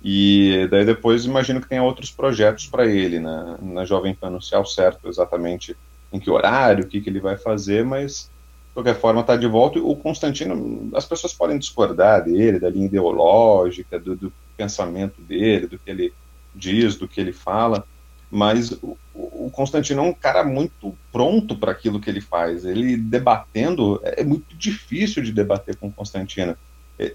E 0.03 0.67
daí 0.69 0.85
depois 0.85 1.25
imagino 1.25 1.59
que 1.59 1.67
tenha 1.67 1.83
outros 1.83 2.11
projetos 2.11 2.67
para 2.67 2.85
ele 2.85 3.19
na, 3.19 3.43
né? 3.43 3.57
na 3.61 3.85
Jovem 3.85 4.13
Pan, 4.13 4.29
não 4.29 4.39
sei 4.39 4.57
ao 4.57 4.65
certo 4.65 5.07
exatamente 5.09 5.75
em 6.13 6.19
que 6.19 6.29
horário, 6.29 6.85
o 6.85 6.87
que, 6.87 7.01
que 7.01 7.09
ele 7.09 7.19
vai 7.19 7.35
fazer, 7.35 7.83
mas 7.83 8.29
qualquer 8.77 8.99
forma, 8.99 9.21
está 9.21 9.35
de 9.35 9.47
volta. 9.47 9.79
O 9.79 9.95
Constantino, 9.95 10.91
as 10.93 11.03
pessoas 11.03 11.33
podem 11.33 11.57
discordar 11.57 12.23
dele, 12.23 12.59
da 12.59 12.69
linha 12.69 12.85
ideológica, 12.85 13.99
do, 13.99 14.15
do, 14.15 14.31
pensamento 14.55 15.21
dele, 15.21 15.67
do 15.67 15.77
que 15.77 15.89
ele 15.89 16.13
diz, 16.55 16.95
do 16.95 17.07
que 17.07 17.21
ele 17.21 17.31
fala, 17.31 17.85
mas 18.29 18.71
o, 18.71 18.97
o 19.13 19.49
Constantino 19.51 20.01
é 20.01 20.03
um 20.03 20.13
cara 20.13 20.43
muito 20.43 20.95
pronto 21.11 21.55
para 21.55 21.71
aquilo 21.71 21.99
que 21.99 22.09
ele 22.09 22.21
faz. 22.21 22.65
Ele 22.65 22.97
debatendo, 22.97 23.99
é, 24.03 24.21
é 24.21 24.23
muito 24.23 24.55
difícil 24.55 25.23
de 25.23 25.31
debater 25.31 25.75
com 25.75 25.87
o 25.87 25.91
Constantino. 25.91 26.55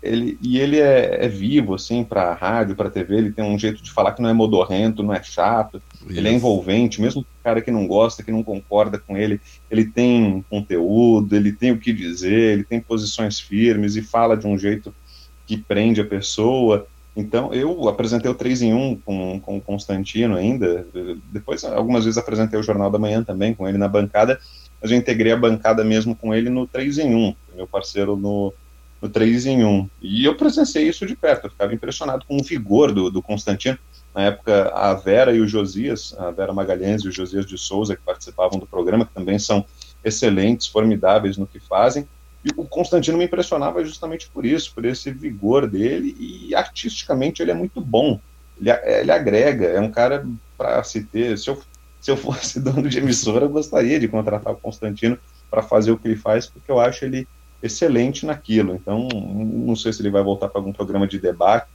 Ele, 0.00 0.38
e 0.40 0.60
ele 0.60 0.78
é, 0.78 1.24
é 1.24 1.28
vivo, 1.28 1.74
assim, 1.74 2.04
para 2.04 2.32
rádio, 2.34 2.76
para 2.76 2.88
TV, 2.88 3.16
ele 3.16 3.32
tem 3.32 3.44
um 3.44 3.58
jeito 3.58 3.82
de 3.82 3.90
falar 3.90 4.12
que 4.12 4.22
não 4.22 4.30
é 4.30 4.32
modorrento, 4.32 5.02
não 5.02 5.12
é 5.12 5.20
chato, 5.20 5.82
Isso. 6.06 6.16
ele 6.16 6.28
é 6.28 6.32
envolvente, 6.32 7.02
mesmo 7.02 7.22
o 7.22 7.26
cara 7.42 7.60
que 7.60 7.70
não 7.72 7.84
gosta, 7.88 8.22
que 8.22 8.30
não 8.30 8.44
concorda 8.44 8.96
com 8.96 9.16
ele, 9.16 9.40
ele 9.68 9.84
tem 9.84 10.44
conteúdo, 10.48 11.34
ele 11.34 11.52
tem 11.52 11.72
o 11.72 11.78
que 11.78 11.92
dizer, 11.92 12.52
ele 12.52 12.64
tem 12.64 12.80
posições 12.80 13.40
firmes 13.40 13.96
e 13.96 14.02
fala 14.02 14.36
de 14.36 14.46
um 14.46 14.56
jeito 14.56 14.94
que 15.48 15.56
prende 15.56 16.00
a 16.00 16.06
pessoa. 16.06 16.86
Então, 17.14 17.52
eu 17.52 17.88
apresentei 17.88 18.30
o 18.30 18.34
3 18.34 18.62
em 18.62 18.74
1 18.74 18.96
com, 19.04 19.40
com 19.40 19.56
o 19.58 19.60
Constantino 19.60 20.34
ainda, 20.34 20.86
depois 21.30 21.62
algumas 21.62 22.04
vezes 22.04 22.16
apresentei 22.16 22.58
o 22.58 22.62
Jornal 22.62 22.90
da 22.90 22.98
Manhã 22.98 23.22
também 23.22 23.52
com 23.52 23.68
ele 23.68 23.76
na 23.76 23.86
bancada, 23.86 24.40
mas 24.80 24.90
eu 24.90 24.96
integrei 24.96 25.32
a 25.32 25.36
bancada 25.36 25.84
mesmo 25.84 26.16
com 26.16 26.34
ele 26.34 26.48
no 26.48 26.66
3 26.66 26.98
em 26.98 27.14
1, 27.14 27.34
meu 27.54 27.66
parceiro 27.66 28.16
no 28.16 28.52
no 29.02 29.08
3 29.08 29.46
em 29.46 29.64
1. 29.64 29.90
E 30.00 30.24
eu 30.24 30.36
presenciei 30.36 30.88
isso 30.88 31.04
de 31.04 31.16
perto, 31.16 31.46
eu 31.46 31.50
ficava 31.50 31.74
impressionado 31.74 32.24
com 32.24 32.36
o 32.36 32.42
vigor 32.42 32.92
do, 32.92 33.10
do 33.10 33.20
Constantino. 33.20 33.76
Na 34.14 34.22
época, 34.22 34.70
a 34.72 34.94
Vera 34.94 35.34
e 35.34 35.40
o 35.40 35.48
Josias, 35.48 36.14
a 36.18 36.30
Vera 36.30 36.52
Magalhães 36.52 37.02
e 37.02 37.08
o 37.08 37.12
Josias 37.12 37.44
de 37.44 37.58
Souza, 37.58 37.96
que 37.96 38.02
participavam 38.02 38.60
do 38.60 38.66
programa, 38.66 39.04
que 39.04 39.12
também 39.12 39.38
são 39.38 39.64
excelentes, 40.04 40.68
formidáveis 40.68 41.36
no 41.36 41.46
que 41.46 41.58
fazem. 41.58 42.06
E 42.44 42.50
o 42.56 42.64
Constantino 42.64 43.16
me 43.16 43.24
impressionava 43.24 43.84
justamente 43.84 44.28
por 44.28 44.44
isso, 44.44 44.74
por 44.74 44.84
esse 44.84 45.10
vigor 45.12 45.68
dele, 45.68 46.16
e 46.18 46.54
artisticamente 46.54 47.40
ele 47.40 47.52
é 47.52 47.54
muito 47.54 47.80
bom. 47.80 48.20
Ele, 48.60 48.70
ele 48.70 49.12
agrega, 49.12 49.66
é 49.66 49.80
um 49.80 49.90
cara 49.90 50.26
para 50.58 50.82
se 50.82 51.04
ter. 51.04 51.38
Se 51.38 51.50
eu, 51.50 51.62
se 52.00 52.10
eu 52.10 52.16
fosse 52.16 52.58
dono 52.60 52.88
de 52.88 52.98
emissora, 52.98 53.44
eu 53.44 53.50
gostaria 53.50 54.00
de 54.00 54.08
contratar 54.08 54.52
o 54.52 54.56
Constantino 54.56 55.18
para 55.50 55.62
fazer 55.62 55.92
o 55.92 55.98
que 55.98 56.08
ele 56.08 56.16
faz, 56.16 56.46
porque 56.46 56.70
eu 56.70 56.80
acho 56.80 57.04
ele 57.04 57.28
excelente 57.62 58.26
naquilo. 58.26 58.74
Então, 58.74 59.08
não 59.08 59.76
sei 59.76 59.92
se 59.92 60.02
ele 60.02 60.10
vai 60.10 60.22
voltar 60.22 60.48
para 60.48 60.60
algum 60.60 60.72
programa 60.72 61.06
de 61.06 61.18
debate 61.18 61.68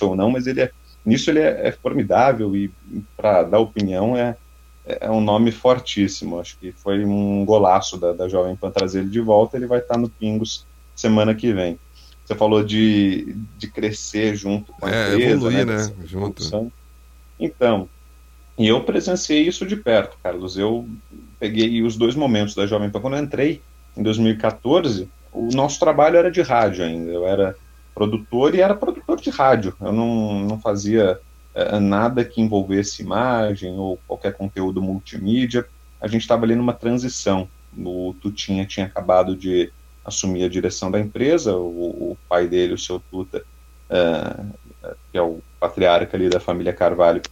ou 0.00 0.16
não, 0.16 0.30
mas 0.30 0.46
ele 0.46 0.62
é, 0.62 0.70
nisso 1.04 1.30
ele 1.30 1.40
é, 1.40 1.68
é 1.68 1.72
formidável 1.72 2.56
e 2.56 2.72
para 3.16 3.42
dar 3.42 3.58
opinião 3.58 4.16
é, 4.16 4.36
é 4.86 5.10
um 5.10 5.20
nome 5.20 5.50
fortíssimo. 5.50 6.38
Acho 6.38 6.58
que 6.58 6.72
foi 6.72 7.04
um 7.04 7.44
golaço 7.44 7.96
da, 7.96 8.12
da 8.12 8.28
Jovem 8.28 8.56
Pan 8.56 8.70
trazer 8.70 9.00
ele 9.00 9.10
de 9.10 9.20
volta. 9.20 9.56
Ele 9.56 9.66
vai 9.66 9.78
estar 9.78 9.96
no 9.96 10.08
Pingos 10.08 10.66
semana 10.94 11.34
que 11.34 11.52
vem. 11.52 11.78
Você 12.24 12.34
falou 12.34 12.62
de, 12.62 13.36
de 13.58 13.68
crescer 13.68 14.34
junto 14.34 14.72
com 14.72 14.86
a 14.86 14.90
é, 14.90 15.12
empresa, 15.14 15.30
evoluir, 15.32 15.66
né? 15.66 15.76
né? 15.76 15.94
Junto. 16.04 16.72
Então, 17.38 17.88
e 18.56 18.68
eu 18.68 18.82
presenciei 18.82 19.42
isso 19.42 19.66
de 19.66 19.76
perto, 19.76 20.16
Carlos. 20.22 20.56
Eu 20.56 20.88
peguei 21.38 21.82
os 21.82 21.96
dois 21.96 22.14
momentos 22.14 22.54
da 22.54 22.66
Jovem 22.66 22.88
Pan. 22.88 23.00
Quando 23.00 23.16
eu 23.16 23.22
entrei 23.22 23.60
em 23.96 24.02
2014, 24.02 25.08
o 25.32 25.48
nosso 25.52 25.78
trabalho 25.78 26.16
era 26.16 26.30
de 26.30 26.40
rádio 26.40 26.84
ainda. 26.84 27.10
Eu 27.10 27.26
era 27.26 27.56
produtor 27.94 28.54
e 28.54 28.60
era 28.60 28.74
produtor 28.74 29.20
de 29.20 29.30
rádio. 29.30 29.74
Eu 29.80 29.92
não, 29.92 30.40
não 30.40 30.60
fazia 30.60 31.20
é, 31.54 31.78
nada 31.78 32.24
que 32.24 32.40
envolvesse 32.40 33.02
imagem 33.02 33.78
ou 33.78 33.98
qualquer 34.06 34.34
conteúdo 34.34 34.82
multimídia. 34.82 35.66
A 36.00 36.08
gente 36.08 36.22
estava 36.22 36.44
ali 36.44 36.54
numa 36.54 36.72
transição. 36.72 37.48
O 37.76 38.14
Tutinha 38.20 38.66
tinha 38.66 38.86
acabado 38.86 39.36
de 39.36 39.72
assumir 40.04 40.44
a 40.44 40.48
direção 40.48 40.90
da 40.90 41.00
empresa, 41.00 41.56
o, 41.56 42.12
o 42.12 42.18
pai 42.28 42.46
dele, 42.46 42.74
o 42.74 42.78
seu 42.78 43.00
Tuta, 43.10 43.44
é, 43.88 44.44
que 45.10 45.18
é 45.18 45.22
o 45.22 45.40
patriarca 45.58 46.16
ali 46.16 46.28
da 46.28 46.38
família 46.38 46.72
Carvalho, 46.72 47.22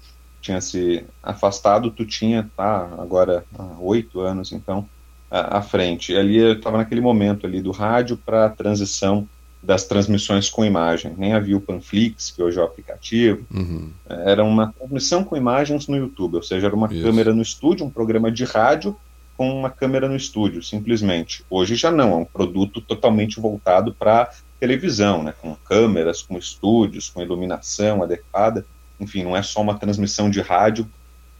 tinha 0.40 0.60
se 0.60 1.04
afastado. 1.22 1.90
Tutinha 1.90 2.50
tá 2.56 2.88
agora 2.98 3.44
há 3.58 3.76
oito 3.80 4.20
anos, 4.20 4.52
então, 4.52 4.88
à, 5.30 5.62
frente. 5.62 6.14
Ali 6.16 6.36
eu 6.36 6.54
estava 6.54 6.78
naquele 6.78 7.00
momento 7.00 7.46
ali 7.46 7.62
do 7.62 7.70
rádio 7.70 8.16
para 8.16 8.46
a 8.46 8.50
transição 8.50 9.28
das 9.62 9.84
transmissões 9.84 10.50
com 10.50 10.64
imagem. 10.64 11.14
Nem 11.16 11.34
havia 11.34 11.56
o 11.56 11.60
Panflix, 11.60 12.30
que 12.30 12.42
hoje 12.42 12.58
é 12.58 12.62
o 12.62 12.64
aplicativo. 12.64 13.46
Uhum. 13.52 13.90
Era 14.08 14.42
uma 14.42 14.72
transmissão 14.72 15.22
com 15.22 15.36
imagens 15.36 15.86
no 15.86 15.96
YouTube, 15.96 16.36
ou 16.36 16.42
seja, 16.42 16.66
era 16.66 16.74
uma 16.74 16.92
Isso. 16.92 17.02
câmera 17.02 17.32
no 17.32 17.42
estúdio, 17.42 17.86
um 17.86 17.90
programa 17.90 18.30
de 18.30 18.44
rádio 18.44 18.96
com 19.36 19.48
uma 19.58 19.70
câmera 19.70 20.08
no 20.08 20.16
estúdio, 20.16 20.62
simplesmente. 20.62 21.44
Hoje 21.48 21.76
já 21.76 21.90
não, 21.90 22.12
é 22.12 22.16
um 22.16 22.24
produto 22.24 22.80
totalmente 22.80 23.40
voltado 23.40 23.94
para 23.94 24.30
televisão, 24.58 25.22
né, 25.22 25.34
com 25.40 25.54
câmeras, 25.54 26.22
com 26.22 26.36
estúdios, 26.36 27.08
com 27.08 27.22
iluminação 27.22 28.02
adequada. 28.02 28.66
Enfim, 29.00 29.24
não 29.24 29.36
é 29.36 29.42
só 29.42 29.60
uma 29.60 29.78
transmissão 29.78 30.28
de 30.28 30.40
rádio 30.40 30.86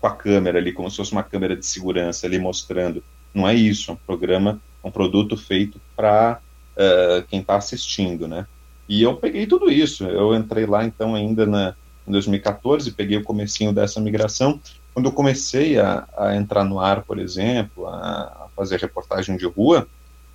com 0.00 0.06
a 0.06 0.14
câmera 0.16 0.58
ali, 0.58 0.72
como 0.72 0.90
se 0.90 0.96
fosse 0.96 1.12
uma 1.12 1.22
câmera 1.22 1.56
de 1.56 1.64
segurança 1.64 2.26
ali 2.26 2.38
mostrando 2.38 3.02
não 3.34 3.48
é 3.48 3.54
isso, 3.54 3.90
é 3.90 3.94
um 3.94 3.96
programa, 3.96 4.60
é 4.82 4.86
um 4.86 4.90
produto 4.90 5.36
feito 5.36 5.80
para 5.96 6.40
uh, 6.76 7.18
eh, 7.18 7.24
quem 7.28 7.40
está 7.40 7.56
assistindo, 7.56 8.26
né? 8.28 8.46
E 8.88 9.02
eu 9.02 9.16
peguei 9.16 9.46
tudo 9.46 9.70
isso. 9.70 10.04
Eu 10.04 10.34
entrei 10.34 10.66
lá 10.66 10.84
então 10.84 11.14
ainda 11.14 11.46
na, 11.46 11.74
em 12.06 12.12
2014, 12.12 12.90
peguei 12.92 13.16
o 13.16 13.24
comecinho 13.24 13.72
dessa 13.72 14.00
migração. 14.00 14.60
Quando 14.92 15.06
eu 15.06 15.12
comecei 15.12 15.78
a, 15.78 16.06
a 16.16 16.36
entrar 16.36 16.64
no 16.64 16.78
ar, 16.78 17.02
por 17.02 17.18
exemplo, 17.18 17.86
a, 17.86 17.98
a, 17.98 18.48
fazer 18.54 18.78
reportagem 18.78 19.36
de 19.36 19.46
rua, 19.46 19.86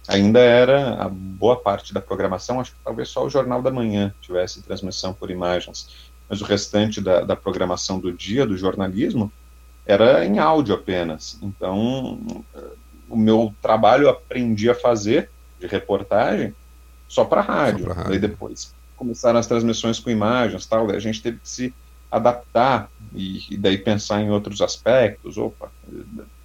ainda 0.07 0.39
era 0.39 0.95
a 0.95 1.09
boa 1.09 1.55
parte 1.55 1.93
da 1.93 2.01
programação, 2.01 2.59
acho 2.59 2.71
que 2.71 2.79
talvez 2.83 3.09
só 3.09 3.25
o 3.25 3.29
Jornal 3.29 3.61
da 3.61 3.69
Manhã 3.69 4.13
tivesse 4.21 4.61
transmissão 4.61 5.13
por 5.13 5.29
imagens, 5.29 6.09
mas 6.27 6.41
o 6.41 6.45
restante 6.45 6.99
da, 7.01 7.21
da 7.21 7.35
programação 7.35 7.99
do 7.99 8.11
dia, 8.11 8.45
do 8.45 8.57
jornalismo, 8.57 9.31
era 9.85 10.25
em 10.25 10.39
áudio 10.39 10.75
apenas. 10.75 11.37
Então, 11.41 12.19
o 13.07 13.15
meu 13.15 13.53
trabalho 13.61 14.03
eu 14.03 14.09
aprendi 14.09 14.69
a 14.69 14.75
fazer 14.75 15.29
de 15.59 15.67
reportagem 15.67 16.53
só 17.07 17.25
para 17.25 17.41
rádio. 17.41 17.87
rádio. 17.87 18.09
Daí 18.09 18.19
depois 18.19 18.73
começaram 18.95 19.39
as 19.39 19.47
transmissões 19.47 19.99
com 19.99 20.09
imagens, 20.09 20.65
tal. 20.65 20.89
a 20.89 20.99
gente 20.99 21.21
teve 21.21 21.37
que 21.37 21.47
se 21.47 21.73
adaptar 22.11 22.89
e, 23.13 23.53
e, 23.53 23.57
daí 23.57 23.77
pensar 23.77 24.21
em 24.21 24.31
outros 24.31 24.61
aspectos. 24.61 25.37
Opa, 25.37 25.71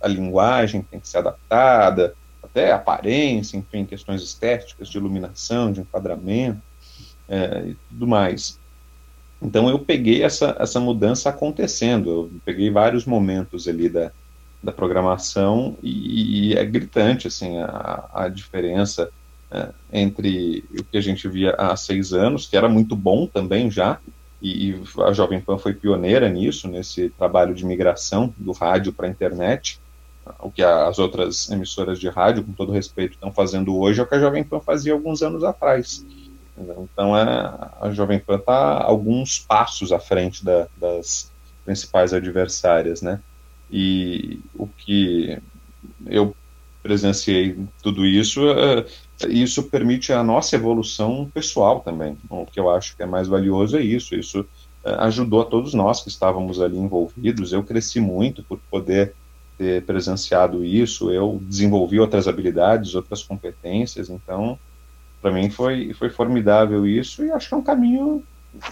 a 0.00 0.08
linguagem 0.08 0.82
tem 0.82 1.00
que 1.00 1.08
ser 1.08 1.18
adaptada, 1.18 2.14
até 2.42 2.72
aparência, 2.72 3.56
enfim, 3.56 3.84
questões 3.84 4.22
estéticas, 4.22 4.88
de 4.88 4.98
iluminação, 4.98 5.72
de 5.72 5.80
enquadramento 5.80 6.60
é, 7.28 7.64
e 7.68 7.76
tudo 7.88 8.06
mais. 8.06 8.58
Então 9.40 9.68
eu 9.68 9.78
peguei 9.78 10.22
essa, 10.22 10.56
essa 10.58 10.78
mudança 10.78 11.30
acontecendo, 11.30 12.10
eu 12.10 12.30
peguei 12.44 12.70
vários 12.70 13.04
momentos 13.04 13.66
ali 13.66 13.88
da, 13.88 14.12
da 14.62 14.72
programação 14.72 15.76
e, 15.82 16.50
e 16.50 16.56
é 16.56 16.64
gritante 16.64 17.26
assim 17.26 17.58
a, 17.58 18.08
a 18.12 18.28
diferença 18.28 19.10
é, 19.50 19.68
entre 19.92 20.64
o 20.78 20.84
que 20.84 20.96
a 20.96 21.00
gente 21.00 21.28
via 21.28 21.54
há 21.58 21.76
seis 21.76 22.12
anos, 22.12 22.46
que 22.46 22.56
era 22.56 22.68
muito 22.68 22.96
bom 22.96 23.26
também 23.26 23.70
já, 23.70 23.98
e, 24.40 24.70
e 24.70 24.82
a 25.04 25.12
Jovem 25.12 25.40
Pan 25.40 25.58
foi 25.58 25.74
pioneira 25.74 26.28
nisso, 26.28 26.68
nesse 26.68 27.10
trabalho 27.10 27.54
de 27.54 27.64
migração 27.64 28.32
do 28.36 28.52
rádio 28.52 28.92
para 28.92 29.06
a 29.06 29.10
internet, 29.10 29.78
o 30.40 30.50
que 30.50 30.62
as 30.62 30.98
outras 30.98 31.50
emissoras 31.50 31.98
de 31.98 32.08
rádio, 32.08 32.44
com 32.44 32.52
todo 32.52 32.72
respeito, 32.72 33.14
estão 33.14 33.32
fazendo 33.32 33.76
hoje 33.76 34.00
é 34.00 34.02
o 34.02 34.06
que 34.06 34.14
a 34.14 34.20
Jovem 34.20 34.44
Pan 34.44 34.60
fazia 34.60 34.92
alguns 34.92 35.22
anos 35.22 35.42
atrás. 35.44 36.04
Então 36.56 37.16
é, 37.16 37.22
a 37.80 37.90
Jovem 37.92 38.18
Pan 38.18 38.36
está 38.36 38.82
alguns 38.82 39.38
passos 39.38 39.92
à 39.92 39.98
frente 39.98 40.44
da, 40.44 40.66
das 40.76 41.30
principais 41.64 42.12
adversárias, 42.12 43.02
né? 43.02 43.20
E 43.72 44.38
o 44.54 44.66
que 44.66 45.38
eu 46.06 46.36
presenciei 46.82 47.58
tudo 47.82 48.04
isso, 48.04 48.42
é, 48.50 48.84
isso 49.28 49.62
permite 49.62 50.12
a 50.12 50.22
nossa 50.22 50.56
evolução 50.56 51.30
pessoal 51.32 51.80
também. 51.80 52.18
O 52.28 52.44
que 52.44 52.60
eu 52.60 52.68
acho 52.68 52.94
que 52.96 53.02
é 53.02 53.06
mais 53.06 53.28
valioso 53.28 53.78
é 53.78 53.80
isso. 53.80 54.14
Isso 54.14 54.44
é, 54.84 54.94
ajudou 55.04 55.40
a 55.40 55.44
todos 55.46 55.72
nós 55.72 56.02
que 56.02 56.08
estávamos 56.08 56.60
ali 56.60 56.76
envolvidos. 56.76 57.52
Eu 57.52 57.62
cresci 57.62 57.98
muito 57.98 58.42
por 58.42 58.58
poder 58.70 59.14
ter 59.56 59.82
presenciado 59.84 60.64
isso. 60.64 61.10
Eu 61.10 61.40
desenvolvi 61.42 61.98
outras 61.98 62.28
habilidades, 62.28 62.94
outras 62.94 63.22
competências. 63.22 64.10
Então, 64.10 64.58
para 65.22 65.30
mim 65.30 65.48
foi, 65.48 65.94
foi 65.94 66.10
formidável 66.10 66.86
isso 66.86 67.24
e 67.24 67.30
acho 67.30 67.48
que 67.48 67.54
é 67.54 67.56
um 67.56 67.62
caminho 67.62 68.22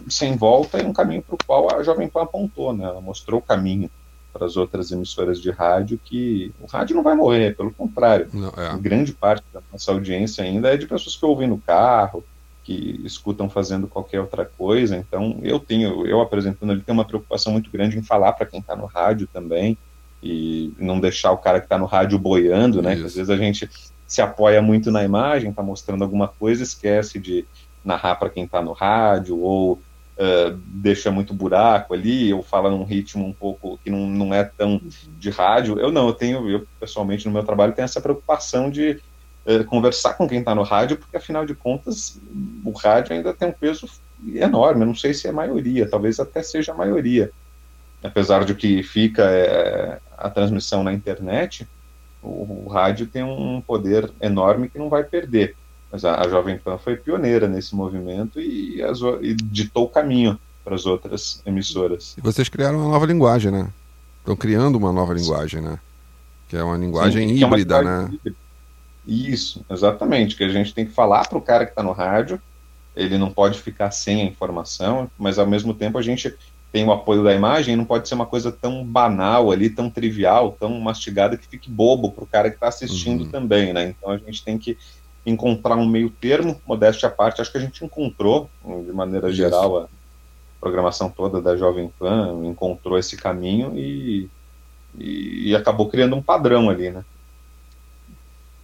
sem 0.09 0.37
volta 0.37 0.79
e 0.79 0.85
um 0.85 0.93
caminho 0.93 1.23
para 1.23 1.37
o 1.37 1.39
qual 1.47 1.75
a 1.75 1.83
Jovem 1.83 2.09
Pan 2.09 2.25
apontou, 2.25 2.75
né? 2.75 2.85
Ela 2.85 3.01
mostrou 3.01 3.41
o 3.41 3.43
caminho 3.43 3.89
para 4.33 4.47
as 4.47 4.57
outras 4.57 4.91
emissoras 4.91 5.41
de 5.41 5.51
rádio 5.51 5.99
que 6.03 6.53
o 6.61 6.67
rádio 6.67 6.97
não 6.97 7.03
vai 7.03 7.15
morrer, 7.15 7.57
pelo 7.57 7.73
contrário. 7.73 8.29
Não, 8.33 8.53
é. 8.57 8.77
Grande 8.79 9.13
parte 9.13 9.45
da 9.53 9.61
nossa 9.73 9.91
audiência 9.93 10.45
ainda 10.45 10.73
é 10.73 10.77
de 10.77 10.87
pessoas 10.87 11.17
que 11.17 11.25
ouvem 11.25 11.49
no 11.49 11.59
carro, 11.59 12.25
que 12.63 13.01
escutam 13.05 13.49
fazendo 13.49 13.87
qualquer 13.87 14.21
outra 14.21 14.45
coisa. 14.45 14.97
Então, 14.97 15.39
eu 15.43 15.59
tenho, 15.59 16.07
eu 16.07 16.21
apresentando 16.21 16.73
ali, 16.73 16.83
tenho 16.83 16.97
uma 16.97 17.05
preocupação 17.05 17.53
muito 17.53 17.71
grande 17.71 17.99
em 17.99 18.03
falar 18.03 18.33
para 18.33 18.47
quem 18.47 18.61
está 18.61 18.77
no 18.77 18.87
rádio 18.87 19.29
também 19.33 19.77
e 20.23 20.73
não 20.79 21.01
deixar 21.01 21.33
o 21.33 21.39
cara 21.39 21.61
que 21.61 21.67
está 21.67 21.79
no 21.79 21.87
rádio 21.87 22.19
boiando, 22.19 22.83
né? 22.83 22.93
Às 22.93 23.15
vezes 23.15 23.31
a 23.31 23.37
gente 23.37 23.69
se 24.07 24.21
apoia 24.21 24.61
muito 24.61 24.91
na 24.91 25.03
imagem, 25.03 25.51
está 25.51 25.63
mostrando 25.63 26.05
alguma 26.05 26.29
coisa, 26.29 26.63
esquece 26.63 27.19
de 27.19 27.45
narrar 27.85 28.17
para 28.17 28.29
quem 28.29 28.45
está 28.45 28.61
no 28.61 28.73
rádio, 28.73 29.39
ou 29.39 29.81
uh, 30.21 30.55
deixa 30.67 31.11
muito 31.11 31.33
buraco 31.33 31.95
ali, 31.95 32.33
ou 32.33 32.43
fala 32.43 32.71
num 32.71 32.85
ritmo 32.85 33.27
um 33.27 33.33
pouco 33.33 33.79
que 33.83 33.91
não, 33.91 34.07
não 34.07 34.35
é 34.35 34.45
tão 34.45 34.81
de 35.19 35.31
rádio. 35.31 35.79
Eu 35.81 35.91
não, 35.91 36.09
eu 36.09 36.15
tenho, 36.15 36.49
eu 36.49 36.67
pessoalmente 36.79 37.27
no 37.27 37.33
meu 37.33 37.43
trabalho 37.43 37.73
tenho 37.73 37.85
essa 37.85 38.01
preocupação 38.01 38.71
de 38.71 39.01
uh, 39.47 39.65
conversar 39.65 40.15
com 40.15 40.29
quem 40.29 40.41
está 40.41 40.55
no 40.55 40.63
rádio, 40.63 40.99
porque 40.99 41.17
afinal 41.17 41.47
de 41.47 41.55
contas 41.55 42.21
o 42.65 42.71
rádio 42.73 43.15
ainda 43.15 43.33
tem 43.33 43.49
um 43.49 43.53
peso 43.53 43.89
enorme, 44.35 44.83
eu 44.83 44.87
não 44.87 44.95
sei 44.95 45.15
se 45.15 45.27
é 45.27 45.33
maioria, 45.33 45.89
talvez 45.89 46.21
até 46.21 46.43
seja 46.43 46.73
a 46.73 46.77
maioria. 46.77 47.31
Apesar 48.03 48.45
de 48.45 48.55
que 48.55 48.83
fica 48.83 49.23
é, 49.25 49.99
a 50.17 50.31
transmissão 50.31 50.83
na 50.83 50.93
internet, 50.93 51.67
o, 52.23 52.65
o, 52.67 52.69
rádio 52.69 53.07
tem 53.07 53.23
um 53.23 53.61
poder 53.61 54.11
enorme 54.21 54.69
que 54.69 54.79
não 54.79 54.89
vai 54.89 55.05
perder. 55.05 55.57
Mas 55.91 56.05
a, 56.05 56.21
a 56.21 56.29
Jovem 56.29 56.59
Pan 56.59 56.79
foi 56.79 56.97
pioneira 56.97 57.49
nesse 57.49 57.75
movimento 57.75 58.41
e, 58.41 58.83
as, 58.83 59.01
e 59.21 59.35
ditou 59.35 59.85
o 59.85 59.89
caminho 59.89 60.39
para 60.65 60.75
as 60.75 60.87
outras 60.87 61.43
emissoras. 61.45 62.15
E 62.17 62.21
vocês 62.21 62.49
criaram 62.49 62.79
uma 62.79 62.89
nova 62.91 63.07
linguagem, 63.07 63.51
né? 63.51 63.69
Estão 64.21 64.37
criando 64.37 64.77
uma 64.77 64.93
nova 64.93 65.13
linguagem, 65.15 65.61
né? 65.61 65.79
Que 66.49 66.57
é 66.57 66.63
uma 66.63 66.77
linguagem 66.77 67.29
Sim, 67.29 67.45
híbrida, 67.45 67.77
é 67.77 67.81
uma 67.81 68.03
né? 68.03 68.11
Híbrida. 68.13 68.37
Isso, 69.07 69.65
exatamente. 69.69 70.37
Que 70.37 70.45
a 70.45 70.49
gente 70.49 70.75
tem 70.75 70.87
que 70.87 70.93
falar 70.93 71.27
para 71.29 71.39
o 71.39 71.43
cara 71.43 71.65
que 71.65 71.73
está 71.73 71.83
no 71.83 71.93
rádio, 71.93 72.41
ele 72.95 73.19
não 73.19 73.31
pode 73.31 73.61
ficar 73.61 73.91
sem 73.91 74.23
a 74.23 74.25
informação, 74.25 75.11
mas 75.19 75.39
ao 75.39 75.47
mesmo 75.47 75.73
tempo 75.75 75.99
a 75.99 76.03
gente 76.03 76.35
tem 76.73 76.85
o 76.85 76.93
apoio 76.93 77.25
da 77.25 77.35
imagem, 77.35 77.75
não 77.75 77.85
pode 77.85 78.09
ser 78.09 78.15
uma 78.15 78.27
coisa 78.27 78.53
tão 78.53 78.85
banal 78.85 79.51
ali, 79.51 79.69
tão 79.69 79.91
trivial, 79.91 80.57
tão 80.59 80.79
mastigada 80.81 81.37
que 81.37 81.47
fique 81.47 81.69
bobo 81.69 82.13
para 82.13 82.25
o 82.25 82.27
cara 82.27 82.49
que 82.49 82.57
está 82.57 82.69
assistindo 82.69 83.25
uhum. 83.25 83.31
também, 83.31 83.73
né? 83.73 83.89
Então 83.89 84.11
a 84.11 84.19
gente 84.19 84.45
tem 84.45 84.57
que 84.57 84.79
encontrar 85.31 85.77
um 85.77 85.87
meio 85.87 86.11
termo, 86.11 86.61
modéstia 86.67 87.09
à 87.09 87.11
parte, 87.11 87.41
acho 87.41 87.51
que 87.51 87.59
a 87.59 87.61
gente 87.61 87.85
encontrou, 87.85 88.51
de 88.65 88.93
maneira 88.93 89.33
geral, 89.33 89.79
a 89.79 89.89
programação 90.61 91.09
toda 91.09 91.41
da 91.41 91.57
Jovem 91.57 91.93
Pan 91.99 92.41
encontrou 92.45 92.99
esse 92.99 93.17
caminho 93.17 93.73
e, 93.77 94.29
e, 94.99 95.51
e 95.51 95.57
acabou 95.57 95.89
criando 95.89 96.17
um 96.17 96.23
padrão 96.23 96.69
ali, 96.69 96.91
né? 96.91 97.05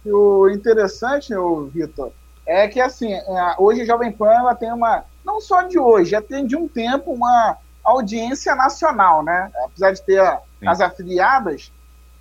O 0.05 0.47
interessante, 0.49 1.33
Vitor, 1.73 2.11
é 2.45 2.67
que 2.67 2.79
assim, 2.79 3.13
é, 3.13 3.55
hoje 3.57 3.81
a 3.81 3.85
Jovem 3.85 4.11
Pan 4.11 4.31
ela 4.31 4.55
tem 4.55 4.71
uma, 4.71 5.03
não 5.25 5.41
só 5.41 5.63
de 5.63 5.77
hoje, 5.77 6.11
já 6.11 6.21
tem 6.21 6.45
de 6.45 6.55
um 6.55 6.67
tempo 6.67 7.11
uma 7.11 7.57
audiência 7.83 8.55
nacional, 8.55 9.23
né? 9.23 9.51
Apesar 9.65 9.91
de 9.91 10.01
ter 10.01 10.21
Sim. 10.59 10.67
as 10.67 10.79
afiliadas, 10.79 11.71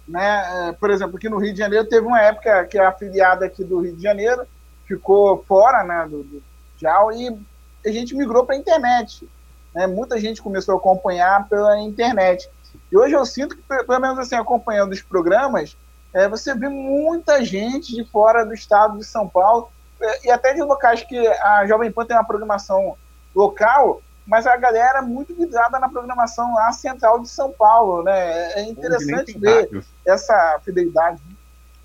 né? 0.07 0.69
É, 0.69 0.73
por 0.73 0.91
exemplo, 0.91 1.17
aqui 1.17 1.29
no 1.29 1.39
Rio 1.39 1.53
de 1.53 1.59
Janeiro 1.59 1.89
teve 1.89 2.07
uma 2.07 2.21
época 2.21 2.65
que 2.67 2.79
a 2.79 2.89
afiliada 2.89 3.45
aqui 3.45 3.65
do 3.65 3.81
Rio 3.81 3.97
de 3.97 4.03
Janeiro 4.03 4.47
ficou 4.87 5.43
fora, 5.49 5.83
né, 5.83 6.07
do, 6.09 6.23
do 6.23 6.43
JAL 6.79 7.13
e 7.13 7.37
a 7.85 7.91
gente 7.91 8.15
migrou 8.15 8.45
para 8.45 8.55
a 8.55 8.59
internet. 8.59 9.29
Né? 9.75 9.87
Muita 9.87 10.19
gente 10.19 10.41
começou 10.41 10.75
a 10.75 10.79
acompanhar 10.79 11.49
pela 11.49 11.79
internet. 11.81 12.49
E 12.91 12.97
hoje 12.97 13.15
eu 13.15 13.25
sinto 13.27 13.57
que, 13.57 13.63
pelo 13.63 14.01
menos 14.01 14.19
assim, 14.19 14.37
acompanhando 14.37 14.93
os 14.93 15.03
programas, 15.03 15.77
é, 16.13 16.29
você 16.29 16.55
vê 16.55 16.69
muita 16.69 17.45
gente 17.45 17.95
de 17.95 18.05
fora 18.05 18.45
do 18.45 18.55
estado 18.55 18.99
de 18.99 19.05
São 19.05 19.29
Paulo 19.29 19.69
é, 20.01 20.29
e 20.29 20.31
até 20.31 20.55
de 20.55 20.63
locais 20.63 21.03
que 21.03 21.19
a 21.19 21.67
Jovem 21.67 21.91
Pan 21.91 22.07
tem 22.07 22.17
uma 22.17 22.27
programação 22.27 22.97
local, 23.35 24.01
mas 24.27 24.47
a 24.47 24.57
galera 24.57 24.99
é 24.99 25.03
muito 25.03 25.35
vidrada 25.35 25.79
na 25.79 25.89
programação 25.89 26.55
lá 26.55 26.73
central 26.73 27.21
de 27.21 27.29
São 27.29 27.53
Paulo, 27.53 28.03
né? 28.03 28.53
É 28.55 28.63
interessante 28.63 29.39
ver 29.39 29.63
rádio. 29.63 29.85
essa 30.05 30.61
fidelidade. 30.65 31.21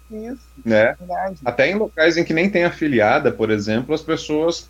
Isso, 0.10 0.42
né? 0.66 0.98
Até 1.46 1.70
em 1.70 1.76
locais 1.76 2.18
em 2.18 2.24
que 2.24 2.34
nem 2.34 2.50
tem 2.50 2.66
afiliada, 2.66 3.32
por 3.32 3.50
exemplo, 3.50 3.96
as 3.96 4.02
pessoas 4.02 4.70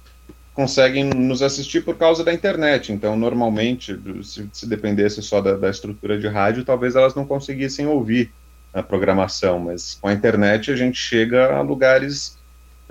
conseguem 0.54 1.06
nos 1.06 1.42
assistir 1.42 1.82
por 1.84 1.98
causa 1.98 2.24
da 2.24 2.34
internet. 2.34 2.92
Então, 2.92 3.16
normalmente, 3.16 3.98
se, 4.24 4.48
se 4.52 4.68
dependesse 4.68 5.22
só 5.24 5.42
da, 5.42 5.56
da, 5.56 5.70
estrutura 5.70 6.20
de 6.20 6.28
rádio, 6.28 6.66
talvez 6.66 6.96
elas 6.96 7.16
não 7.16 7.26
conseguissem 7.26 7.88
ouvir 7.88 8.32
a 8.74 8.84
programação, 8.84 9.60
mas 9.60 9.98
com 10.00 10.08
a 10.08 10.14
internet 10.14 10.72
a 10.72 10.76
gente 10.76 10.98
chega 10.98 11.56
a 11.56 11.62
lugares 11.62 12.38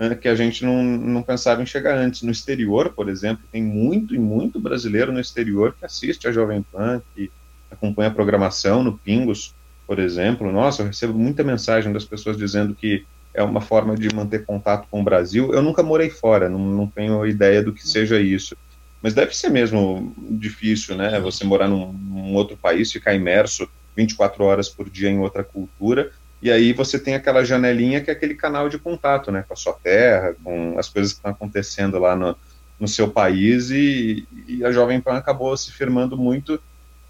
né, 0.01 0.15
que 0.15 0.27
a 0.27 0.33
gente 0.33 0.65
não, 0.65 0.81
não 0.81 1.21
pensava 1.21 1.61
em 1.61 1.65
chegar 1.65 1.95
antes. 1.95 2.23
No 2.23 2.31
exterior, 2.31 2.89
por 2.89 3.07
exemplo, 3.07 3.43
tem 3.51 3.61
muito 3.61 4.15
e 4.15 4.17
muito 4.17 4.59
brasileiro 4.59 5.11
no 5.11 5.19
exterior 5.19 5.75
que 5.77 5.85
assiste 5.85 6.27
a 6.27 6.31
Jovem 6.31 6.63
Pan, 6.63 7.03
que 7.13 7.31
acompanha 7.69 8.09
a 8.09 8.13
programação 8.13 8.83
no 8.83 8.97
Pingos, 8.97 9.53
por 9.85 9.99
exemplo. 9.99 10.51
Nossa, 10.51 10.81
eu 10.81 10.87
recebo 10.87 11.13
muita 11.13 11.43
mensagem 11.43 11.93
das 11.93 12.03
pessoas 12.03 12.35
dizendo 12.35 12.73
que 12.73 13.05
é 13.31 13.43
uma 13.43 13.61
forma 13.61 13.95
de 13.95 14.13
manter 14.13 14.43
contato 14.43 14.87
com 14.89 15.01
o 15.01 15.03
Brasil. 15.03 15.53
Eu 15.53 15.61
nunca 15.61 15.83
morei 15.83 16.09
fora, 16.09 16.49
não, 16.49 16.57
não 16.57 16.87
tenho 16.87 17.23
ideia 17.27 17.61
do 17.61 17.71
que 17.71 17.87
seja 17.87 18.19
isso. 18.19 18.57
Mas 19.03 19.13
deve 19.13 19.35
ser 19.35 19.49
mesmo 19.49 20.15
difícil, 20.17 20.95
né? 20.95 21.19
Você 21.19 21.43
morar 21.43 21.67
num, 21.67 21.93
num 21.93 22.33
outro 22.33 22.57
país, 22.57 22.91
ficar 22.91 23.13
imerso 23.13 23.69
24 23.95 24.43
horas 24.43 24.67
por 24.67 24.89
dia 24.89 25.09
em 25.09 25.19
outra 25.19 25.43
cultura 25.43 26.11
e 26.41 26.51
aí 26.51 26.73
você 26.73 26.97
tem 26.97 27.13
aquela 27.13 27.43
janelinha 27.43 28.01
que 28.01 28.09
é 28.09 28.13
aquele 28.13 28.33
canal 28.33 28.67
de 28.67 28.79
contato, 28.79 29.31
né, 29.31 29.43
com 29.47 29.53
a 29.53 29.57
sua 29.57 29.73
terra, 29.73 30.35
com 30.43 30.77
as 30.79 30.89
coisas 30.89 31.13
que 31.13 31.19
estão 31.19 31.31
acontecendo 31.31 31.99
lá 31.99 32.15
no, 32.15 32.35
no 32.79 32.87
seu 32.87 33.07
país, 33.07 33.69
e, 33.69 34.27
e, 34.47 34.65
a 34.65 34.71
Jovem 34.71 34.99
Pan 34.99 35.13
acabou 35.13 35.55
se 35.55 35.71
firmando 35.71 36.17
muito 36.17 36.55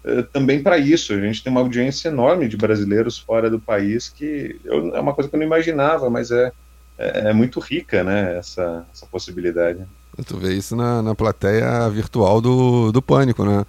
uh, 0.04 0.22
também 0.24 0.62
para 0.62 0.76
isso. 0.76 1.14
A 1.14 1.20
gente 1.20 1.42
tem 1.42 1.50
uma 1.50 1.62
audiência 1.62 2.08
enorme 2.08 2.46
de 2.46 2.58
brasileiros 2.58 3.18
fora 3.18 3.48
do 3.48 3.58
país, 3.58 4.10
que 4.10 4.60
eu, 4.64 4.94
é 4.94 5.00
uma 5.00 5.14
coisa 5.14 5.30
que 5.30 5.34
eu 5.34 5.38
não 5.38 5.46
imaginava, 5.46 6.10
mas 6.10 6.30
é, 6.30 6.52
é, 6.98 7.30
é 7.30 7.32
muito 7.32 7.58
rica, 7.58 8.04
né, 8.04 8.36
essa, 8.36 8.84
essa 8.92 9.06
possibilidade. 9.06 9.80
Tu 10.26 10.36
vê 10.36 10.52
isso 10.52 10.76
na, 10.76 11.00
na 11.00 11.14
plateia 11.14 11.88
virtual 11.88 12.38
do, 12.38 12.92
do 12.92 13.00
Pânico, 13.00 13.46
né? 13.46 13.64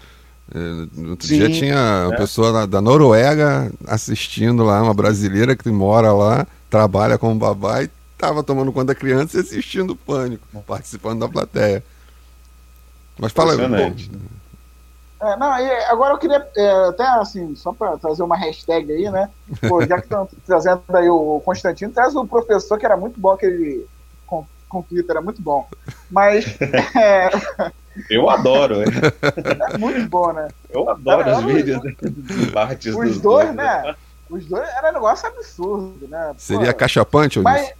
No 0.53 1.11
outro 1.11 1.27
Sim, 1.27 1.39
dia 1.39 1.49
tinha 1.49 1.75
uma 2.05 2.13
é. 2.13 2.17
pessoa 2.17 2.67
da 2.67 2.79
Noruega 2.79 3.71
assistindo 3.87 4.63
lá, 4.63 4.81
uma 4.81 4.93
brasileira 4.93 5.55
que 5.55 5.69
mora 5.69 6.13
lá, 6.13 6.45
trabalha 6.69 7.17
como 7.17 7.35
babá 7.35 7.81
e 7.81 7.89
estava 8.13 8.43
tomando 8.43 8.71
conta 8.71 8.87
da 8.87 8.95
criança 8.95 9.37
e 9.37 9.41
assistindo 9.41 9.91
o 9.91 9.95
Pânico, 9.95 10.45
participando 10.67 11.21
da 11.21 11.27
plateia. 11.27 11.83
Mas 13.17 13.31
fala 13.31 13.53
aí. 13.53 13.95
É, 15.21 15.37
não, 15.37 15.53
agora 15.89 16.13
eu 16.13 16.17
queria 16.17 16.45
é, 16.55 16.87
até 16.89 17.07
assim, 17.07 17.55
só 17.55 17.71
para 17.71 17.97
trazer 17.97 18.23
uma 18.23 18.35
hashtag 18.35 18.91
aí, 18.91 19.09
né? 19.09 19.29
Pô, 19.69 19.81
já 19.85 19.95
que 19.95 20.03
estão 20.03 20.27
trazendo 20.45 20.81
aí 20.93 21.09
o 21.09 21.41
Constantino, 21.45 21.93
traz 21.93 22.13
o 22.15 22.25
professor 22.27 22.77
que 22.77 22.85
era 22.85 22.97
muito 22.97 23.19
bom, 23.19 23.31
aquele 23.31 23.87
conflito, 24.67 25.09
era 25.09 25.21
muito 25.21 25.41
bom. 25.41 25.67
Mas. 26.11 26.45
É, 26.95 27.29
eu 28.09 28.29
adoro, 28.29 28.81
é. 28.81 28.85
é 29.73 29.77
muito 29.77 30.09
bom, 30.09 30.33
né? 30.33 30.47
Eu 30.69 30.89
adoro 30.89 31.37
os 31.37 31.43
vídeos 31.43 31.81
dos 31.81 32.45
debates. 32.45 32.95
Os 32.95 33.19
dois, 33.19 33.53
né? 33.53 33.95
Os 34.29 34.45
dois 34.45 34.67
era 34.69 34.89
um 34.89 34.93
negócio 34.93 35.27
absurdo, 35.27 36.07
né? 36.07 36.33
Seria 36.37 36.73
cachapante, 36.73 37.39
ou 37.39 37.43
Mas... 37.43 37.73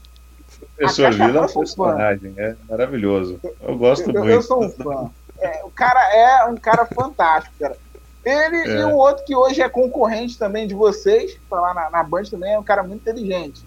Professor 0.78 1.14
Vila 1.14 1.40
é 1.40 1.42
um 1.42 1.48
personagem, 1.48 2.34
é 2.38 2.56
maravilhoso. 2.70 3.40
Eu 3.62 3.78
gosto 3.78 4.10
eu, 4.10 4.14
muito. 4.14 4.30
Eu 4.30 4.42
sou 4.42 4.64
um 4.64 4.70
fã. 4.70 5.10
É, 5.40 5.64
o 5.64 5.70
cara 5.70 6.00
é 6.16 6.46
um 6.46 6.56
cara 6.56 6.86
fantástico, 6.86 7.56
cara. 7.60 7.78
Ele 8.26 8.58
é. 8.58 8.80
e 8.80 8.86
um 8.86 8.96
outro 8.96 9.26
que 9.26 9.36
hoje 9.36 9.62
é 9.62 9.68
concorrente 9.68 10.38
também 10.38 10.66
de 10.66 10.74
vocês, 10.74 11.38
tá 11.50 11.60
lá 11.60 11.74
na, 11.74 11.90
na 11.90 12.04
Band 12.04 12.24
também, 12.24 12.54
é 12.54 12.60
um 12.60 12.64
cara 12.64 12.82
muito 12.82 13.02
inteligente. 13.02 13.64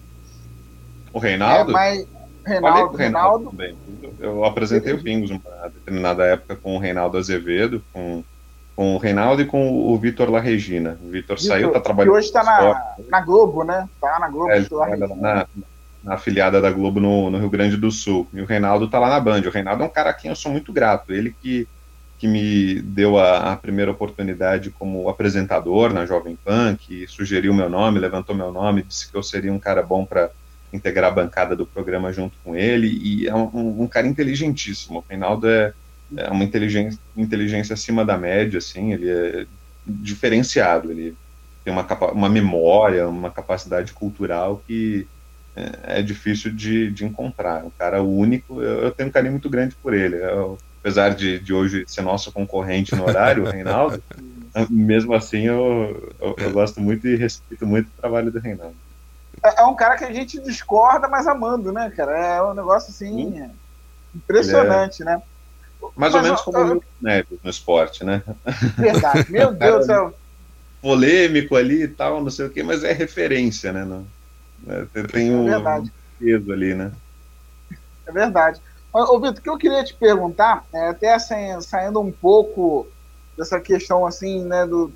O 1.13 1.19
Reinaldo? 1.19 1.71
É, 1.71 1.73
mas 1.73 2.07
Reinaldo, 2.47 2.97
Reinaldo, 2.97 3.49
também. 3.49 3.75
Eu 4.19 4.45
apresentei 4.45 4.93
o 4.93 5.03
Pingos 5.03 5.29
uma 5.29 5.41
determinada 5.67 6.25
época 6.25 6.55
com 6.55 6.75
o 6.75 6.79
Reinaldo 6.79 7.17
Azevedo, 7.17 7.83
com, 7.91 8.23
com 8.75 8.95
o 8.95 8.97
Reinaldo 8.97 9.41
e 9.41 9.45
com 9.45 9.69
o 9.69 9.97
Vitor 9.97 10.29
La 10.29 10.39
Regina. 10.39 10.97
O 11.03 11.09
Vitor 11.09 11.39
saiu, 11.39 11.71
tá 11.71 11.81
trabalhando. 11.81 12.13
Que 12.13 12.17
hoje 12.17 12.27
está 12.27 12.43
na, 12.43 12.95
na 13.09 13.21
Globo, 13.21 13.63
né? 13.63 13.87
Tá 13.99 14.17
na 14.19 14.29
Globo. 14.29 14.51
É, 14.51 14.65
na, 15.15 15.45
na 16.01 16.13
afiliada 16.13 16.61
da 16.61 16.71
Globo 16.71 17.01
no, 17.01 17.29
no, 17.29 17.37
Rio 17.37 17.49
Grande 17.49 17.75
do 17.75 17.91
Sul. 17.91 18.25
E 18.33 18.41
o 18.41 18.45
Reinaldo 18.45 18.87
tá 18.87 18.97
lá 18.97 19.09
na 19.09 19.19
Band. 19.19 19.41
O 19.41 19.51
Reinaldo 19.51 19.83
é 19.83 19.85
um 19.85 19.89
cara 19.89 20.11
a 20.11 20.13
quem 20.13 20.29
eu 20.29 20.35
sou 20.35 20.51
muito 20.51 20.71
grato. 20.71 21.11
Ele 21.11 21.35
que, 21.41 21.67
que 22.17 22.27
me 22.27 22.81
deu 22.81 23.17
a, 23.17 23.51
a 23.51 23.57
primeira 23.57 23.91
oportunidade 23.91 24.71
como 24.71 25.09
apresentador 25.09 25.93
na 25.93 26.05
Jovem 26.05 26.37
Pan, 26.45 26.77
que 26.79 27.05
sugeriu 27.07 27.53
meu 27.53 27.69
nome, 27.69 27.99
levantou 27.99 28.33
meu 28.33 28.53
nome, 28.53 28.83
disse 28.83 29.11
que 29.11 29.17
eu 29.17 29.21
seria 29.21 29.51
um 29.51 29.59
cara 29.59 29.83
bom 29.83 30.05
para 30.05 30.29
integrar 30.77 31.11
a 31.11 31.15
bancada 31.15 31.55
do 31.55 31.65
programa 31.65 32.13
junto 32.13 32.37
com 32.43 32.55
ele, 32.55 32.87
e 32.87 33.27
é 33.27 33.35
um, 33.35 33.81
um 33.81 33.87
cara 33.87 34.07
inteligentíssimo. 34.07 34.99
O 34.99 35.05
Reinaldo 35.07 35.47
é, 35.47 35.73
é 36.15 36.29
uma 36.29 36.43
inteligência, 36.43 36.99
inteligência 37.15 37.73
acima 37.73 38.05
da 38.05 38.17
média, 38.17 38.57
assim, 38.57 38.93
ele 38.93 39.09
é 39.09 39.45
diferenciado, 39.85 40.91
ele 40.91 41.15
tem 41.63 41.73
uma, 41.73 41.85
uma 42.13 42.29
memória, 42.29 43.07
uma 43.07 43.29
capacidade 43.29 43.91
cultural 43.93 44.63
que 44.65 45.05
é, 45.57 45.99
é 45.99 46.01
difícil 46.01 46.51
de, 46.51 46.91
de 46.91 47.03
encontrar. 47.03 47.65
Um 47.65 47.71
cara 47.71 48.01
único, 48.01 48.61
eu, 48.61 48.83
eu, 48.83 48.91
tenho 48.91 49.09
um 49.09 49.11
carinho 49.11 49.33
muito 49.33 49.49
grande 49.49 49.75
por 49.75 49.93
ele. 49.93 50.15
Eu, 50.15 50.57
apesar 50.79 51.09
de, 51.09 51.39
de 51.39 51.53
hoje 51.53 51.83
ser 51.87 52.01
nosso 52.03 52.31
concorrente 52.31 52.95
no 52.95 53.03
horário, 53.05 53.43
o 53.43 53.49
Reinaldo, 53.49 54.01
mesmo 54.69 55.13
assim 55.13 55.47
eu, 55.47 56.13
eu, 56.21 56.35
eu 56.37 56.51
gosto 56.51 56.79
muito 56.79 57.07
e 57.07 57.15
respeito 57.15 57.65
muito 57.65 57.87
o 57.87 58.01
trabalho 58.01 58.31
do 58.31 58.39
Reinaldo. 58.39 58.75
É, 59.43 59.61
é, 59.61 59.65
um 59.65 59.75
cara 59.75 59.97
que 59.97 60.03
a 60.03 60.11
gente 60.11 60.39
discorda, 60.41 61.07
mas 61.07 61.27
amando, 61.27 61.71
né, 61.71 61.91
cara? 61.95 62.17
É 62.17 62.41
um 62.41 62.53
negócio 62.53 62.89
assim 62.89 63.27
hum. 63.27 63.49
impressionante, 64.15 65.01
é... 65.01 65.05
né? 65.05 65.21
Mais 65.95 66.13
mas, 66.13 66.15
ou 66.15 66.21
menos 66.21 66.41
como 66.41 66.75
o 66.75 66.83
Neves 67.01 67.39
no 67.43 67.49
esporte, 67.49 68.03
né? 68.03 68.23
Verdade, 68.77 69.25
meu 69.31 69.53
Deus 69.53 69.79
do 69.79 69.85
céu. 69.85 70.13
Polêmico 70.81 71.55
ali 71.55 71.83
e 71.83 71.87
tal, 71.87 72.23
não 72.23 72.29
sei 72.29 72.45
o 72.45 72.49
quê, 72.49 72.63
mas 72.63 72.83
é 72.83 72.91
referência, 72.91 73.71
né? 73.71 73.85
Não, 73.85 74.05
é, 74.67 75.03
tem 75.07 75.31
um 75.31 75.47
é 75.53 75.83
peso 76.19 76.51
ali, 76.51 76.73
né? 76.73 76.91
É 78.05 78.11
verdade. 78.11 78.59
Ô, 78.91 79.19
Vitor, 79.19 79.37
o 79.37 79.41
que 79.41 79.49
eu 79.49 79.57
queria 79.57 79.83
te 79.83 79.93
perguntar, 79.93 80.65
é, 80.73 80.89
até 80.89 81.13
assim, 81.13 81.59
saindo 81.61 81.99
um 81.99 82.11
pouco 82.11 82.87
dessa 83.37 83.59
questão 83.59 84.05
assim, 84.05 84.43
né, 84.43 84.65
do, 84.65 84.91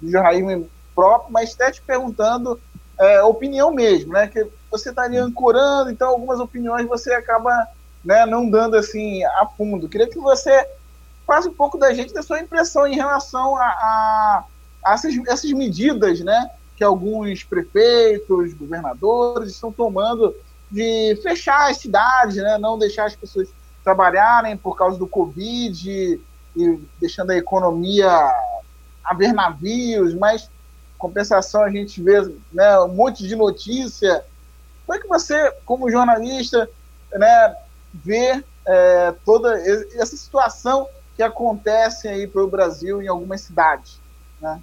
do 0.00 0.10
jornalismo 0.10 0.70
próprio, 0.94 1.30
mas 1.30 1.54
até 1.54 1.70
te 1.72 1.82
perguntando 1.82 2.58
é, 2.98 3.22
opinião 3.22 3.72
mesmo, 3.72 4.12
né? 4.12 4.28
Que 4.28 4.46
você 4.70 4.90
estaria 4.90 5.22
ancorando, 5.22 5.90
então 5.90 6.08
algumas 6.08 6.40
opiniões 6.40 6.86
você 6.86 7.12
acaba 7.12 7.66
né, 8.04 8.24
não 8.26 8.48
dando 8.48 8.76
assim 8.76 9.24
a 9.24 9.46
fundo. 9.46 9.88
Queria 9.88 10.08
que 10.08 10.18
você 10.18 10.66
faça 11.26 11.48
um 11.48 11.54
pouco 11.54 11.76
da 11.76 11.92
gente 11.92 12.14
da 12.14 12.22
sua 12.22 12.40
impressão 12.40 12.86
em 12.86 12.94
relação 12.94 13.56
a, 13.56 13.64
a, 13.64 14.44
a 14.84 14.92
essas, 14.94 15.14
essas 15.26 15.50
medidas, 15.52 16.20
né? 16.20 16.50
Que 16.76 16.84
alguns 16.84 17.42
prefeitos, 17.42 18.54
governadores 18.54 19.50
estão 19.50 19.72
tomando 19.72 20.34
de 20.70 21.18
fechar 21.22 21.70
as 21.70 21.78
cidades, 21.78 22.36
né? 22.36 22.58
Não 22.58 22.78
deixar 22.78 23.06
as 23.06 23.16
pessoas 23.16 23.48
trabalharem 23.82 24.56
por 24.56 24.76
causa 24.76 24.98
do 24.98 25.06
Covid 25.06 26.20
e, 26.56 26.80
deixando 27.00 27.30
a 27.30 27.36
economia 27.36 28.08
haver 29.04 29.32
navios, 29.32 30.14
mas 30.14 30.50
compensação 30.98 31.62
a 31.62 31.70
gente 31.70 32.02
vê 32.02 32.20
né, 32.52 32.78
um 32.80 32.88
monte 32.88 33.26
de 33.26 33.36
notícia. 33.36 34.24
Como 34.86 34.98
é 34.98 35.02
que 35.02 35.08
você, 35.08 35.52
como 35.64 35.90
jornalista, 35.90 36.68
né, 37.12 37.56
vê 37.92 38.42
é, 38.66 39.14
toda 39.24 39.58
essa 39.58 40.16
situação 40.16 40.88
que 41.16 41.22
acontece 41.22 42.08
aí 42.08 42.26
pelo 42.26 42.48
Brasil 42.48 43.02
em 43.02 43.08
algumas 43.08 43.40
cidades? 43.40 44.00
Né? 44.40 44.60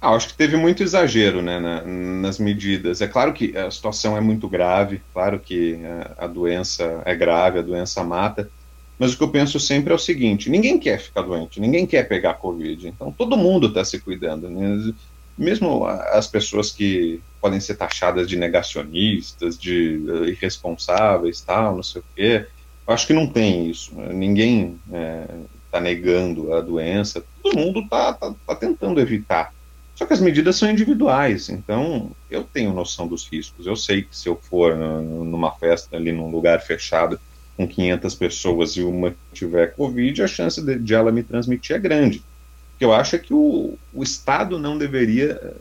Ah, 0.00 0.10
acho 0.10 0.28
que 0.28 0.34
teve 0.34 0.56
muito 0.56 0.82
exagero 0.82 1.40
né, 1.40 1.58
na, 1.58 1.82
nas 1.82 2.38
medidas. 2.38 3.00
É 3.00 3.08
claro 3.08 3.32
que 3.32 3.56
a 3.56 3.70
situação 3.70 4.16
é 4.16 4.20
muito 4.20 4.48
grave, 4.48 5.02
claro 5.12 5.40
que 5.40 5.80
a, 6.18 6.24
a 6.24 6.26
doença 6.26 7.02
é 7.06 7.14
grave, 7.14 7.58
a 7.58 7.62
doença 7.62 8.04
mata, 8.04 8.50
mas 8.98 9.12
o 9.12 9.16
que 9.16 9.22
eu 9.22 9.28
penso 9.28 9.58
sempre 9.58 9.92
é 9.92 9.96
o 9.96 9.98
seguinte: 9.98 10.50
ninguém 10.50 10.78
quer 10.78 11.00
ficar 11.00 11.22
doente, 11.22 11.60
ninguém 11.60 11.86
quer 11.86 12.04
pegar 12.04 12.34
Covid. 12.34 12.88
Então 12.88 13.10
todo 13.10 13.36
mundo 13.36 13.68
está 13.68 13.84
se 13.84 13.98
cuidando. 13.98 14.48
Né? 14.48 14.92
Mesmo 15.36 15.84
as 15.84 16.26
pessoas 16.28 16.70
que 16.70 17.20
podem 17.40 17.58
ser 17.58 17.74
taxadas 17.74 18.28
de 18.28 18.36
negacionistas, 18.36 19.58
de 19.58 19.96
uh, 19.98 20.24
irresponsáveis, 20.26 21.40
tal, 21.40 21.76
não 21.76 21.82
sei 21.82 22.00
o 22.00 22.04
quê. 22.14 22.46
Eu 22.86 22.94
acho 22.94 23.06
que 23.06 23.12
não 23.12 23.26
tem 23.26 23.68
isso. 23.68 23.94
Né? 23.94 24.12
Ninguém 24.12 24.78
está 24.86 25.78
é, 25.78 25.80
negando 25.80 26.54
a 26.54 26.60
doença. 26.60 27.24
Todo 27.42 27.58
mundo 27.58 27.80
está 27.80 28.12
tá, 28.12 28.32
tá 28.46 28.54
tentando 28.54 29.00
evitar. 29.00 29.52
Só 29.96 30.06
que 30.06 30.12
as 30.12 30.20
medidas 30.20 30.56
são 30.56 30.68
individuais, 30.68 31.48
então 31.48 32.10
eu 32.28 32.42
tenho 32.42 32.72
noção 32.72 33.06
dos 33.06 33.28
riscos. 33.28 33.64
Eu 33.64 33.76
sei 33.76 34.02
que 34.02 34.16
se 34.16 34.28
eu 34.28 34.34
for 34.34 34.74
numa 34.76 35.52
festa 35.52 35.96
ali 35.96 36.10
num 36.10 36.30
lugar 36.30 36.60
fechado 36.60 37.20
com 37.56 37.66
500 37.66 38.14
pessoas 38.14 38.72
e 38.72 38.82
uma 38.82 39.14
tiver 39.32 39.74
Covid, 39.74 40.22
a 40.22 40.26
chance 40.26 40.60
de, 40.60 40.78
de 40.78 40.94
ela 40.94 41.12
me 41.12 41.22
transmitir 41.22 41.76
é 41.76 41.78
grande. 41.78 42.18
O 42.18 42.78
que 42.78 42.84
eu 42.84 42.92
acho 42.92 43.16
é 43.16 43.18
que 43.18 43.32
o, 43.32 43.78
o 43.92 44.02
Estado 44.02 44.58
não 44.58 44.76
deveria 44.76 45.40
eh, 45.40 45.54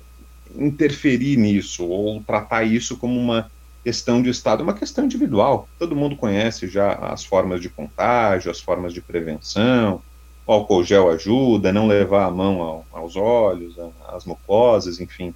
interferir 0.55 1.37
nisso 1.37 1.85
ou 1.85 2.21
tratar 2.23 2.63
isso 2.63 2.97
como 2.97 3.19
uma 3.19 3.51
questão 3.83 4.21
de 4.21 4.29
Estado, 4.29 4.61
é 4.61 4.63
uma 4.63 4.73
questão 4.73 5.05
individual. 5.05 5.67
Todo 5.77 5.95
mundo 5.95 6.15
conhece 6.15 6.67
já 6.67 6.93
as 6.93 7.23
formas 7.23 7.61
de 7.61 7.69
contágio, 7.69 8.49
as 8.49 8.59
formas 8.59 8.93
de 8.93 9.01
prevenção. 9.01 10.01
O 10.47 10.53
álcool 10.53 10.83
gel 10.83 11.09
ajuda, 11.09 11.71
não 11.71 11.87
levar 11.87 12.25
a 12.25 12.31
mão 12.31 12.61
ao, 12.61 12.85
aos 12.91 13.15
olhos, 13.15 13.75
às 14.07 14.25
mucosas, 14.25 14.99
enfim, 14.99 15.33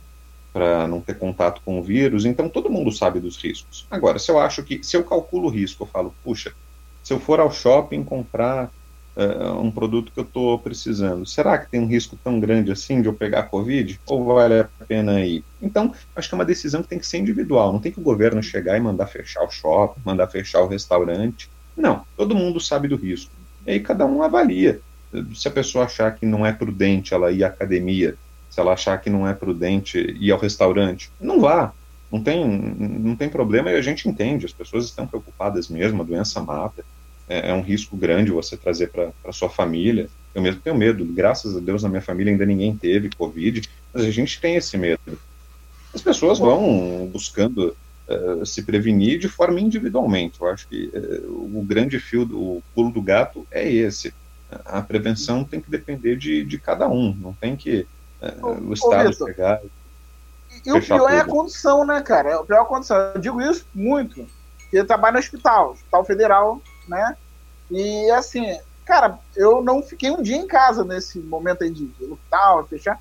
para 0.58 0.88
não 0.88 1.00
ter 1.00 1.16
contato 1.20 1.62
com 1.64 1.80
o 1.80 1.84
vírus. 1.84 2.26
Então 2.26 2.50
todo 2.50 2.72
mundo 2.72 2.92
sabe 2.92 3.20
dos 3.20 3.38
riscos. 3.38 3.86
Agora, 3.92 4.18
se 4.18 4.32
eu 4.32 4.40
acho 4.40 4.64
que, 4.64 4.84
se 4.84 4.98
eu 4.98 5.04
calculo 5.04 5.48
o 5.48 5.52
risco, 5.52 5.84
eu 5.84 5.88
falo, 5.88 6.16
puxa, 6.24 6.52
se 7.04 7.14
eu 7.14 7.20
for 7.20 7.40
ao 7.40 7.52
shopping 7.52 8.04
comprar 8.04 8.72
uh, 9.16 9.62
um 9.62 9.70
produto 9.70 10.12
que 10.12 10.20
eu 10.20 10.24
estou 10.24 10.58
precisando, 10.58 11.28
será 11.28 11.60
que 11.60 11.70
tem 11.70 11.80
um 11.80 11.86
risco 11.86 12.18
tão 12.24 12.40
grande 12.40 12.72
assim 12.72 13.04
de 13.04 13.08
eu 13.08 13.14
pegar 13.14 13.44
Covid? 13.44 14.00
Ou 14.08 14.26
vale 14.26 14.62
a 14.62 14.70
pena 14.88 15.24
ir? 15.24 15.44
Então, 15.62 15.94
acho 16.16 16.28
que 16.28 16.34
é 16.34 16.38
uma 16.40 16.44
decisão 16.44 16.82
que 16.82 16.90
tem 16.90 16.98
que 16.98 17.06
ser 17.06 17.20
individual. 17.20 17.72
Não 17.72 17.80
tem 17.80 17.92
que 17.92 18.00
o 18.00 18.04
governo 18.04 18.42
chegar 18.42 18.76
e 18.76 18.80
mandar 18.80 19.06
fechar 19.06 19.44
o 19.44 19.52
shopping, 19.52 20.02
mandar 20.04 20.28
fechar 20.28 20.62
o 20.62 20.68
restaurante. 20.68 21.52
Não, 21.78 22.04
todo 22.18 22.36
mundo 22.36 22.60
sabe 22.60 22.88
do 22.88 22.96
risco. 22.96 23.32
E 23.68 23.74
aí 23.74 23.80
cada 23.80 24.08
um 24.08 24.24
avalia. 24.24 24.82
Se 25.36 25.48
a 25.48 25.52
pessoa 25.52 25.86
achar 25.86 26.16
que 26.16 26.26
não 26.26 26.44
é 26.44 26.52
prudente 26.52 27.14
ela 27.14 27.32
ir 27.32 27.44
à 27.44 27.48
academia, 27.48 28.18
se 28.58 28.62
ela 28.62 28.74
achar 28.74 29.00
que 29.00 29.08
não 29.08 29.28
é 29.28 29.36
prudente 29.36 30.00
ir 30.20 30.32
ao 30.32 30.40
restaurante, 30.40 31.12
não 31.22 31.40
vá. 31.40 31.72
Não 32.12 32.24
tem, 32.24 32.44
não 32.44 33.16
tem 33.16 33.30
problema 33.30 33.70
e 33.70 33.76
a 33.76 33.82
gente 33.82 34.10
entende, 34.10 34.48
as 34.48 34.54
pessoas 34.54 34.86
estão 34.86 35.06
preocupadas 35.06 35.68
mesmo, 35.68 36.02
a 36.02 36.06
doença 36.06 36.42
mata, 36.42 36.84
é, 37.30 37.52
é 37.52 37.54
um 37.54 37.62
risco 37.62 37.96
grande 37.96 38.32
você 38.32 38.58
trazer 38.58 38.90
para 38.90 39.32
sua 39.32 39.50
família. 39.50 40.10
Eu 40.34 40.42
mesmo 40.42 40.60
tenho 40.62 40.76
medo, 40.76 41.06
graças 41.06 41.56
a 41.56 41.60
Deus 41.60 41.84
na 41.84 41.90
minha 41.90 42.02
família 42.02 42.32
ainda 42.32 42.48
ninguém 42.48 42.76
teve 42.76 43.12
Covid, 43.16 43.62
mas 43.94 44.06
a 44.06 44.10
gente 44.10 44.42
tem 44.42 44.56
esse 44.56 44.76
medo. 44.76 45.20
As 45.94 46.02
pessoas 46.02 46.40
vão 46.40 47.08
buscando 47.14 47.78
uh, 48.08 48.44
se 48.44 48.64
prevenir 48.64 49.20
de 49.20 49.30
forma 49.30 49.60
individualmente. 49.60 50.42
Eu 50.42 50.48
acho 50.48 50.68
que 50.68 50.90
uh, 50.96 51.60
o 51.60 51.64
grande 51.64 52.00
fio, 52.00 52.24
o 52.24 52.64
pulo 52.74 52.90
do 52.90 53.04
gato 53.04 53.46
é 53.52 53.72
esse. 53.72 54.12
A 54.66 54.82
prevenção 54.82 55.44
tem 55.44 55.62
que 55.62 55.70
depender 55.70 56.16
de, 56.16 56.44
de 56.44 56.58
cada 56.58 56.90
um, 56.90 57.14
não 57.14 57.34
tem 57.34 57.56
que 57.56 57.86
uh, 58.22 58.70
o 58.70 58.74
Estado 58.74 59.10
Ô. 59.10 59.70
E 60.66 60.72
o 60.72 60.82
pior 60.82 61.00
tudo. 61.00 61.10
é 61.10 61.20
a 61.20 61.26
condição, 61.26 61.86
né, 61.86 62.02
cara? 62.02 62.42
O 62.42 62.46
pior 62.46 62.58
é 62.58 62.62
a 62.62 62.66
condição. 62.66 62.98
Eu 62.98 63.22
digo 63.22 63.42
isso 63.42 63.66
muito. 63.74 64.28
Porque 64.58 64.80
eu 64.80 64.88
trabalho 64.88 65.14
no 65.14 65.20
hospital, 65.20 65.72
Hospital 65.72 66.06
Federal 66.06 66.62
né? 66.88 67.16
E 67.70 68.10
assim, 68.12 68.58
cara, 68.86 69.20
eu 69.36 69.62
não 69.62 69.84
fiquei 69.84 70.10
um 70.10 70.22
dia 70.22 70.38
em 70.38 70.48
casa 70.48 70.84
nesse 70.84 71.20
momento 71.20 71.64
aí 71.64 71.70
de 71.70 71.92
hospital, 72.06 72.66
fechar. 72.68 73.00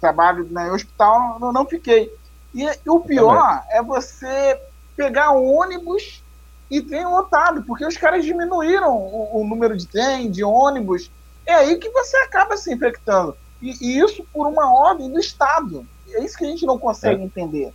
Trabalho 0.00 0.46
no 0.50 0.74
hospital, 0.74 1.38
não, 1.38 1.52
não 1.52 1.64
fiquei. 1.64 2.12
E, 2.54 2.64
e 2.64 2.90
o 2.90 3.00
pior 3.00 3.62
é 3.70 3.82
você 3.82 4.60
pegar 4.96 5.30
ônibus 5.30 6.22
e 6.70 6.82
trem 6.82 7.06
lotado, 7.06 7.62
porque 7.62 7.86
os 7.86 7.96
caras 7.96 8.24
diminuíram 8.24 8.96
o, 8.96 9.40
o, 9.40 9.46
número 9.46 9.76
de 9.76 9.86
trem, 9.86 10.30
de 10.30 10.42
ônibus. 10.42 11.10
É 11.46 11.54
aí 11.54 11.76
que 11.76 11.88
você 11.90 12.16
acaba 12.18 12.56
se 12.56 12.72
infectando. 12.72 13.36
E, 13.60 13.72
e, 13.80 13.98
isso 13.98 14.24
por 14.32 14.46
uma 14.46 14.72
ordem 14.72 15.10
do 15.10 15.18
Estado. 15.18 15.86
É 16.08 16.24
isso 16.24 16.36
que 16.36 16.44
a 16.44 16.48
gente 16.48 16.66
não 16.66 16.78
consegue 16.78 17.22
é. 17.22 17.24
entender. 17.24 17.72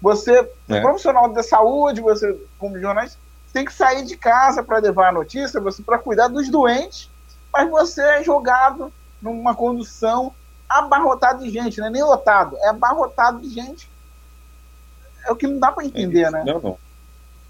Você, 0.00 0.48
é. 0.68 0.80
profissional 0.80 1.32
da 1.32 1.42
saúde, 1.42 2.00
você, 2.00 2.38
como 2.58 2.78
jornalista, 2.78 3.18
tem 3.52 3.64
que 3.64 3.72
sair 3.72 4.04
de 4.04 4.16
casa 4.16 4.62
para 4.62 4.78
levar 4.78 5.08
a 5.08 5.12
notícia, 5.12 5.60
você 5.60 5.82
para 5.82 5.98
cuidar 5.98 6.28
dos 6.28 6.48
doentes, 6.48 7.10
mas 7.52 7.68
você 7.68 8.00
é 8.00 8.24
jogado 8.24 8.92
numa 9.20 9.54
condução 9.54 10.32
abarrotado 10.68 11.42
de 11.42 11.50
gente, 11.50 11.80
não 11.80 11.88
é 11.88 11.90
nem 11.90 12.02
lotado, 12.02 12.56
é 12.58 12.68
abarrotado 12.68 13.40
de 13.40 13.50
gente. 13.50 13.90
É 15.26 15.32
o 15.32 15.36
que 15.36 15.46
não 15.46 15.58
dá 15.58 15.72
para 15.72 15.84
entender, 15.84 16.22
é, 16.22 16.30
né? 16.30 16.44
Não, 16.46 16.60
não. 16.60 16.78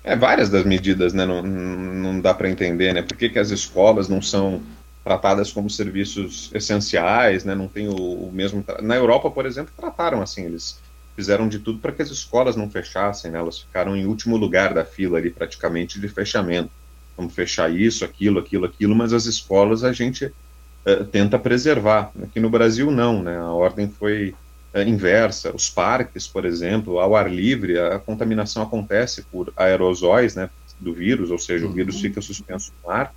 É, 0.03 0.17
várias 0.17 0.49
das 0.49 0.65
medidas, 0.65 1.13
né? 1.13 1.27
Não, 1.27 1.43
não 1.43 2.21
dá 2.21 2.33
para 2.33 2.49
entender, 2.49 2.93
né? 2.95 3.03
Por 3.03 3.17
que, 3.17 3.29
que 3.29 3.39
as 3.39 3.51
escolas 3.51 4.09
não 4.09 4.23
são 4.23 4.63
tratadas 5.03 5.53
como 5.53 5.71
serviços 5.71 6.51
essenciais, 6.53 7.45
né? 7.45 7.55
Não 7.55 7.69
tem 7.69 7.89
o, 7.89 7.95
o 7.95 8.31
mesmo. 8.33 8.65
Na 8.83 8.97
Europa, 8.97 9.31
por 9.31 9.47
exemplo, 9.47 9.73
trataram 9.77 10.21
assim, 10.23 10.45
eles 10.45 10.79
fizeram 11.17 11.49
de 11.49 11.59
tudo 11.59 11.79
para 11.79 11.93
que 11.93 12.03
as 12.03 12.11
escolas 12.11 12.57
não 12.57 12.71
fechassem, 12.71 13.31
né? 13.31 13.39
elas 13.39 13.59
ficaram 13.59 13.97
em 13.97 14.07
último 14.07 14.37
lugar 14.37 14.73
da 14.73 14.85
fila 14.85 15.19
ali, 15.19 15.31
praticamente, 15.31 16.01
de 16.01 16.09
fechamento. 16.09 16.71
Vamos 17.17 17.35
fechar 17.35 17.71
isso, 17.71 18.05
aquilo, 18.05 18.39
aquilo, 18.39 18.65
aquilo, 18.65 18.95
mas 18.95 19.13
as 19.13 19.27
escolas 19.27 19.85
a 19.85 19.93
gente 19.93 20.25
uh, 20.27 21.05
tenta 21.11 21.39
preservar. 21.39 22.11
Aqui 22.23 22.41
no 22.41 22.49
Brasil, 22.49 22.91
não, 22.91 23.23
né? 23.23 23.37
a 23.37 23.53
ordem 23.53 23.91
foi 23.91 24.35
uh, 24.75 24.81
inversa. 24.81 25.55
Os 25.55 25.69
parques, 25.69 26.27
por 26.27 26.47
exemplo, 26.47 26.99
ao 26.99 27.15
ar 27.15 27.31
livre, 27.31 27.79
a 27.79 27.99
contaminação 27.99 28.63
acontece 28.63 29.23
por 29.23 29.53
aerosóis 29.57 30.35
né, 30.35 30.49
do 30.79 30.95
vírus, 30.95 31.31
ou 31.31 31.39
seja, 31.39 31.67
o 31.67 31.73
vírus 31.73 31.97
uhum. 31.97 32.01
fica 32.01 32.23
suspenso 32.23 32.73
no 32.83 32.91
ar, 32.91 33.15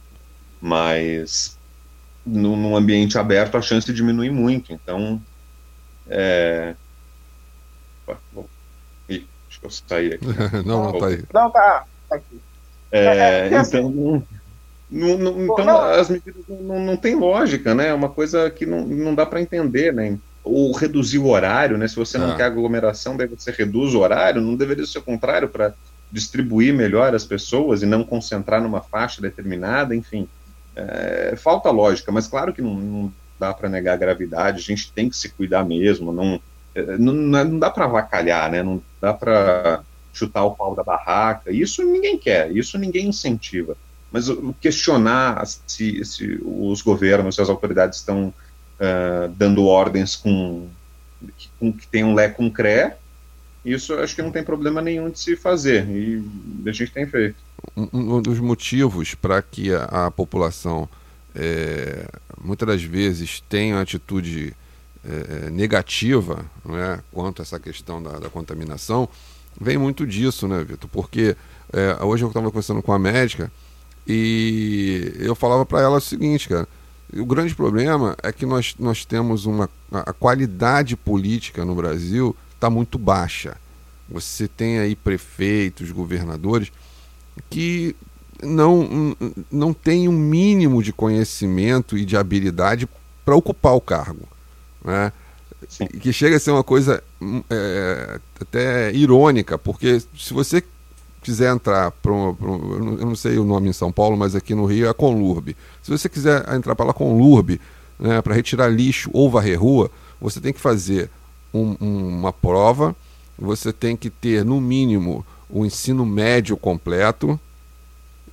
mas 0.61 1.57
no, 2.25 2.55
num 2.55 2.75
ambiente 2.75 3.17
aberto 3.17 3.57
a 3.57 3.61
chance 3.61 3.91
diminui 3.93 4.29
muito. 4.29 4.71
Então, 4.73 5.21
é, 6.07 6.75
Opa. 8.05 8.17
Ih, 9.09 9.25
acho 9.49 9.59
que 9.59 9.65
eu 9.65 9.71
saí 9.71 10.13
aqui. 10.13 10.25
não, 10.65 10.91
não 10.91 10.99
tá 10.99 11.07
aí. 11.07 11.23
Não, 11.33 11.49
tá, 11.51 11.85
tá 12.09 12.15
aqui. 12.15 12.39
É, 12.91 13.05
é, 13.05 13.49
é 13.49 13.57
assim, 13.57 13.77
então, 13.77 14.23
não, 14.91 15.17
não, 15.17 15.43
então 15.45 15.65
não. 15.65 15.81
as 15.81 16.09
medidas 16.09 16.43
não, 16.47 16.79
não 16.79 16.97
tem 16.97 17.15
lógica, 17.15 17.73
né? 17.73 17.87
É 17.87 17.93
uma 17.93 18.09
coisa 18.09 18.49
que 18.51 18.65
não, 18.65 18.85
não 18.85 19.15
dá 19.15 19.25
para 19.25 19.41
entender, 19.41 19.93
né? 19.93 20.17
ou 20.43 20.73
reduzir 20.73 21.19
o 21.19 21.27
horário, 21.27 21.77
né? 21.77 21.87
Se 21.87 21.95
você 21.95 22.17
não 22.17 22.33
é. 22.33 22.35
quer 22.35 22.43
aglomeração, 22.43 23.15
daí 23.15 23.27
você 23.27 23.49
reduz 23.49 23.95
o 23.95 23.99
horário, 23.99 24.41
não 24.41 24.55
deveria 24.55 24.85
ser 24.85 24.99
o 24.99 25.03
contrário 25.03 25.47
para 25.47 25.73
distribuir 26.11 26.73
melhor 26.73 27.15
as 27.15 27.25
pessoas 27.25 27.81
e 27.81 27.85
não 27.85 28.03
concentrar 28.03 28.61
numa 28.61 28.81
faixa 28.81 29.21
determinada, 29.21 29.95
enfim. 29.95 30.27
É, 30.75 31.35
falta 31.37 31.69
lógica, 31.69 32.11
mas 32.11 32.27
claro 32.27 32.53
que 32.53 32.61
não, 32.61 32.75
não 32.75 33.13
dá 33.39 33.53
para 33.53 33.69
negar 33.69 33.93
a 33.93 33.97
gravidade, 33.97 34.57
a 34.57 34.61
gente 34.61 34.91
tem 34.91 35.09
que 35.09 35.15
se 35.15 35.29
cuidar 35.29 35.63
mesmo, 35.63 36.11
não, 36.11 36.41
é, 36.73 36.97
não, 36.97 37.13
não 37.13 37.59
dá 37.59 37.69
para 37.69 37.85
avacalhar, 37.85 38.51
né? 38.51 38.63
Não 38.63 38.81
dá 38.99 39.13
para 39.13 39.83
chutar 40.13 40.43
o 40.43 40.55
pau 40.55 40.75
da 40.75 40.83
barraca. 40.83 41.51
Isso 41.51 41.83
ninguém 41.83 42.17
quer, 42.17 42.51
isso 42.55 42.77
ninguém 42.77 43.07
incentiva. 43.07 43.75
Mas 44.11 44.27
questionar 44.61 45.43
se, 45.65 46.05
se 46.05 46.39
os 46.43 46.81
governos, 46.81 47.35
se 47.35 47.41
as 47.41 47.49
autoridades 47.49 47.99
estão 47.99 48.27
uh, 48.27 49.27
dando 49.35 49.65
ordens 49.65 50.15
com, 50.15 50.67
com 51.59 51.73
que 51.73 51.87
tem 51.87 52.03
um 52.03 52.13
lé 52.13 52.29
com 52.29 52.49
cré, 52.49 52.97
isso 53.65 53.95
acho 53.95 54.15
que 54.15 54.21
não 54.21 54.31
tem 54.31 54.43
problema 54.43 54.81
nenhum 54.81 55.09
de 55.09 55.17
se 55.17 55.35
fazer 55.35 55.87
e 55.89 56.23
a 56.67 56.71
gente 56.71 56.91
tem 56.91 57.07
feito. 57.07 57.35
Um, 57.75 58.17
um 58.17 58.21
dos 58.21 58.39
motivos 58.39 59.15
para 59.15 59.41
que 59.41 59.73
a, 59.73 60.07
a 60.07 60.11
população 60.11 60.87
é, 61.33 62.07
muitas 62.43 62.67
das 62.67 62.83
vezes 62.83 63.41
tenha 63.49 63.79
atitude 63.79 64.53
é, 65.03 65.49
negativa 65.49 66.45
né, 66.63 67.01
quanto 67.11 67.41
a 67.41 67.43
essa 67.43 67.59
questão 67.59 68.01
da, 68.01 68.19
da 68.19 68.29
contaminação 68.29 69.09
vem 69.59 69.77
muito 69.77 70.05
disso, 70.05 70.47
né, 70.47 70.63
Vitor? 70.63 70.89
Porque 70.91 71.35
é, 71.71 72.03
hoje 72.03 72.23
eu 72.23 72.27
estava 72.27 72.47
conversando 72.47 72.81
com 72.81 72.91
a 72.91 72.99
médica 72.99 73.51
e 74.07 75.13
eu 75.19 75.35
falava 75.35 75.65
para 75.65 75.81
ela 75.81 75.97
o 75.97 76.01
seguinte, 76.01 76.49
cara. 76.49 76.67
O 77.15 77.25
grande 77.25 77.53
problema 77.53 78.15
é 78.23 78.31
que 78.31 78.45
nós, 78.45 78.75
nós 78.79 79.05
temos 79.05 79.45
uma. 79.45 79.69
A 79.91 80.11
qualidade 80.11 80.97
política 80.97 81.63
no 81.63 81.75
Brasil 81.75 82.35
está 82.55 82.71
muito 82.71 82.97
baixa. 82.97 83.55
Você 84.09 84.47
tem 84.47 84.79
aí 84.79 84.95
prefeitos, 84.95 85.91
governadores 85.91 86.71
que 87.49 87.95
não, 88.41 89.15
não 89.51 89.73
têm 89.73 90.07
um 90.07 90.13
mínimo 90.13 90.83
de 90.83 90.91
conhecimento 90.91 91.97
e 91.97 92.05
de 92.05 92.17
habilidade 92.17 92.87
para 93.25 93.35
ocupar 93.35 93.73
o 93.73 93.81
cargo. 93.81 94.27
Né? 94.83 95.11
Que 96.01 96.11
chega 96.11 96.35
a 96.35 96.39
ser 96.39 96.51
uma 96.51 96.63
coisa 96.63 97.01
é, 97.49 98.19
até 98.39 98.91
irônica, 98.93 99.57
porque 99.57 99.99
se 99.99 100.33
você 100.33 100.63
quiser 101.21 101.53
entrar 101.53 101.89
para 101.91 102.11
um, 102.11 102.35
um, 102.41 102.97
eu 102.99 103.05
não 103.05 103.15
sei 103.15 103.37
o 103.37 103.45
nome 103.45 103.69
em 103.69 103.73
São 103.73 103.91
Paulo, 103.91 104.17
mas 104.17 104.35
aqui 104.35 104.53
no 104.53 104.65
Rio 104.65 104.87
é 104.87 104.89
a 104.89 104.93
Conlurb. 104.93 105.55
Se 105.81 105.89
você 105.89 106.09
quiser 106.09 106.47
entrar 106.53 106.75
para 106.75 106.87
lá 106.87 106.93
Conlurb, 106.93 107.59
né, 107.97 108.21
para 108.21 108.35
retirar 108.35 108.67
lixo 108.67 109.09
ou 109.13 109.29
varrer 109.29 109.59
rua, 109.59 109.89
você 110.19 110.41
tem 110.41 110.51
que 110.51 110.59
fazer 110.59 111.09
um, 111.53 111.75
uma 111.79 112.33
prova, 112.33 112.93
você 113.39 113.71
tem 113.71 113.95
que 113.95 114.09
ter 114.09 114.43
no 114.43 114.59
mínimo 114.59 115.25
o 115.53 115.63
ensino 115.63 116.03
médio 116.03 116.57
completo. 116.57 117.39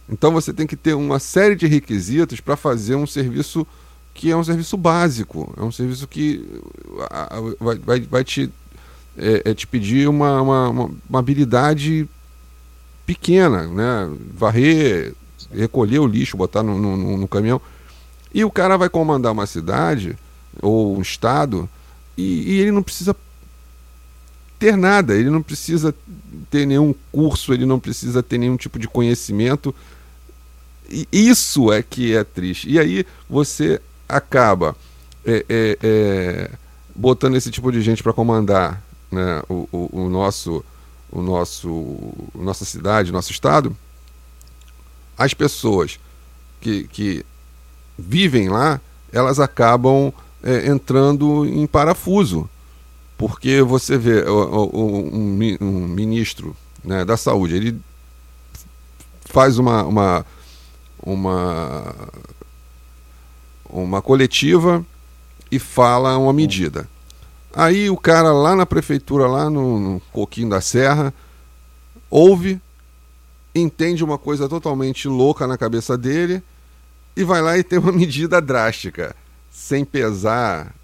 Então 0.08 0.32
você 0.32 0.52
tem 0.54 0.66
que 0.66 0.74
ter 0.74 0.94
uma 0.94 1.18
série 1.18 1.54
de 1.54 1.66
requisitos 1.66 2.40
para 2.40 2.56
fazer 2.56 2.96
um 2.96 3.06
serviço 3.06 3.66
que 4.14 4.30
é 4.30 4.36
um 4.36 4.42
serviço 4.42 4.76
básico, 4.76 5.54
é 5.56 5.62
um 5.62 5.70
serviço 5.70 6.08
que 6.08 6.44
vai, 7.60 7.78
vai, 7.78 8.00
vai 8.00 8.24
te, 8.24 8.50
é, 9.16 9.50
é 9.50 9.54
te 9.54 9.66
pedir 9.66 10.08
uma, 10.08 10.42
uma, 10.42 10.90
uma 11.08 11.18
habilidade 11.18 12.08
pequena, 13.06 13.66
né? 13.68 14.10
Varrer, 14.34 15.14
recolher 15.52 16.00
o 16.00 16.06
lixo, 16.06 16.36
botar 16.36 16.62
no, 16.62 16.76
no, 16.78 17.16
no 17.18 17.28
caminhão. 17.28 17.60
E 18.32 18.44
o 18.44 18.50
cara 18.50 18.76
vai 18.76 18.88
comandar 18.88 19.32
uma 19.32 19.46
cidade 19.46 20.16
ou 20.60 20.96
um 20.96 21.00
estado 21.00 21.68
e, 22.16 22.52
e, 22.52 22.60
ele 22.60 22.72
não 22.72 22.82
precisa 22.82 23.14
ter 24.60 24.76
nada, 24.76 25.16
ele 25.16 25.30
não 25.30 25.42
precisa 25.42 25.94
ter 26.50 26.66
nenhum 26.66 26.94
curso, 27.10 27.54
ele 27.54 27.64
não 27.64 27.80
precisa 27.80 28.22
ter 28.22 28.36
nenhum 28.36 28.58
tipo 28.58 28.78
de 28.78 28.86
conhecimento. 28.86 29.74
E 30.88 31.06
isso 31.12 31.72
é 31.72 31.82
que 31.82 32.14
é 32.14 32.22
triste. 32.22 32.68
E 32.68 32.78
aí 32.78 33.06
você 33.28 33.80
acaba 34.06 34.76
é, 35.24 35.44
é, 35.48 35.78
é, 35.82 36.50
botando 36.94 37.36
esse 37.36 37.50
tipo 37.50 37.72
de 37.72 37.80
gente 37.80 38.02
para 38.02 38.12
comandar 38.12 38.82
né, 39.10 39.42
o, 39.48 39.66
o, 39.72 40.02
o 40.04 40.08
nosso 40.10 40.64
o 41.10 41.22
nosso 41.22 42.12
nossa 42.34 42.64
cidade, 42.64 43.10
nosso 43.10 43.32
estado, 43.32 43.76
as 45.18 45.34
pessoas 45.34 45.98
que, 46.60 46.84
que 46.84 47.24
vivem 47.98 48.48
lá, 48.48 48.80
elas 49.12 49.40
acabam 49.40 50.12
é, 50.42 50.68
entrando 50.68 51.44
em 51.46 51.66
parafuso. 51.66 52.48
Porque 53.20 53.60
você 53.60 53.98
vê 53.98 54.24
um, 54.30 55.38
um 55.60 55.86
ministro 55.86 56.56
né, 56.82 57.04
da 57.04 57.18
saúde, 57.18 57.54
ele 57.54 57.80
faz 59.26 59.58
uma, 59.58 59.82
uma, 59.82 60.26
uma, 61.02 61.94
uma 63.68 64.00
coletiva 64.00 64.82
e 65.52 65.58
fala 65.58 66.16
uma 66.16 66.32
medida. 66.32 66.88
Aí 67.54 67.90
o 67.90 67.96
cara 67.98 68.32
lá 68.32 68.56
na 68.56 68.64
prefeitura, 68.64 69.26
lá 69.26 69.50
no, 69.50 69.78
no 69.78 70.00
Coquinho 70.12 70.48
da 70.48 70.62
Serra, 70.62 71.12
ouve, 72.08 72.58
entende 73.54 74.02
uma 74.02 74.16
coisa 74.16 74.48
totalmente 74.48 75.06
louca 75.06 75.46
na 75.46 75.58
cabeça 75.58 75.94
dele 75.98 76.42
e 77.14 77.22
vai 77.22 77.42
lá 77.42 77.58
e 77.58 77.62
tem 77.62 77.78
uma 77.78 77.92
medida 77.92 78.40
drástica, 78.40 79.14
sem 79.50 79.84
pesar 79.84 80.74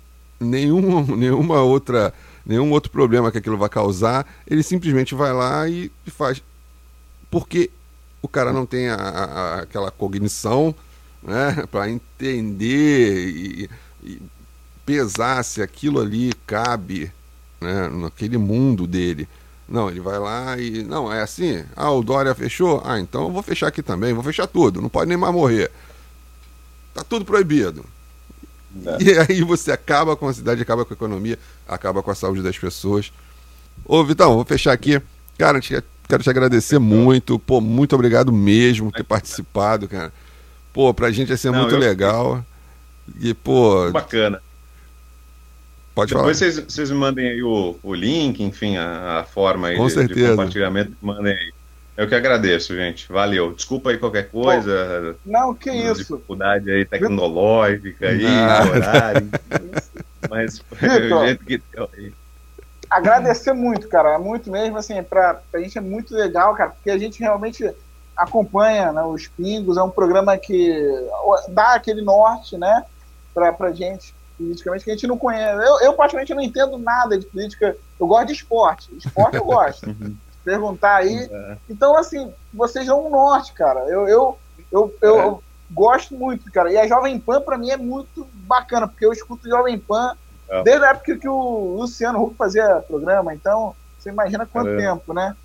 nenhum, 0.41 1.05
nenhuma 1.17 1.63
outra, 1.63 2.13
nenhum 2.45 2.71
outro 2.71 2.91
problema 2.91 3.31
que 3.31 3.39
aquilo 3.39 3.57
vai 3.57 3.69
causar, 3.69 4.27
ele 4.47 4.63
simplesmente 4.63 5.15
vai 5.15 5.33
lá 5.33 5.69
e, 5.69 5.91
faz. 6.07 6.43
Porque 7.31 7.71
o 8.23 8.29
cara 8.29 8.53
não 8.53 8.67
tem 8.67 8.89
a, 8.89 8.95
a, 8.97 9.61
aquela 9.61 9.91
cognição 9.91 10.75
né, 11.23 11.65
para 11.71 11.91
entender 11.91 13.29
e, 13.29 13.71
e 14.03 14.23
pesar 14.85 15.43
se 15.43 15.61
aquilo 15.61 16.01
ali 16.01 16.33
cabe 16.47 17.13
né, 17.61 17.89
naquele 17.89 18.39
mundo 18.39 18.87
dele. 18.87 19.29
Não, 19.69 19.91
ele 19.91 19.99
vai 19.99 20.19
lá 20.19 20.57
e. 20.59 20.85
Não, 20.85 21.13
é 21.13 21.21
assim. 21.23 21.65
Ah, 21.75 21.91
o 21.91 22.03
Dória 22.03 22.35
fechou? 22.37 22.81
Ah, 22.85 23.01
então 23.01 23.25
eu 23.25 23.33
vou 23.33 23.43
fechar 23.43 23.67
aqui 23.67 23.83
também, 23.83 24.15
vou 24.15 24.23
fechar 24.23 24.47
tudo, 24.47 24.81
não 24.81 24.89
pode 24.89 25.09
nem 25.09 25.19
mais 25.19 25.35
morrer. 25.35 25.73
Tá 26.95 27.03
tudo 27.03 27.25
proibido. 27.25 27.85
É. 28.85 29.03
E 29.03 29.19
aí 29.19 29.43
você 29.43 29.73
acaba 29.73 30.17
com 30.17 30.29
a 30.29 30.33
cidade, 30.33 30.61
acaba 30.63 30.85
com 30.85 30.93
a 30.93 30.97
economia, 30.97 31.39
acaba 31.67 32.03
com 32.03 32.11
a 32.11 32.15
saúde 32.15 32.43
das 32.43 32.59
pessoas. 32.59 33.13
Ô, 33.85 34.03
Vitão, 34.05 34.35
vou 34.35 34.45
fechar 34.45 34.73
aqui. 34.73 35.01
Cara, 35.39 35.61
te, 35.61 35.83
quero 36.09 36.23
te 36.23 36.31
agradecer 36.31 36.79
muito. 36.79 37.39
Pô, 37.39 37.61
muito 37.61 37.95
obrigado 37.95 38.33
mesmo 38.33 38.91
por 38.91 38.97
ter 38.97 39.05
participado, 39.05 39.89
cara. 39.89 40.13
Pô, 40.73 40.93
pra 40.93 41.11
gente 41.11 41.31
ia 41.31 41.37
ser 41.37 41.51
não, 41.51 41.61
muito 41.61 41.75
eu... 41.75 41.79
legal. 41.79 42.45
E, 43.21 43.33
pô. 43.33 43.91
Bacana. 43.91 44.41
Pode 45.95 46.13
Depois 46.13 46.39
falar. 46.39 46.51
Depois 46.51 46.73
vocês 46.73 46.91
me 46.91 46.97
mandem 46.99 47.29
aí 47.29 47.43
o, 47.43 47.79
o 47.83 47.95
link, 47.95 48.43
enfim, 48.43 48.77
a, 48.77 49.21
a 49.21 49.25
forma 49.25 49.69
aí 49.69 49.77
Com 49.77 49.87
de, 49.87 49.95
certeza. 49.95 50.21
de 50.21 50.31
compartilhamento, 50.31 50.93
mandem 51.01 51.33
aí. 51.33 51.53
Eu 51.97 52.09
que 52.09 52.15
agradeço, 52.15 52.75
gente. 52.75 53.11
Valeu. 53.11 53.55
Desculpa 53.55 53.91
aí 53.91 53.99
qualquer 53.99 54.29
coisa. 54.29 55.17
Não, 55.25 55.55
que 55.55 55.71
isso. 55.71 56.01
Dificuldade 56.01 56.71
aí 56.71 56.85
tecnológica 56.85 58.09
aí, 58.09 58.25
horário. 58.71 59.29
mas 60.29 60.59
foi 60.59 61.13
o 61.13 61.25
jeito 61.25 61.45
que 61.45 61.63
deu 61.73 61.89
aí. 61.97 62.13
Agradecer 62.91 63.53
muito, 63.53 63.89
cara. 63.89 64.19
Muito 64.19 64.51
mesmo, 64.51 64.77
assim, 64.77 65.03
pra, 65.03 65.41
pra 65.51 65.61
gente 65.61 65.79
é 65.79 65.81
muito 65.81 66.15
legal, 66.15 66.55
cara, 66.55 66.71
porque 66.71 66.91
a 66.91 66.99
gente 66.99 67.19
realmente 67.21 67.69
acompanha 68.17 68.93
né, 68.93 69.03
os 69.03 69.27
Pingos, 69.29 69.77
é 69.77 69.83
um 69.83 69.91
programa 69.91 70.39
que 70.39 70.73
dá 71.49 71.75
aquele 71.75 72.01
norte, 72.01 72.57
né, 72.57 72.85
pra, 73.35 73.53
pra 73.53 73.73
gente 73.73 74.15
politicamente 74.39 74.85
que 74.85 74.91
a 74.91 74.95
gente 74.95 75.07
não 75.07 75.19
conhece. 75.19 75.67
Eu, 75.67 75.81
eu 75.81 75.93
particularmente, 75.95 76.35
não 76.35 76.43
entendo 76.43 76.79
nada 76.79 77.19
de 77.19 77.27
política. 77.27 77.77
Eu 77.99 78.07
gosto 78.07 78.27
de 78.27 78.33
esporte. 78.35 78.95
Esporte 78.97 79.37
eu 79.37 79.45
gosto. 79.45 79.97
Perguntar 80.47 80.99
aí. 80.99 81.29
É. 81.29 81.57
Então, 81.69 81.99
assim, 81.99 82.33
vocês 82.55 82.87
dão 82.87 83.05
um 83.05 83.11
norte, 83.11 83.53
cara. 83.53 83.81
Eu, 83.89 84.07
eu, 84.07 84.39
eu, 84.71 84.95
eu, 85.03 85.21
é. 85.21 85.25
eu 85.25 85.43
gosto 85.69 86.15
muito, 86.15 86.49
cara. 86.53 86.71
E 86.71 86.79
a 86.79 86.87
Jovem 86.87 87.19
Pan, 87.19 87.41
para 87.41 87.59
mim, 87.59 87.71
é 87.71 87.77
muito 87.77 88.25
bacana, 88.33 88.87
porque 88.87 89.05
eu 89.05 89.13
escuto 89.13 89.49
Jovem 89.49 89.77
Pan 89.77 90.17
é. 90.49 90.63
desde 90.63 90.85
a 90.85 90.91
época 90.91 91.19
que 91.19 91.29
o 91.29 91.75
Luciano 91.77 92.23
Huck 92.23 92.37
fazia 92.37 92.85
programa. 92.87 93.35
Então, 93.35 93.75
você 93.99 94.11
imagina 94.11 94.47
quanto 94.47 94.77
tempo, 94.77 95.13
né? 95.13 95.35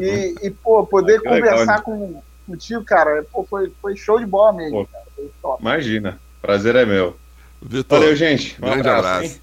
E, 0.00 0.34
e, 0.46 0.50
pô, 0.50 0.86
poder 0.86 1.20
conversar 1.22 1.80
com, 1.80 2.22
contigo, 2.46 2.84
cara, 2.84 3.24
pô, 3.32 3.42
foi, 3.42 3.72
foi 3.80 3.96
show 3.96 4.18
de 4.20 4.26
bola 4.26 4.52
mesmo. 4.52 4.88
Pô, 5.42 5.56
imagina. 5.58 6.20
Prazer 6.40 6.76
é 6.76 6.84
meu. 6.84 7.16
Vitor, 7.60 7.98
Valeu, 7.98 8.14
gente. 8.14 8.54
Um 8.62 8.66
grande 8.66 8.88
abraço. 8.88 9.16
abraço. 9.16 9.40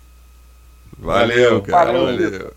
Valeu, 0.98 1.62
cara. 1.64 1.92
Valeu. 1.92 2.06
valeu. 2.06 2.54